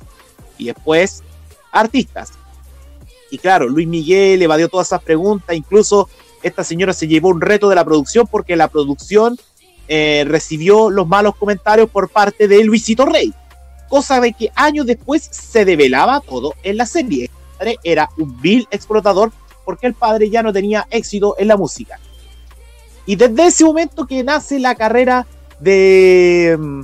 [0.58, 1.24] Y después
[1.72, 2.34] artistas.
[3.32, 6.08] Y claro, Luis Miguel evadió todas esas preguntas, incluso
[6.44, 9.38] esta señora se llevó un reto de la producción porque la producción
[9.88, 13.34] eh, recibió los malos comentarios por parte de Luisito Rey,
[13.94, 17.26] cosa de que años después se develaba todo en la serie.
[17.26, 17.30] El
[17.60, 19.32] padre era un vil explotador
[19.64, 22.00] porque el padre ya no tenía éxito en la música.
[23.06, 25.28] Y desde ese momento que nace la carrera
[25.60, 26.82] de, mm,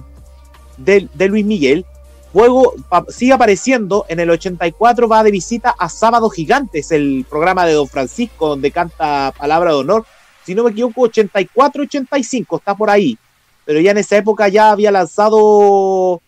[0.77, 1.83] de, Luis Miguel,
[2.31, 2.75] luego
[3.07, 7.87] sigue apareciendo, en el 84 va de visita a Sábado Gigantes, el programa de Don
[7.87, 10.05] Francisco, donde canta Palabra de Honor.
[10.45, 13.17] Si no me equivoco, 84-85, está por ahí.
[13.65, 16.21] Pero ya en esa época ya había lanzado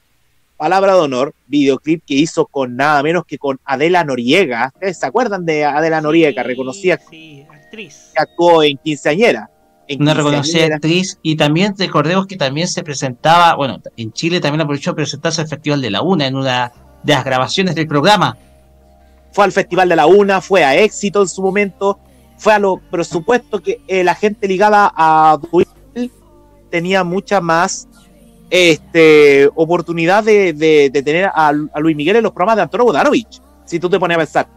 [0.62, 4.72] Palabra de Honor, videoclip que hizo con nada menos que con Adela Noriega.
[4.76, 6.44] ¿Ustedes se acuerdan de Adela Noriega?
[6.44, 8.12] Reconocida actriz.
[8.14, 9.50] que actuó en Quinceañera.
[9.88, 14.62] En Una reconocida actriz y también recordemos que también se presentaba, bueno, en Chile también
[14.62, 16.72] aprovechó presentarse al Festival de la Una en una
[17.02, 18.38] de las grabaciones del programa.
[19.32, 21.98] fue al Festival de la Una, fue a éxito en su momento,
[22.38, 25.66] fue a lo, por supuesto que eh, la gente ligada a Luis
[26.70, 27.88] tenía mucha más
[28.52, 33.42] este, oportunidad de, de- tener a, a Luis Miguel en los programas de Antonio Bodanovich.
[33.66, 34.48] Si tú te pones a pensar,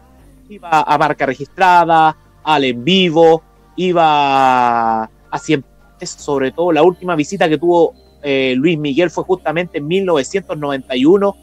[0.49, 3.41] iba a marca registrada, al en vivo,
[3.77, 5.69] iba a siempre,
[6.05, 11.35] sobre todo la última visita que tuvo eh, Luis Miguel fue justamente en 1991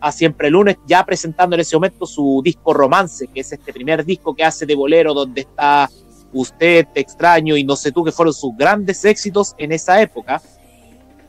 [0.00, 4.04] a Siempre Lunes, ya presentando en ese momento su disco Romance, que es este primer
[4.04, 5.90] disco que hace de bolero, donde está
[6.32, 10.40] Usted, Te extraño y No sé tú, que fueron sus grandes éxitos en esa época.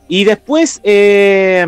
[0.10, 1.66] Y después eh,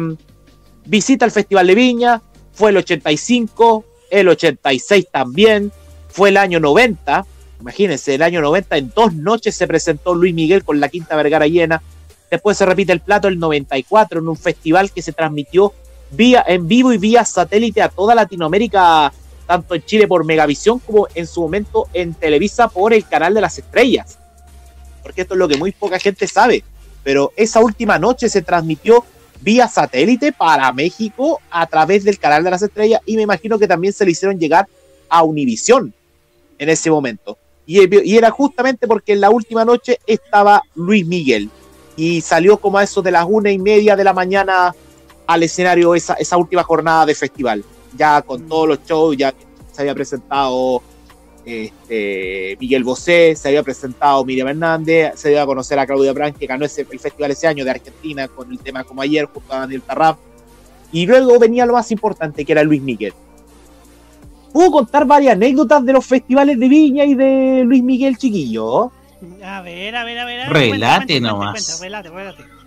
[0.86, 5.72] visita el Festival de Viña, fue el 85, el 86 también,
[6.10, 7.26] fue el año 90.
[7.62, 11.46] Imagínense, el año 90 en dos noches se presentó Luis Miguel con la Quinta Vergara
[11.46, 11.84] llena.
[12.32, 15.74] Después se repite el plato el 94 en un festival que se transmitió
[16.10, 19.14] vía, en vivo y vía satélite a toda Latinoamérica,
[19.46, 23.42] tanto en Chile por Megavisión como en su momento en Televisa por el canal de
[23.42, 24.18] las estrellas.
[25.04, 26.64] Porque esto es lo que muy poca gente sabe.
[27.04, 29.04] Pero esa última noche se transmitió
[29.42, 33.68] vía satélite para México a través del canal de las estrellas y me imagino que
[33.68, 34.68] también se le hicieron llegar
[35.10, 35.94] a Univisión
[36.58, 37.38] en ese momento.
[37.66, 41.50] Y, y era justamente porque en la última noche estaba Luis Miguel
[41.96, 44.74] y salió como a eso de las una y media de la mañana
[45.28, 47.64] al escenario esa, esa última jornada de festival,
[47.96, 49.34] ya con todos los shows, ya
[49.72, 50.82] se había presentado
[51.46, 56.36] este, Miguel Bosé, se había presentado Miriam Hernández, se dio a conocer a Claudia Brand,
[56.38, 59.54] que ganó ese, el festival ese año de Argentina con el tema como ayer, junto
[59.54, 60.18] a Daniel Tarrap.
[60.92, 63.14] Y luego venía lo más importante, que era Luis Miguel.
[64.52, 68.92] Puedo contar varias anécdotas de los festivales de Viña y de Luis Miguel Chiquillo.
[69.44, 70.42] A ver, a ver, a ver.
[70.42, 71.78] a ver, Relate cuenta, nomás.
[71.80, 72.62] cuenta, cuenta, relate, relate.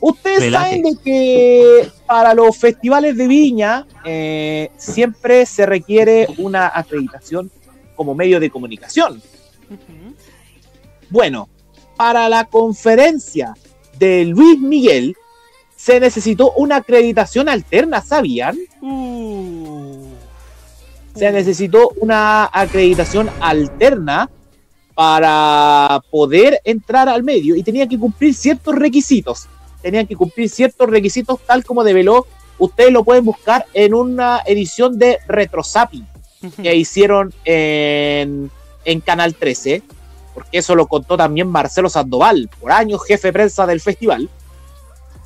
[0.00, 0.64] Ustedes Relate.
[0.64, 7.50] saben de que para los festivales de Viña eh, siempre se requiere una acreditación
[7.96, 9.20] como medio de comunicación.
[11.10, 11.48] Bueno,
[11.96, 13.54] para la conferencia
[13.98, 15.16] de Luis Miguel
[15.76, 18.56] se necesitó una acreditación alterna, ¿sabían?
[21.14, 24.30] Se necesitó una acreditación alterna
[24.94, 29.48] para poder entrar al medio y tenía que cumplir ciertos requisitos.
[29.82, 32.26] Tenían que cumplir ciertos requisitos tal como develó.
[32.58, 36.15] Ustedes lo pueden buscar en una edición de Retrosapping
[36.62, 38.50] que hicieron en,
[38.84, 39.82] en Canal 13,
[40.34, 44.28] porque eso lo contó también Marcelo Sandoval, por años jefe de prensa del festival.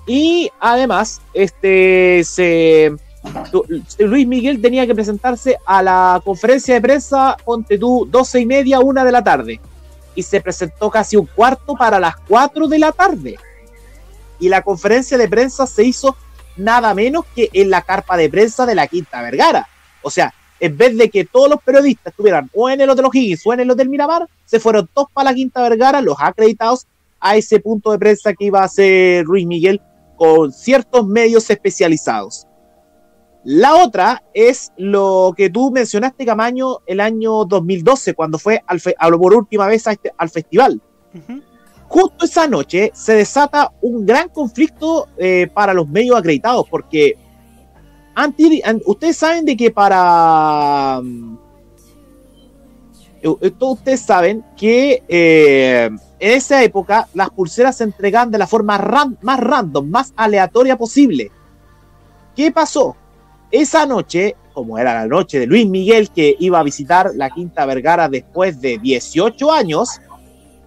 [0.06, 2.92] Y además, este se
[3.98, 8.80] Luis Miguel tenía que presentarse a la conferencia de prensa, ponte tú, 12 y media,
[8.80, 9.60] una de la tarde.
[10.14, 13.38] Y se presentó casi un cuarto para las 4 de la tarde.
[14.38, 16.16] Y la conferencia de prensa se hizo
[16.56, 19.68] nada menos que en la carpa de prensa de la Quinta Vergara.
[20.02, 23.46] O sea, en vez de que todos los periodistas estuvieran o en el Hotel O'Higgins
[23.46, 26.86] o en el Hotel Miramar, se fueron todos para la Quinta Vergara, los acreditados,
[27.20, 29.80] a ese punto de prensa que iba a hacer Luis Miguel
[30.16, 32.46] con ciertos medios especializados.
[33.44, 39.10] La otra es lo que tú mencionaste, Camaño, el año 2012, cuando fue al a
[39.10, 40.80] por última vez a este- al festival.
[41.88, 47.16] Justo esa noche se desata un gran conflicto eh, para los medios acreditados, porque
[48.24, 51.00] anti- an- ustedes saben de que para...
[51.02, 51.38] mm,
[53.22, 58.46] eh, todos ustedes saben que eh, en esa época las pulseras se entregaban de la
[58.46, 58.78] forma
[59.22, 61.30] más random, más aleatoria posible.
[62.34, 62.96] ¿Qué pasó?
[63.50, 67.66] Esa noche, como era la noche de Luis Miguel que iba a visitar la Quinta
[67.66, 70.00] Vergara después de 18 años,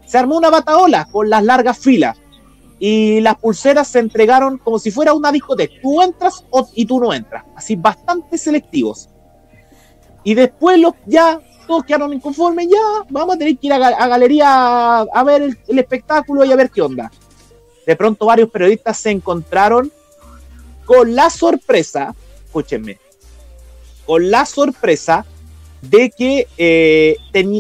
[0.06, 2.18] se armó una bataola con las largas filas
[2.86, 5.74] y las pulseras se entregaron como si fuera una discoteca.
[5.82, 6.44] Tú entras
[6.76, 9.08] y tú no entras, así bastante selectivos.
[10.22, 14.08] Y después los ya todos quedaron inconformes, ya vamos a tener que ir a, a
[14.10, 17.10] galería a, ver el, espectáculo y a ver qué onda.
[17.88, 19.90] De pronto varios periodistas se encontraron
[20.84, 23.00] con la sorpresa, escúchenme,
[24.06, 25.26] con la sorpresa
[25.82, 27.16] de que eh,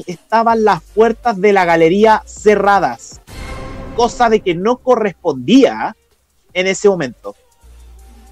[0.06, 3.22] estaban las puertas de la galería cerradas,
[3.96, 5.96] cosa de que no correspondía
[6.54, 7.36] en ese momento.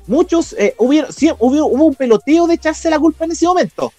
[0.08, 3.94] Muchos, eh, hubieron- hubo, un peloteo de echarse la culpa en ese momento.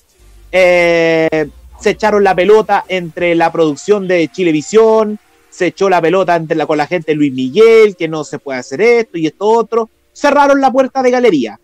[0.50, 1.48] Eh,
[1.80, 5.18] se echaron la pelota entre la producción de Chilevisión,
[5.50, 8.38] se echó la pelota entre la, con la gente de Luis Miguel, que no se
[8.38, 9.90] puede hacer esto y esto otro.
[10.12, 11.60] Cerraron la puerta de galería.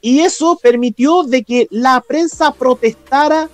[0.00, 3.48] Y eso permitió de que la prensa protestara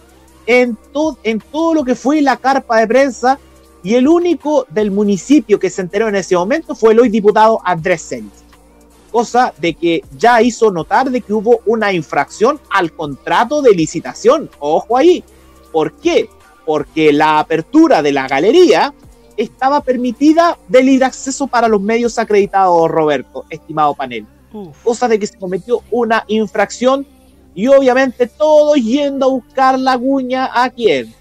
[0.46, 3.38] en todo lo que fue la carpa de prensa.
[3.82, 7.60] Y el único del municipio que se enteró en ese momento fue el hoy diputado
[7.64, 8.44] Andrés Celis.
[9.10, 14.48] Cosa de que ya hizo notar de que hubo una infracción al contrato de licitación.
[14.58, 15.22] Ojo ahí.
[15.72, 16.28] ¿Por qué?
[16.64, 18.94] Porque la apertura de la galería
[19.36, 24.26] estaba permitida libre acceso para los medios acreditados, Roberto, estimado panel.
[24.84, 27.06] Cosa de que se cometió una infracción
[27.54, 31.14] y obviamente todos yendo a buscar la cuña a quién?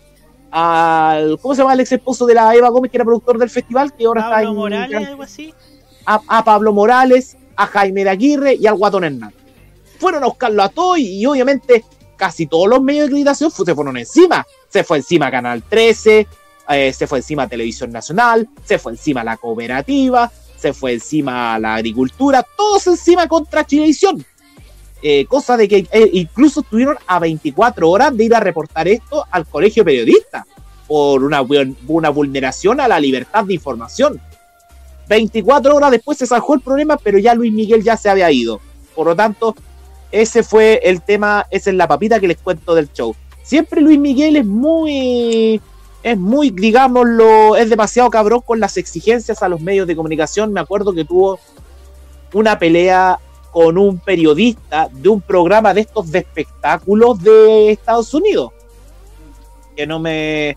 [0.51, 3.49] Al, ¿Cómo se llama el ex esposo de la Eva Gómez, que era productor del
[3.49, 5.53] festival, que ahora está Pablo en Morales, algo así.
[6.05, 9.39] a, a Pablo Morales, a Jaime de Aguirre y al Guatón Hernández.
[9.99, 11.85] fueron a buscarlo a todos y, y obviamente
[12.21, 14.45] casi todos los medios de acreditación se fueron encima.
[14.69, 16.27] Se fue encima Canal 13,
[16.69, 21.75] eh, se fue encima Televisión Nacional, se fue encima la cooperativa, se fue encima la
[21.75, 24.23] agricultura, todos encima contra Chilevisión.
[25.03, 29.25] Eh, cosa de que eh, incluso estuvieron a 24 horas de ir a reportar esto
[29.31, 30.45] al colegio periodista
[30.87, 31.41] por una,
[31.87, 34.21] una vulneración a la libertad de información.
[35.07, 38.61] 24 horas después se zanjó el problema, pero ya Luis Miguel ya se había ido.
[38.95, 39.55] Por lo tanto,
[40.11, 43.15] ese fue el tema, esa es la papita que les cuento del show.
[43.43, 45.59] Siempre Luis Miguel es muy,
[46.03, 50.53] es muy, digámoslo, es demasiado cabrón con las exigencias a los medios de comunicación.
[50.53, 51.39] Me acuerdo que tuvo
[52.33, 53.19] una pelea
[53.51, 58.51] con un periodista de un programa de estos de espectáculos de Estados Unidos.
[59.75, 60.55] Que no me,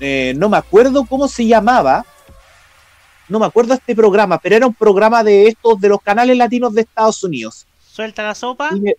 [0.00, 2.04] eh, no me acuerdo cómo se llamaba.
[3.28, 6.74] No me acuerdo este programa, pero era un programa de estos de los canales latinos
[6.74, 7.66] de Estados Unidos.
[7.90, 8.70] Suelta la sopa.
[8.72, 8.96] Me-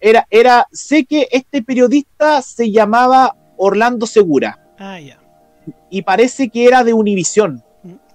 [0.00, 5.18] era, era, sé que este periodista se llamaba Orlando Segura Ah, ya.
[5.88, 7.62] y parece que era de Univisión.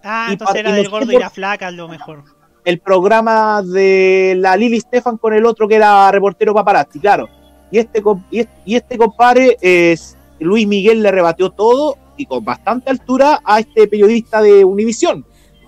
[0.03, 2.25] Ah, Y entonces era del gordo y la flaca, a lo mejor.
[2.65, 7.27] El programa de la Lili Stefan con el otro que era reportero paparazzi, claro.
[7.71, 12.91] Y este, y este, y compadre, es, Luis Miguel le rebatió todo y con bastante
[12.91, 15.25] altura a este periodista de Univisión.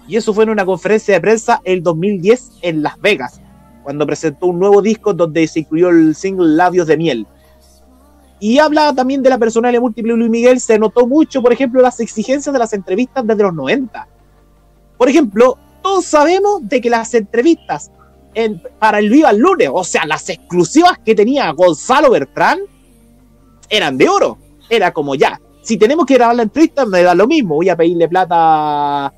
[0.07, 3.41] Y eso fue en una conferencia de prensa el 2010 en Las Vegas,
[3.83, 7.27] cuando presentó un nuevo disco donde se incluyó el single Labios de Miel.
[8.39, 10.59] Y habla también de la personalidad múltiple de Luis Miguel.
[10.59, 14.07] Se notó mucho, por ejemplo, las exigencias de las entrevistas desde los 90.
[14.97, 17.91] Por ejemplo, todos sabemos de que las entrevistas
[18.33, 22.57] en- para el Viva el Lunes, o sea, las exclusivas que tenía Gonzalo Bertrán,
[23.69, 24.39] eran de oro.
[24.67, 27.53] Era como ya, si tenemos que grabar la entrevista, me da lo mismo.
[27.53, 29.13] Voy a pedirle plata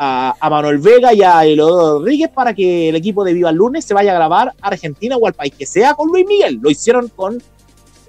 [0.00, 3.56] a, a Manuel Vega y a Elodoro Rodríguez para que el equipo de Viva el
[3.56, 6.58] Lunes se vaya a grabar a Argentina o al país que sea con Luis Miguel.
[6.60, 7.40] Lo hicieron con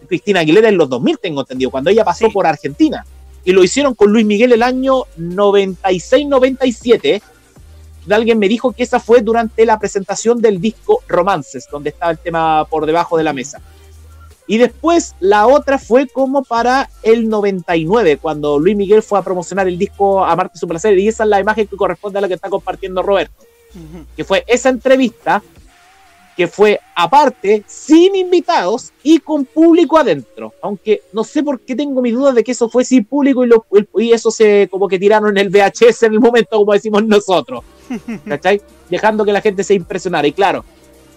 [0.07, 3.05] Cristina Aguilera en los 2000, tengo entendido, cuando ella pasó por Argentina.
[3.45, 7.21] Y lo hicieron con Luis Miguel el año 96-97.
[8.15, 12.17] Alguien me dijo que esa fue durante la presentación del disco Romances, donde estaba el
[12.17, 13.61] tema por debajo de la mesa.
[14.47, 19.67] Y después la otra fue como para el 99, cuando Luis Miguel fue a promocionar
[19.67, 20.97] el disco Amarte su placer.
[20.97, 23.43] Y esa es la imagen que corresponde a la que está compartiendo Roberto.
[24.15, 25.43] Que fue esa entrevista
[26.39, 30.53] que fue aparte, sin invitados y con público adentro.
[30.61, 33.49] Aunque no sé por qué tengo mis dudas de que eso fue sin público y,
[33.49, 33.65] lo-
[33.97, 37.61] y eso se como que tiraron el VHS en el momento, como decimos nosotros.
[38.25, 38.61] ¿Cachai?
[38.89, 40.25] Dejando que la gente se impresionara.
[40.29, 40.63] Y claro,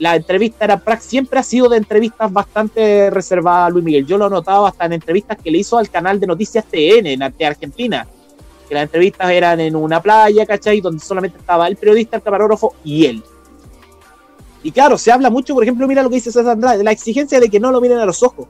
[0.00, 4.04] la entrevista era siempre ha sido de entrevistas bastante reservadas a Luis Miguel.
[4.04, 7.06] Yo lo he notado hasta en entrevistas que le hizo al canal de noticias TN
[7.12, 8.08] en- de Argentina.
[8.68, 10.80] Que las entrevistas eran en una playa, ¿cachai?
[10.80, 13.22] Donde solamente estaba el periodista, el camarógrafo y él.
[14.62, 16.92] Y claro, se habla mucho, por ejemplo, mira lo que dice César Andrade, de la
[16.92, 18.46] exigencia de que no lo miren a los ojos.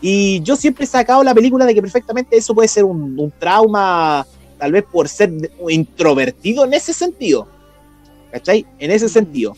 [0.00, 3.30] Y yo siempre he sacado la película de que perfectamente eso puede ser un, un
[3.38, 4.26] trauma,
[4.58, 5.32] tal vez por ser
[5.68, 7.48] introvertido en ese sentido.
[8.30, 8.66] ¿Cachai?
[8.78, 9.54] En ese sentido.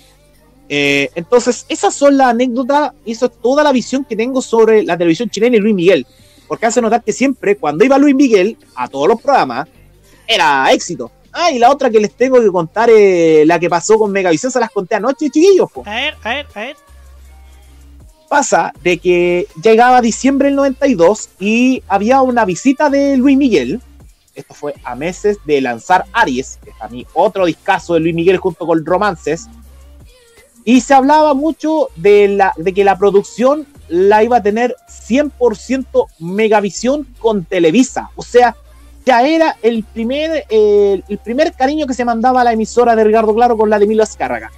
[0.69, 4.83] Eh, entonces, esas son las anécdotas, y eso es toda la visión que tengo sobre
[4.83, 6.07] la televisión chilena y Luis Miguel.
[6.47, 9.69] Porque hace notar que siempre, cuando iba Luis Miguel a todos los programas,
[10.27, 11.11] era éxito.
[11.33, 14.51] Ah, y la otra que les tengo que contar, eh, la que pasó con Megavisión,
[14.51, 15.71] se las conté anoche, chiquillos.
[15.71, 15.83] po.
[15.87, 16.77] A ver, a ver, a ver.
[18.29, 23.81] Pasa de que llegaba diciembre del 92 y había una visita de Luis Miguel.
[24.35, 28.15] Esto fue a meses de lanzar Aries, que es a mí otro discazo de Luis
[28.15, 29.49] Miguel junto con Romances.
[30.65, 36.07] Y se hablaba mucho de, la, de que la producción la iba a tener 100%
[36.19, 38.11] Megavisión con Televisa.
[38.17, 38.55] O sea,
[39.09, 43.35] ya era el primer, el primer cariño que se mandaba a la emisora de Ricardo
[43.35, 44.53] Claro con la de Milo Azcárraga.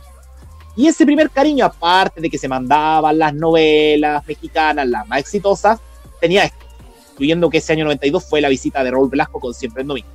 [0.74, 5.78] Y ese primer cariño, aparte de que se mandaban las novelas mexicanas, las más exitosas,
[6.20, 6.66] tenía esto,
[7.12, 10.08] incluyendo que ese año 92 fue la visita de Raúl Velasco con Siempre en Domingo.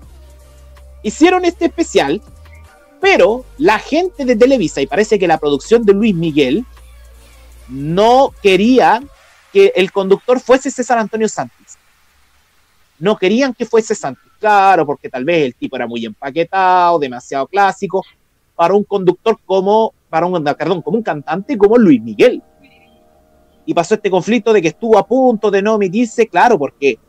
[1.02, 2.22] Hicieron este especial,
[3.00, 6.66] pero la gente de Televisa, y parece que la producción de Luis Miguel,
[7.70, 9.02] no quería
[9.54, 11.78] que el conductor fuese César Antonio Santos.
[13.00, 14.25] No querían que fuese Santos.
[14.40, 18.04] Claro, porque tal vez el tipo era muy empaquetado, demasiado clásico,
[18.56, 22.42] para un conductor como, para un, perdón, como un cantante como Luis Miguel.
[23.66, 27.00] Y pasó este conflicto de que estuvo a punto de no emitirse, claro, porque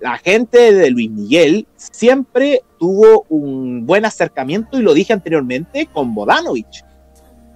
[0.00, 6.14] la gente de Luis Miguel siempre tuvo un buen acercamiento, y lo dije anteriormente, con
[6.14, 6.84] Bodanovich.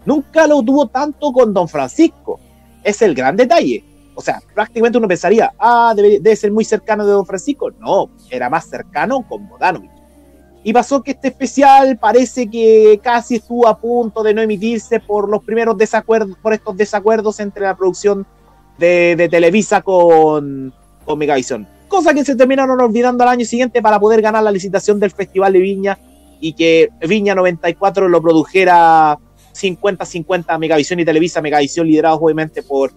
[0.04, 2.40] Nunca lo tuvo tanto con Don Francisco.
[2.82, 3.84] Es el gran detalle.
[4.14, 7.70] O sea, prácticamente uno pensaría, ah, debe, debe ser muy cercano de Don Francisco.
[7.70, 9.90] No, era más cercano con Bodanovich.
[10.64, 15.28] Y pasó que este especial parece que casi estuvo a punto de no emitirse por
[15.28, 18.26] los primeros desacuerdos, por estos desacuerdos entre la producción
[18.78, 20.72] de, Televisa con,
[21.04, 21.66] con Megavisión.
[21.88, 25.52] Cosa que se terminaron olvidando al año siguiente para poder ganar la licitación del Festival
[25.52, 25.98] de Viña
[26.40, 29.18] y que Viña 94 lo produjera
[29.54, 32.92] 50-50 Megavisión y Televisa, Megavisión liderados obviamente por,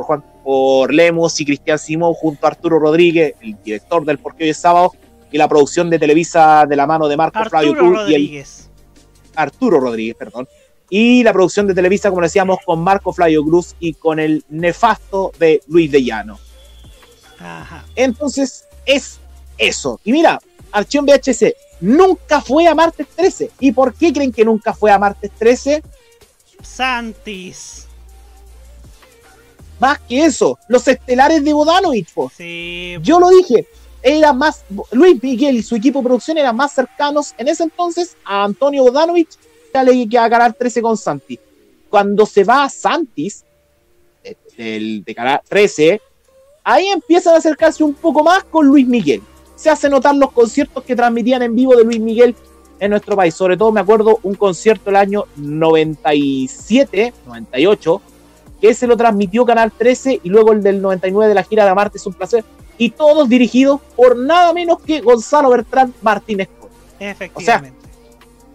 [0.00, 4.44] por, Juan, por Lemos y Cristian Simón junto a Arturo Rodríguez, el director del Porque
[4.44, 4.92] Hoy es Sábado,
[5.30, 8.22] y la producción de Televisa de la mano de Marco Flavio Arturo Cruz y el,
[8.22, 8.70] Rodríguez.
[9.36, 10.48] Arturo Rodríguez, perdón.
[10.88, 15.30] Y la producción de Televisa, como decíamos, con Marco Flavio Cruz y con el nefasto
[15.38, 16.38] de Luis de Llano.
[17.38, 17.84] Ajá.
[17.94, 19.20] Entonces, es
[19.56, 20.00] eso.
[20.04, 20.40] Y mira,
[20.72, 23.50] Archión VHS nunca fue a martes 13.
[23.60, 25.82] ¿Y por qué creen que nunca fue a martes 13?
[26.60, 27.86] Santis.
[29.80, 32.08] Más que eso, los estelares de Bodanovich.
[32.36, 32.96] Sí.
[33.02, 33.66] Yo lo dije,
[34.02, 34.62] era más,
[34.92, 38.82] Luis Miguel y su equipo de producción eran más cercanos en ese entonces a Antonio
[38.84, 39.30] Bodanovich
[39.72, 41.38] que que a Canal 13 con Santi.
[41.88, 43.44] Cuando se va a Santis,
[44.22, 46.00] de, del- de Canal 13,
[46.64, 49.22] ahí empiezan a acercarse un poco más con Luis Miguel.
[49.56, 52.34] Se hacen notar los conciertos que transmitían en vivo de Luis Miguel
[52.78, 53.34] en nuestro país.
[53.34, 58.02] Sobre todo me acuerdo un concierto el año 97, 98,
[58.60, 61.70] que se lo transmitió Canal 13 y luego el del 99 de la gira de
[61.70, 62.44] Amarte es un placer.
[62.78, 66.48] Y todos dirigidos por nada menos que Gonzalo Bertrán Martínez.
[66.98, 67.78] Efectivamente.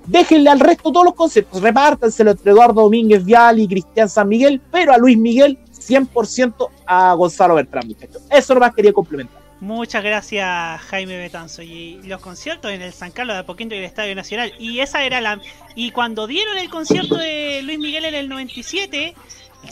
[0.08, 4.62] Déjenle al resto todos los conciertos, repártanselo entre Eduardo Domínguez Vial y Cristian San Miguel,
[4.72, 8.22] pero a Luis Miguel 100% a Gonzalo Bertrán, muchachos.
[8.30, 9.46] Eso nomás quería complementar.
[9.62, 13.86] Muchas gracias Jaime Betanzo y los conciertos en el San Carlos de Apoquindo y el
[13.86, 15.40] Estadio Nacional y esa era la
[15.76, 19.16] y cuando dieron el concierto de Luis Miguel en el 97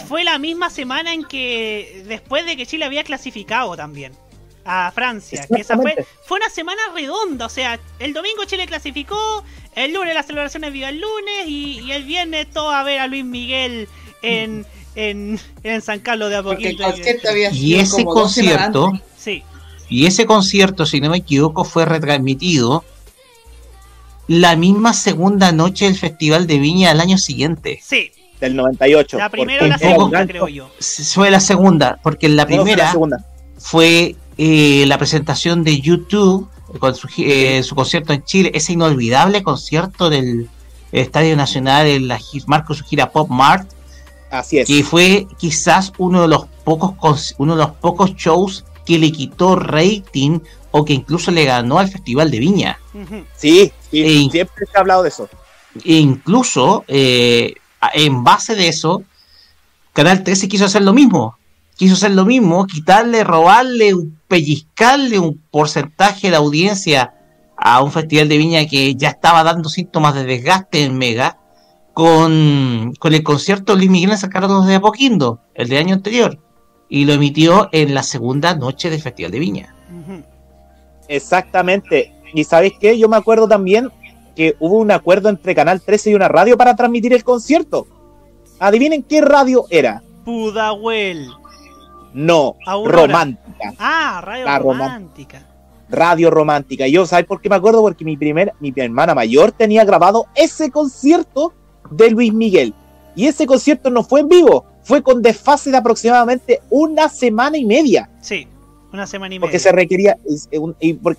[0.08, 4.14] fue la misma semana en que después de que Chile había clasificado también
[4.66, 9.44] a Francia, que esa fue fue una semana redonda, o sea, el domingo Chile clasificó,
[9.76, 13.08] el lunes las celebraciones viva el lunes y, y el viernes todo a ver a
[13.08, 13.90] Luis Miguel
[14.22, 14.66] en
[14.96, 16.86] en, en San Carlos de Apoquindo.
[17.52, 18.92] Y ese como concierto.
[19.18, 19.44] Sí.
[19.90, 22.84] y ese concierto, si no me equivoco, fue retransmitido
[24.28, 27.80] la misma segunda noche del Festival de Viña del año siguiente.
[27.82, 28.12] Sí.
[28.44, 29.18] Del 98.
[29.18, 30.32] La primera o la segunda, gancho.
[30.32, 30.70] creo yo.
[31.14, 33.26] Fue la segunda, porque la No, fue la primera segunda.
[33.58, 36.50] fue eh, la presentación de YouTube
[36.80, 40.50] con su, gi- eh, su concierto en Chile, ese inolvidable concierto del
[40.92, 43.70] Estadio Nacional en la marco de su gira Pop Mart,
[44.30, 44.68] Así es.
[44.68, 49.56] que fue quizás uno de los pocos uno de los pocos shows que le quitó
[49.56, 50.40] rating
[50.72, 52.80] o que incluso le ganó al Festival de Viña.
[53.38, 55.30] Sí, sí, E- siempre se ha hablado de eso.
[55.86, 57.54] E incluso eh,
[57.94, 59.04] en base de eso,
[59.94, 61.38] Canal 13 quiso hacer lo mismo.
[61.76, 63.94] Quiso hacer lo mismo, quitarle, robarle,
[64.28, 67.14] pellizcarle un porcentaje de audiencia
[67.58, 71.40] a un festival de viña que ya estaba dando síntomas de desgaste en Mega
[71.94, 74.32] con, el concierto Luis Miguel en San
[74.68, 76.40] de Apoquindo, el del año anterior,
[76.90, 79.76] y lo emitió en la segunda noche del Festival de Viña.
[81.08, 82.14] Exactamente.
[82.34, 83.92] Y sabes qué, yo me acuerdo también
[84.36, 87.88] que hubo un acuerdo entre Canal 13 y una radio para transmitir el concierto.
[88.60, 90.02] Adivinen qué radio era.
[90.26, 91.28] Pudahuel.
[92.14, 93.08] No, Aurora.
[93.08, 93.74] romántica.
[93.80, 95.48] Ah, radio La román- romántica.
[95.90, 96.88] Radio romántica.
[96.88, 97.82] Y yo, ¿sabes por qué me acuerdo?
[97.82, 101.54] Porque mi primer, mi hermana mayor tenía grabado ese concierto
[101.92, 102.74] de Luis Miguel.
[103.16, 107.66] Y ese concierto no fue en vivo, fue con desfase de aproximadamente una semana y
[107.66, 108.10] media.
[108.22, 108.48] Sí,
[108.94, 109.60] una semana y Porque media.
[109.64, 110.18] se requería.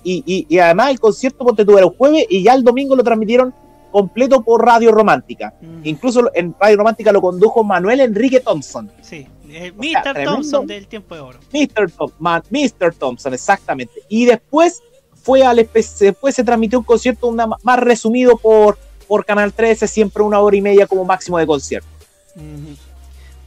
[0.03, 3.53] Y, además el concierto ponte era un jueves y ya el domingo lo transmitieron
[3.91, 5.53] completo por Radio Romántica.
[5.83, 8.91] Incluso en Radio Romántica lo condujo Manuel Enrique Thompson.
[9.01, 10.23] Sí, el sea, Mr.
[10.25, 11.39] Thompson del tiempo de oro.
[11.53, 11.91] Mr.
[11.91, 12.93] Tom- Ma- Mr.
[12.93, 13.93] Thompson, exactamente.
[14.09, 14.81] Y después
[15.13, 18.77] fue al después se transmitió un concierto una- más resumido por,
[19.07, 21.87] por Canal 13, siempre una hora y media como máximo de concierto.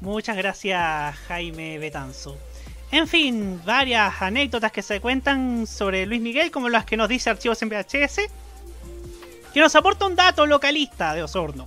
[0.01, 2.37] Muchas gracias, Jaime Betanzo.
[2.91, 7.29] En fin, varias anécdotas que se cuentan sobre Luis Miguel, como las que nos dice
[7.29, 8.21] Archivos en VHS,
[9.53, 11.67] que nos aporta un dato localista de Osorno.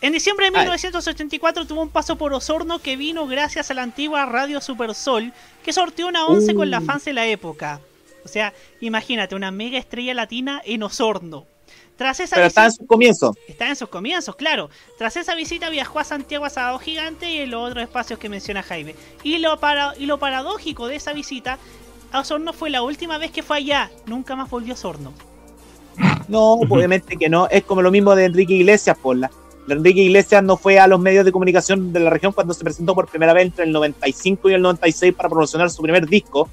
[0.00, 4.26] En diciembre de 1984 tuvo un paso por Osorno que vino gracias a la antigua
[4.26, 5.32] radio Supersol,
[5.64, 6.84] que sorteó una once con la Uh.
[6.84, 7.80] fans de la época.
[8.24, 11.46] O sea, imagínate, una mega estrella latina en Osorno.
[11.96, 13.34] Tras esa Pero está en visita- su comienzo.
[13.46, 14.68] Está en sus comienzos, claro.
[14.98, 18.28] Tras esa visita viajó a Santiago a Sábado Gigante y en los otros espacios que
[18.28, 18.94] menciona Jaime.
[19.22, 21.58] Y lo, para, y lo paradójico de esa visita
[22.10, 23.90] a Osorno fue la última vez que fue allá.
[24.06, 25.12] Nunca más volvió a Osorno.
[26.28, 27.46] No, obviamente que no.
[27.48, 29.30] Es como lo mismo de Enrique Iglesias, por la.
[29.68, 32.94] Enrique Iglesias no fue a los medios de comunicación de la región cuando se presentó
[32.94, 36.48] por primera vez entre el 95 y el 96 para promocionar su primer disco.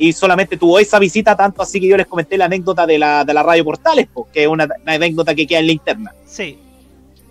[0.00, 3.22] Y solamente tuvo esa visita, tanto así que yo les comenté la anécdota de la,
[3.22, 6.14] de la radio Portales, po, que es una, una anécdota que queda en la interna.
[6.26, 6.58] Sí,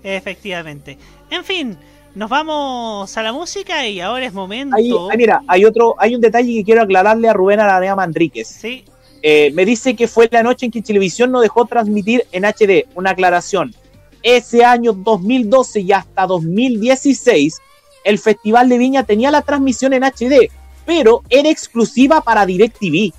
[0.04, 0.96] efectivamente.
[1.32, 1.76] En fin,
[2.14, 4.76] nos vamos a la música y ahora es momento.
[4.76, 8.48] Ahí, ahí mira, hay otro, hay un detalle que quiero aclararle a Rubén Aranea Manríquez.
[8.48, 8.86] Sí.
[9.24, 12.86] Eh, me dice que fue la noche en que Televisión no dejó transmitir en HD.
[12.94, 13.74] Una aclaración.
[14.22, 17.58] Ese año 2012 y hasta 2016,
[18.04, 20.52] el Festival de Viña tenía la transmisión en HD,
[20.90, 23.14] pero era exclusiva para DirecTV.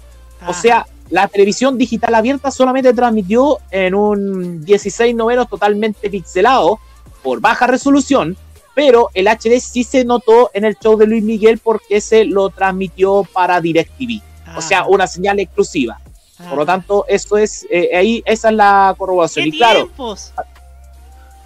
[0.49, 6.81] O sea, la televisión digital abierta solamente transmitió en un 16 novenos totalmente pixelado
[7.23, 8.37] por baja resolución,
[8.75, 12.51] pero el HD sí se notó en el show de Luis Miguel porque se lo
[12.51, 14.21] transmitió para DirecTV.
[14.57, 16.01] O sea, una señal exclusiva.
[16.49, 19.45] Por lo tanto, eso es, eh, ahí, esa es la corroboración.
[19.45, 19.89] ¿Qué Y claro,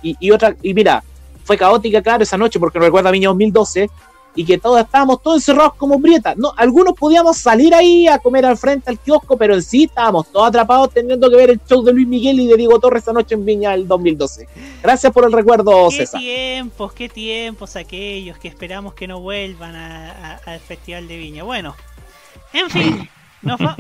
[0.03, 1.05] y, y otra, y mira,
[1.45, 3.91] fue caótica, claro, esa noche, porque me recuerda a Viña 2012,
[4.37, 6.37] y que todos estábamos todos encerrados como prietas.
[6.37, 10.27] No, algunos podíamos salir ahí a comer al frente al kiosco, pero en sí estábamos
[10.33, 13.13] todos atrapados teniendo que ver el show de Luis Miguel y de Diego Torres esa
[13.13, 14.49] noche en Viña del 2012.
[14.83, 16.21] Gracias por el recuerdo, ¿Qué César.
[16.21, 21.45] tiempos, qué tiempos aquellos que esperamos que no vuelvan al Festival de Viña?
[21.45, 21.77] Bueno,
[22.53, 23.09] en fin,
[23.43, 23.77] nos, va-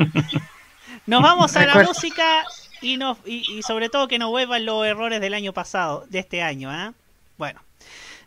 [1.06, 1.88] nos vamos a la Recuerdo.
[1.90, 2.44] música
[2.80, 6.18] y, nos, y, y sobre todo que no vuelvan los errores del año pasado, de
[6.20, 6.92] este año, ¿ah?
[7.38, 7.60] Bueno,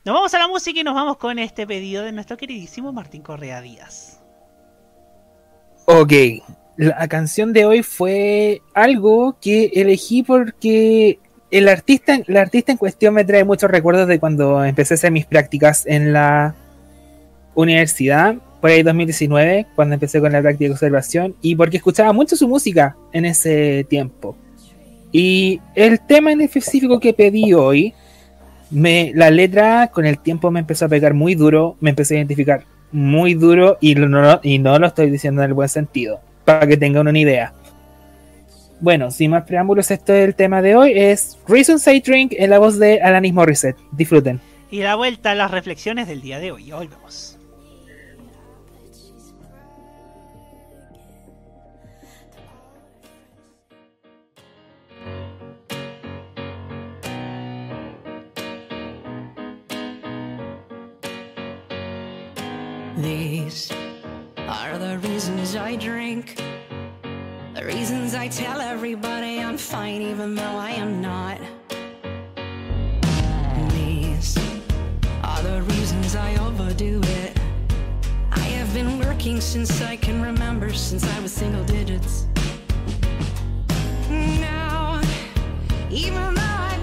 [0.07, 3.21] nos vamos a la música y nos vamos con este pedido de nuestro queridísimo Martín
[3.21, 4.21] Correa Díaz.
[5.83, 6.13] Ok,
[6.77, 11.19] la canción de hoy fue algo que elegí porque
[11.51, 15.11] el artista, el artista en cuestión me trae muchos recuerdos de cuando empecé a hacer
[15.11, 16.55] mis prácticas en la
[17.53, 22.37] universidad, por ahí 2019, cuando empecé con la práctica de observación, y porque escuchaba mucho
[22.37, 24.37] su música en ese tiempo.
[25.11, 27.93] Y el tema en específico que pedí hoy,
[28.69, 32.17] me, la letra con el tiempo me empezó a pegar muy duro, me empecé a
[32.17, 37.07] identificar muy duro y no, lo estoy diciendo en el buen sentido, para que tengan
[37.07, 37.53] una idea.
[38.79, 42.49] Bueno, sin más preámbulos, esto es el tema de hoy, es Reasons I Drink en
[42.49, 43.77] la voz de Alanis Morissette.
[43.91, 44.39] Disfruten.
[44.69, 46.71] Y la vuelta a las reflexiones del día de hoy.
[46.71, 47.36] Volvemos.
[63.07, 63.71] These
[64.49, 66.35] are the reasons I drink.
[67.55, 71.39] The reasons I tell everybody I'm fine even though I am not.
[73.71, 74.37] These
[75.23, 77.39] are the reasons I overdo it.
[78.33, 82.27] I have been working since I can remember, since I was single digits.
[84.09, 85.01] Now,
[85.89, 86.76] even though I've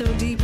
[0.00, 0.39] so deeply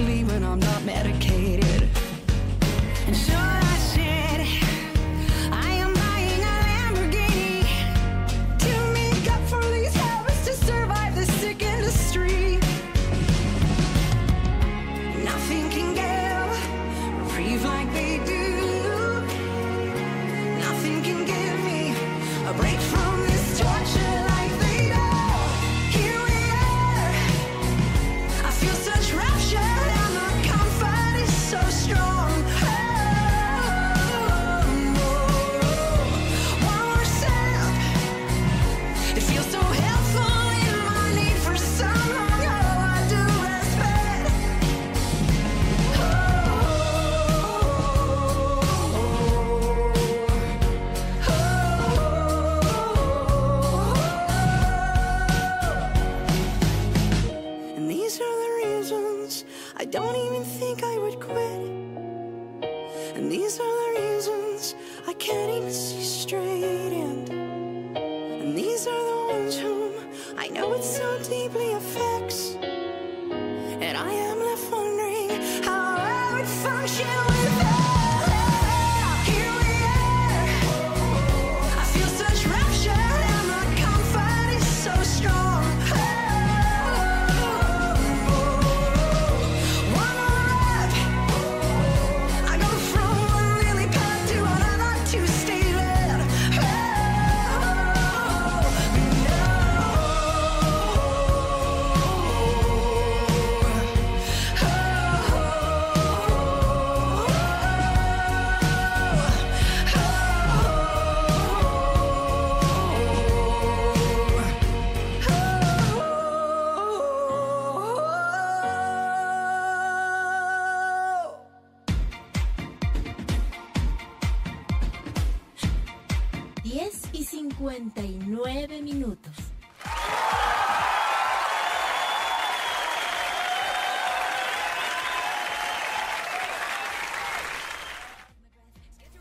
[126.87, 129.33] 3 y 59 minutos.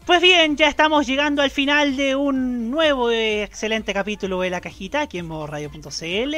[0.05, 4.61] Pues bien, ya estamos llegando al final de un nuevo eh, excelente capítulo de La
[4.61, 6.35] Cajita aquí en modoradio.cl,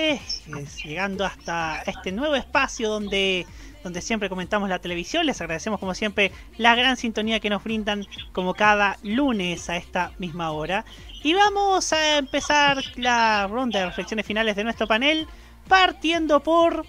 [0.85, 3.45] llegando hasta este nuevo espacio donde,
[3.83, 5.25] donde siempre comentamos la televisión.
[5.25, 10.13] Les agradecemos como siempre la gran sintonía que nos brindan como cada lunes a esta
[10.17, 10.85] misma hora.
[11.27, 15.27] Y vamos a empezar la ronda de reflexiones finales de nuestro panel,
[15.67, 16.85] partiendo por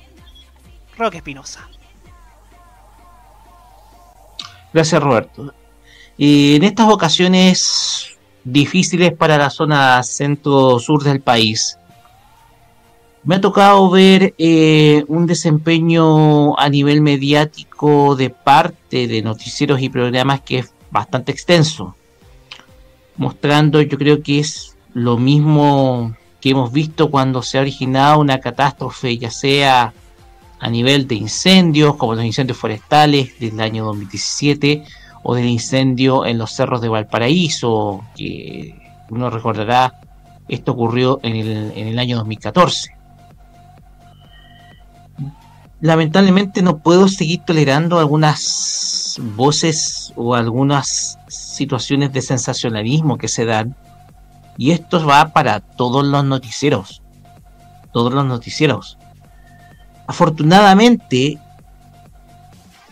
[0.96, 1.68] Roque Espinosa.
[4.72, 5.52] Gracias, Roberto.
[6.16, 11.76] Y en estas ocasiones difíciles para la zona centro-sur del país,
[13.24, 19.88] me ha tocado ver eh, un desempeño a nivel mediático de parte de noticieros y
[19.88, 21.96] programas que es bastante extenso,
[23.18, 28.38] mostrando yo creo que es lo mismo que hemos visto cuando se ha originado una
[28.38, 29.92] catástrofe, ya sea
[30.60, 34.84] a nivel de incendios, como los incendios forestales del año 2017,
[35.22, 38.74] o del incendio en los cerros de Valparaíso, que
[39.10, 40.00] uno recordará,
[40.48, 42.97] esto ocurrió en el, en el año 2014.
[45.80, 53.76] Lamentablemente no puedo seguir tolerando algunas voces o algunas situaciones de sensacionalismo que se dan.
[54.56, 57.02] Y esto va para todos los noticieros.
[57.92, 58.98] Todos los noticieros.
[60.08, 61.38] Afortunadamente,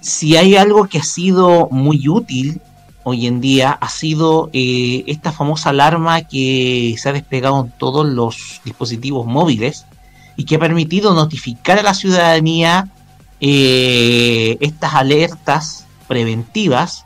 [0.01, 2.61] si hay algo que ha sido muy útil
[3.03, 8.07] hoy en día, ha sido eh, esta famosa alarma que se ha desplegado en todos
[8.07, 9.87] los dispositivos móviles
[10.37, 12.89] y que ha permitido notificar a la ciudadanía
[13.41, 17.05] eh, estas alertas preventivas,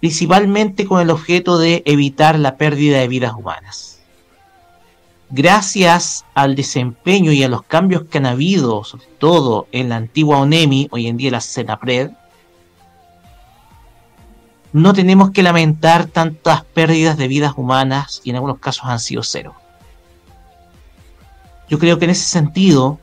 [0.00, 4.00] principalmente con el objeto de evitar la pérdida de vidas humanas.
[5.30, 10.38] Gracias al desempeño y a los cambios que han habido, sobre todo en la antigua
[10.38, 12.10] ONEMI, hoy en día la Senapred,
[14.72, 19.22] no tenemos que lamentar tantas pérdidas de vidas humanas y en algunos casos han sido
[19.22, 19.54] cero.
[21.72, 23.00] Yo creo que en ese sentido,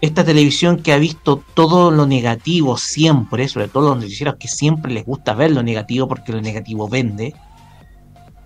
[0.00, 4.92] esta televisión que ha visto todo lo negativo siempre, sobre todo los noticieros que siempre
[4.92, 7.32] les gusta ver lo negativo porque lo negativo vende,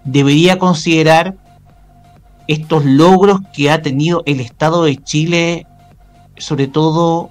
[0.05, 1.39] debería considerar
[2.48, 5.66] estos logros que ha tenido el Estado de Chile,
[6.36, 7.30] sobre todo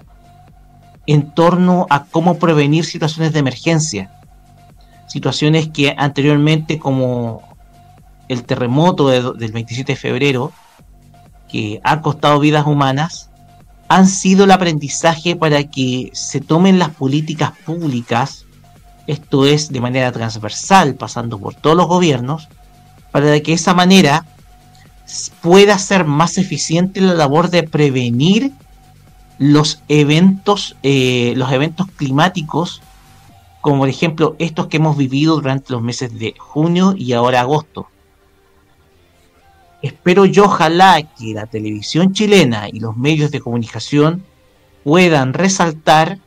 [1.05, 4.19] en torno a cómo prevenir situaciones de emergencia.
[5.05, 7.43] Situaciones que anteriormente, como
[8.29, 10.51] el terremoto de- del 27 de febrero,
[11.47, 13.29] que ha costado vidas humanas,
[13.87, 18.45] han sido el aprendizaje para que se tomen las políticas públicas,
[19.07, 22.49] esto es de manera transversal, pasando por todos los gobiernos,
[23.11, 24.25] para que de esa manera
[25.41, 28.51] pueda ser más eficiente la labor de prevenir
[29.37, 32.81] los eventos, eh, los eventos climáticos,
[33.61, 37.87] como por ejemplo estos que hemos vivido durante los meses de junio y ahora agosto.
[39.81, 44.23] Espero yo, ojalá que la televisión chilena y los medios de comunicación
[44.83, 46.17] puedan resaltar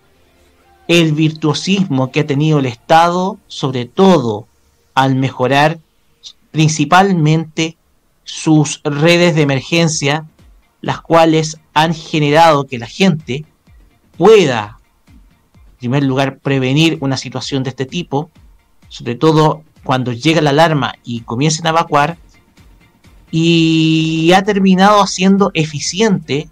[0.86, 4.46] el virtuosismo que ha tenido el Estado, sobre todo
[4.94, 5.78] al mejorar
[6.50, 7.76] principalmente
[8.24, 10.26] sus redes de emergencia,
[10.80, 13.44] las cuales han generado que la gente
[14.16, 14.78] pueda,
[15.54, 18.30] en primer lugar, prevenir una situación de este tipo,
[18.88, 22.18] sobre todo cuando llega la alarma y comiencen a evacuar,
[23.30, 26.48] y ha terminado siendo eficiente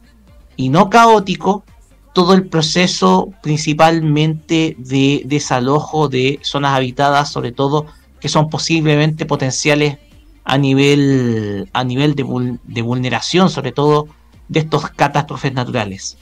[0.57, 1.65] y no caótico
[2.13, 7.87] todo el proceso principalmente de desalojo de zonas habitadas, sobre todo
[8.21, 9.99] que son posiblemente potenciales
[10.45, 14.09] a nivel, a nivel de, vul- de vulneración, sobre todo
[14.49, 16.19] de estas catástrofes naturales.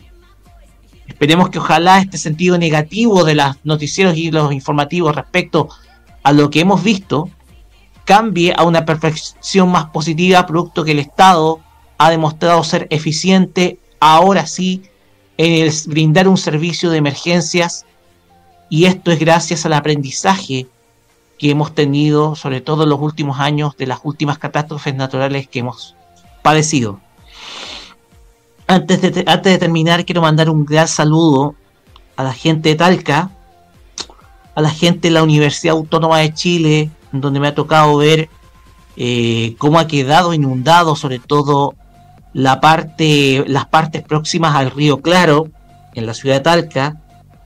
[1.07, 5.69] Esperemos que ojalá este sentido negativo de los noticieros y los informativos respecto
[6.23, 7.31] a lo que hemos visto
[8.07, 11.61] cambie a una perfección más positiva, producto que el Estado
[11.99, 14.85] ha demostrado ser eficiente ahora sí
[15.37, 17.85] en el brindar un servicio de emergencias
[18.71, 20.67] y esto es gracias al aprendizaje
[21.39, 25.59] que hemos tenido, sobre todo en los últimos años, de las últimas catástrofes naturales que
[25.59, 25.95] hemos
[26.43, 27.01] padecido.
[28.69, 31.55] Antes de, antes de terminar, quiero mandar un gran saludo
[32.17, 33.31] a la gente de Talca,
[34.55, 38.29] a la gente de la Universidad Autónoma de Chile, donde me ha tocado ver
[38.97, 41.75] eh, cómo ha quedado inundado, sobre todo
[42.33, 45.49] la parte, las partes próximas al río Claro,
[45.95, 46.97] en la ciudad de Talca,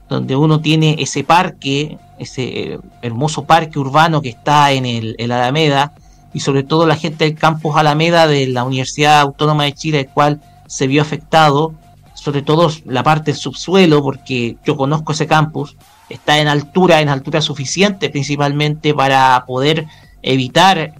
[0.09, 5.93] donde uno tiene ese parque, ese hermoso parque urbano que está en el, el Alameda,
[6.32, 10.09] y sobre todo la gente del campus Alameda de la Universidad Autónoma de Chile, el
[10.09, 11.74] cual se vio afectado,
[12.15, 15.77] sobre todo la parte del subsuelo, porque yo conozco ese campus,
[16.11, 19.87] está en altura, en altura suficiente principalmente para poder
[20.23, 20.95] evitar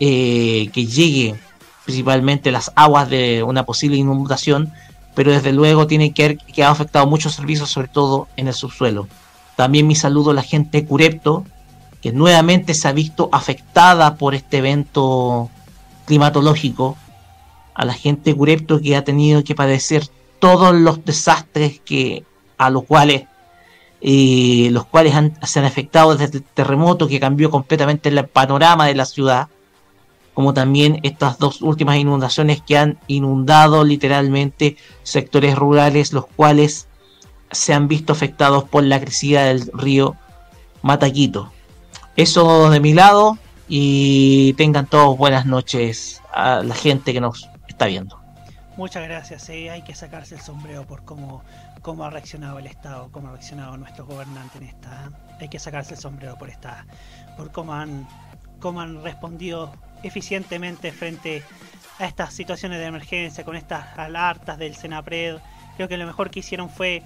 [0.00, 1.36] eh, que llegue
[1.84, 4.72] principalmente las aguas de una posible inundación,
[5.14, 9.08] pero desde luego tiene que haber quedado afectado muchos servicios, sobre todo en el subsuelo.
[9.56, 11.44] También mi saludo a la gente de Curepto,
[12.00, 15.50] que nuevamente se ha visto afectada por este evento
[16.06, 16.96] climatológico,
[17.74, 20.06] a la gente de Curepto que ha tenido que padecer
[20.38, 22.24] todos los desastres que
[22.56, 23.24] a los cuales
[24.00, 28.86] eh, los cuales han- se han afectado desde el terremoto que cambió completamente el panorama
[28.86, 29.48] de la ciudad,
[30.34, 36.86] como también estas dos últimas inundaciones que han inundado literalmente sectores rurales, los cuales
[37.50, 40.16] se han visto afectados por la crecida del río
[40.82, 41.52] Mataquito.
[42.16, 47.86] Eso de mi lado y tengan todos buenas noches a la gente que nos está
[47.86, 48.19] viendo.
[48.76, 51.42] Muchas gracias, sí, hay que sacarse el sombrero por cómo,
[51.82, 55.10] cómo ha reaccionado el Estado, cómo ha reaccionado nuestro gobernante en esta.
[55.40, 56.86] Hay que sacarse el sombrero por esta,
[57.36, 58.06] por cómo han,
[58.60, 59.72] cómo han respondido
[60.02, 61.42] eficientemente frente
[61.98, 65.38] a estas situaciones de emergencia, con estas alertas del Senapred.
[65.76, 67.02] Creo que lo mejor que hicieron fue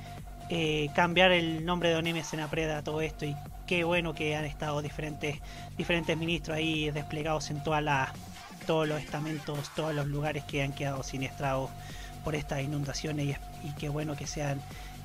[0.50, 3.34] eh, cambiar el nombre de Oneme Senapred a todo esto y
[3.66, 5.40] qué bueno que han estado diferentes,
[5.78, 8.12] diferentes ministros ahí desplegados en toda la,
[8.64, 11.70] todos los estamentos, todos los lugares que han quedado siniestrados
[12.24, 14.60] por estas inundaciones y, qué bueno que sean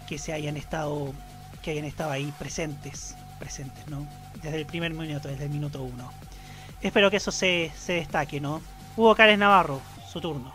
[0.08, 1.14] que se hayan estado
[1.62, 4.08] que hayan estado ahí presentes presentes no
[4.42, 6.12] desde el primer minuto desde el minuto uno.
[6.82, 8.62] Espero que eso se, se destaque no
[8.96, 9.82] Hugo Cárez Navarro
[10.12, 10.54] su turno.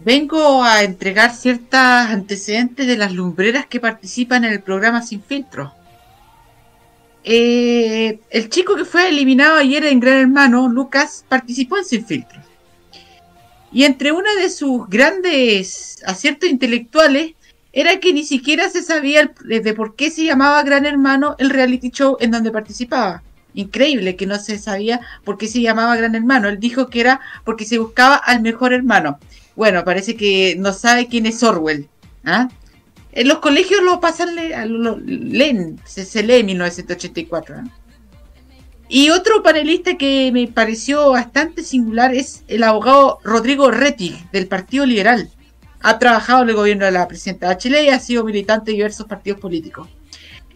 [0.00, 5.74] Vengo a entregar ciertos antecedentes de las lumbreras que participan en el programa Sin Filtro.
[7.24, 12.40] Eh, el chico que fue eliminado ayer en Gran Hermano, Lucas, participó en Sin Filtro.
[13.72, 17.34] Y entre una de sus grandes aciertos intelectuales
[17.72, 21.90] era que ni siquiera se sabía de por qué se llamaba Gran Hermano el reality
[21.90, 23.22] show en donde participaba.
[23.54, 26.48] Increíble que no se sabía por qué se llamaba Gran Hermano.
[26.48, 29.18] Él dijo que era porque se buscaba al mejor hermano.
[29.56, 31.88] Bueno, parece que no sabe quién es Orwell.
[32.24, 32.48] ¿ah?
[33.18, 34.36] En los colegios lo pasan,
[34.68, 37.56] lo, leen, se, se lee 1984.
[37.56, 37.64] ¿ah?
[38.88, 44.86] Y otro panelista que me pareció bastante singular es el abogado Rodrigo Rettig, del Partido
[44.86, 45.28] Liberal.
[45.80, 49.06] Ha trabajado en el gobierno de la presidenta Bachelet y ha sido militante de diversos
[49.08, 49.88] partidos políticos.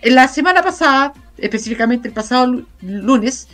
[0.01, 3.49] En la semana pasada, específicamente el pasado lu- lunes,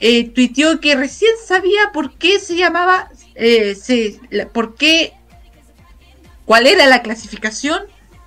[0.00, 5.12] eh, tuiteó que recién sabía por qué se llamaba, eh, se- la- por qué,
[6.44, 7.80] cuál era la clasificación,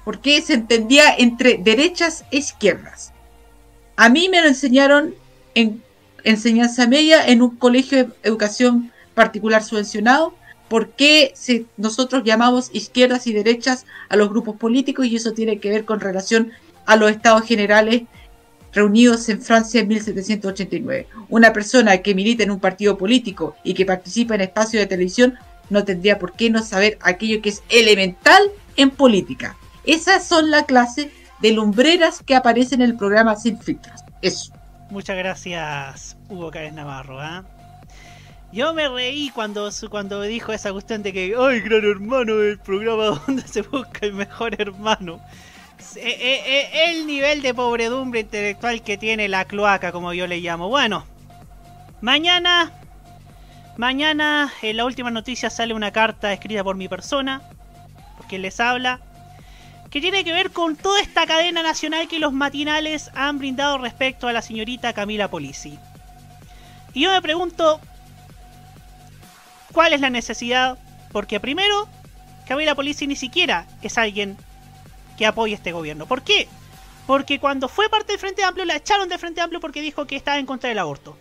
[0.08, 3.12] por qué se entendía entre derechas e izquierdas.
[3.98, 5.14] A mí me lo enseñaron
[5.54, 5.84] en
[6.24, 10.34] enseñanza media en un colegio de educación particular subvencionado,
[10.70, 15.60] por qué se- nosotros llamamos izquierdas y derechas a los grupos políticos y eso tiene
[15.60, 16.54] que ver con relación
[16.86, 18.04] a los estados generales
[18.72, 21.06] reunidos en Francia en 1789.
[21.28, 25.34] Una persona que milita en un partido político y que participa en espacios de televisión
[25.70, 28.42] no tendría por qué no saber aquello que es elemental
[28.78, 29.58] en política.
[29.88, 34.02] Esas son la clase de lumbreras que aparecen en el programa Sin Filtros.
[34.22, 34.54] Eso.
[34.90, 37.20] Muchas gracias, Hugo Cárez Navarro.
[37.20, 37.44] ¿ah?
[38.52, 42.42] Yo me reí cuando, cuando dijo esa cuestión de que, ¡ay, gran hermano!
[42.42, 45.20] El programa donde se busca el mejor hermano.
[45.96, 50.40] Eh, eh, eh, el nivel de pobredumbre intelectual que tiene la cloaca, como yo le
[50.40, 50.70] llamo.
[50.70, 51.06] Bueno,
[52.02, 52.72] mañana,
[53.78, 57.42] mañana en la última noticia sale una carta escrita por mi persona,
[58.18, 59.02] por quien les habla,
[59.90, 64.28] que tiene que ver con toda esta cadena nacional que los matinales han brindado respecto
[64.28, 65.78] a la señorita Camila Polisi.
[66.94, 67.80] Y yo me pregunto,
[69.72, 70.78] ¿cuál es la necesidad?
[71.12, 71.88] Porque primero,
[72.48, 74.38] Gabriela Polizzi ni siquiera es alguien
[75.18, 76.06] que apoya este gobierno.
[76.06, 76.48] ¿Por qué?
[77.06, 80.18] Porque cuando fue parte del Frente Amplio la echaron del Frente Amplio porque dijo que
[80.18, 81.18] estaba en contra del aborto.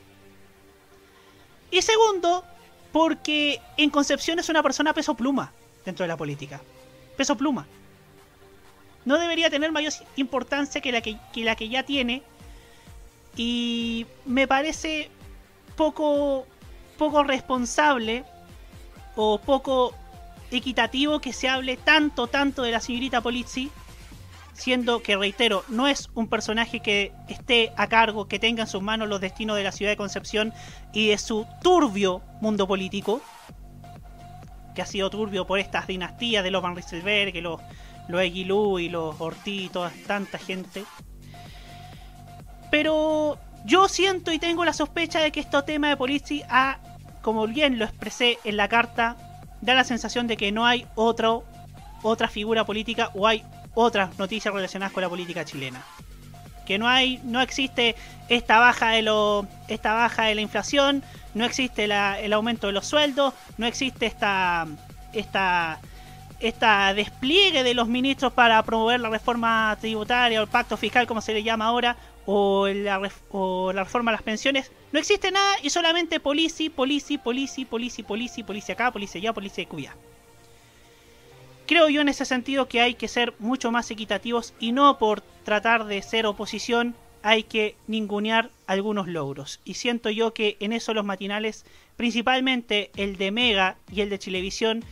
[1.71, 2.45] Y segundo,
[2.93, 5.53] porque en Concepción es una persona peso pluma
[5.85, 6.61] dentro de la política.
[7.17, 7.67] Peso pluma.
[9.07, 12.23] No debería tener mayor importancia que la que, la que ya tiene.
[13.37, 15.09] Y me parece
[15.77, 16.45] poco,
[16.99, 18.25] poco responsable
[19.15, 19.95] o poco
[20.51, 23.71] equitativo que se hable tanto, tanto de la señorita Polizzi,
[24.55, 28.83] siendo que, reitero, no es un personaje que esté a cargo, que tenga en sus
[28.83, 30.53] manos los destinos de la ciudad de Concepción
[30.93, 33.21] y de su turbio mundo político,
[34.75, 37.61] que ha sido turbio por estas dinastías de los Van Rieselberg, que los,
[38.09, 40.85] los Eguilú y los Ortiz y toda tanta gente.
[42.71, 46.79] Pero yo siento y tengo la sospecha de que este tema de Polizzi ha,
[47.23, 49.17] como bien lo expresé en la carta,
[49.61, 51.45] da la sensación de que no hay otro,
[52.03, 55.83] otra figura política o hay otras noticias relacionadas con la política chilena.
[56.67, 57.95] Que no hay, no existe
[58.29, 61.03] esta baja de lo, esta baja de la inflación,
[61.35, 64.67] no existe la- el aumento de los sueldos, no existe esta,
[65.13, 65.79] esta,
[66.41, 71.21] esta despliegue de los ministros para promover la reforma tributaria o el pacto fiscal, como
[71.21, 71.97] se le llama ahora,
[72.27, 74.71] o la, o la reforma a las pensiones.
[74.93, 79.67] No existe nada y solamente polici, polici, polici, polici, polici, polici acá, polici allá, polici
[79.67, 79.95] cuya.
[81.67, 85.23] Creo yo en ese sentido que hay que ser mucho más equitativos y no por
[85.45, 89.61] tratar de ser oposición hay que ningunear algunos logros.
[89.65, 91.65] Y siento yo que en eso los matinales,
[91.97, 94.85] principalmente el de Mega y el de Chilevisión,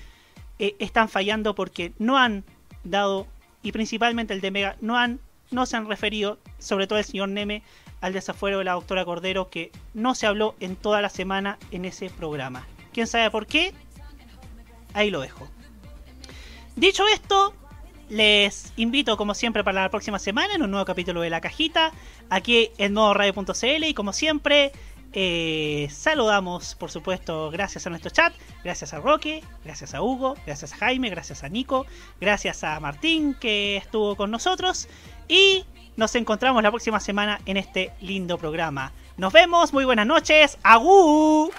[0.59, 2.45] eh, están fallando porque no han
[2.85, 3.27] dado,
[3.63, 5.21] y principalmente el de Mega, no han,
[5.51, 7.63] no se han referido, sobre todo el señor Neme,
[8.01, 11.85] al desafuero de la doctora Cordero, que no se habló en toda la semana en
[11.85, 12.67] ese programa.
[12.93, 13.73] ¿Quién sabe por qué?
[14.93, 15.49] Ahí lo dejo.
[16.77, 17.55] Dicho esto,
[18.09, 21.93] les invito como siempre para la próxima semana en un nuevo capítulo de La Cajita,
[22.31, 24.73] aquí en modoradio.cl y como siempre
[25.15, 28.35] eh, saludamos por supuesto gracias a nuestro chat,
[28.65, 31.87] gracias a Roque, gracias a Hugo, gracias a Jaime, gracias a Nico,
[32.21, 34.89] gracias a Martín que estuvo con nosotros
[35.29, 35.65] y
[35.97, 38.93] nos encontramos la próxima semana en este lindo programa.
[39.17, 41.53] Nos vemos, muy buenas noches, ¡Agú!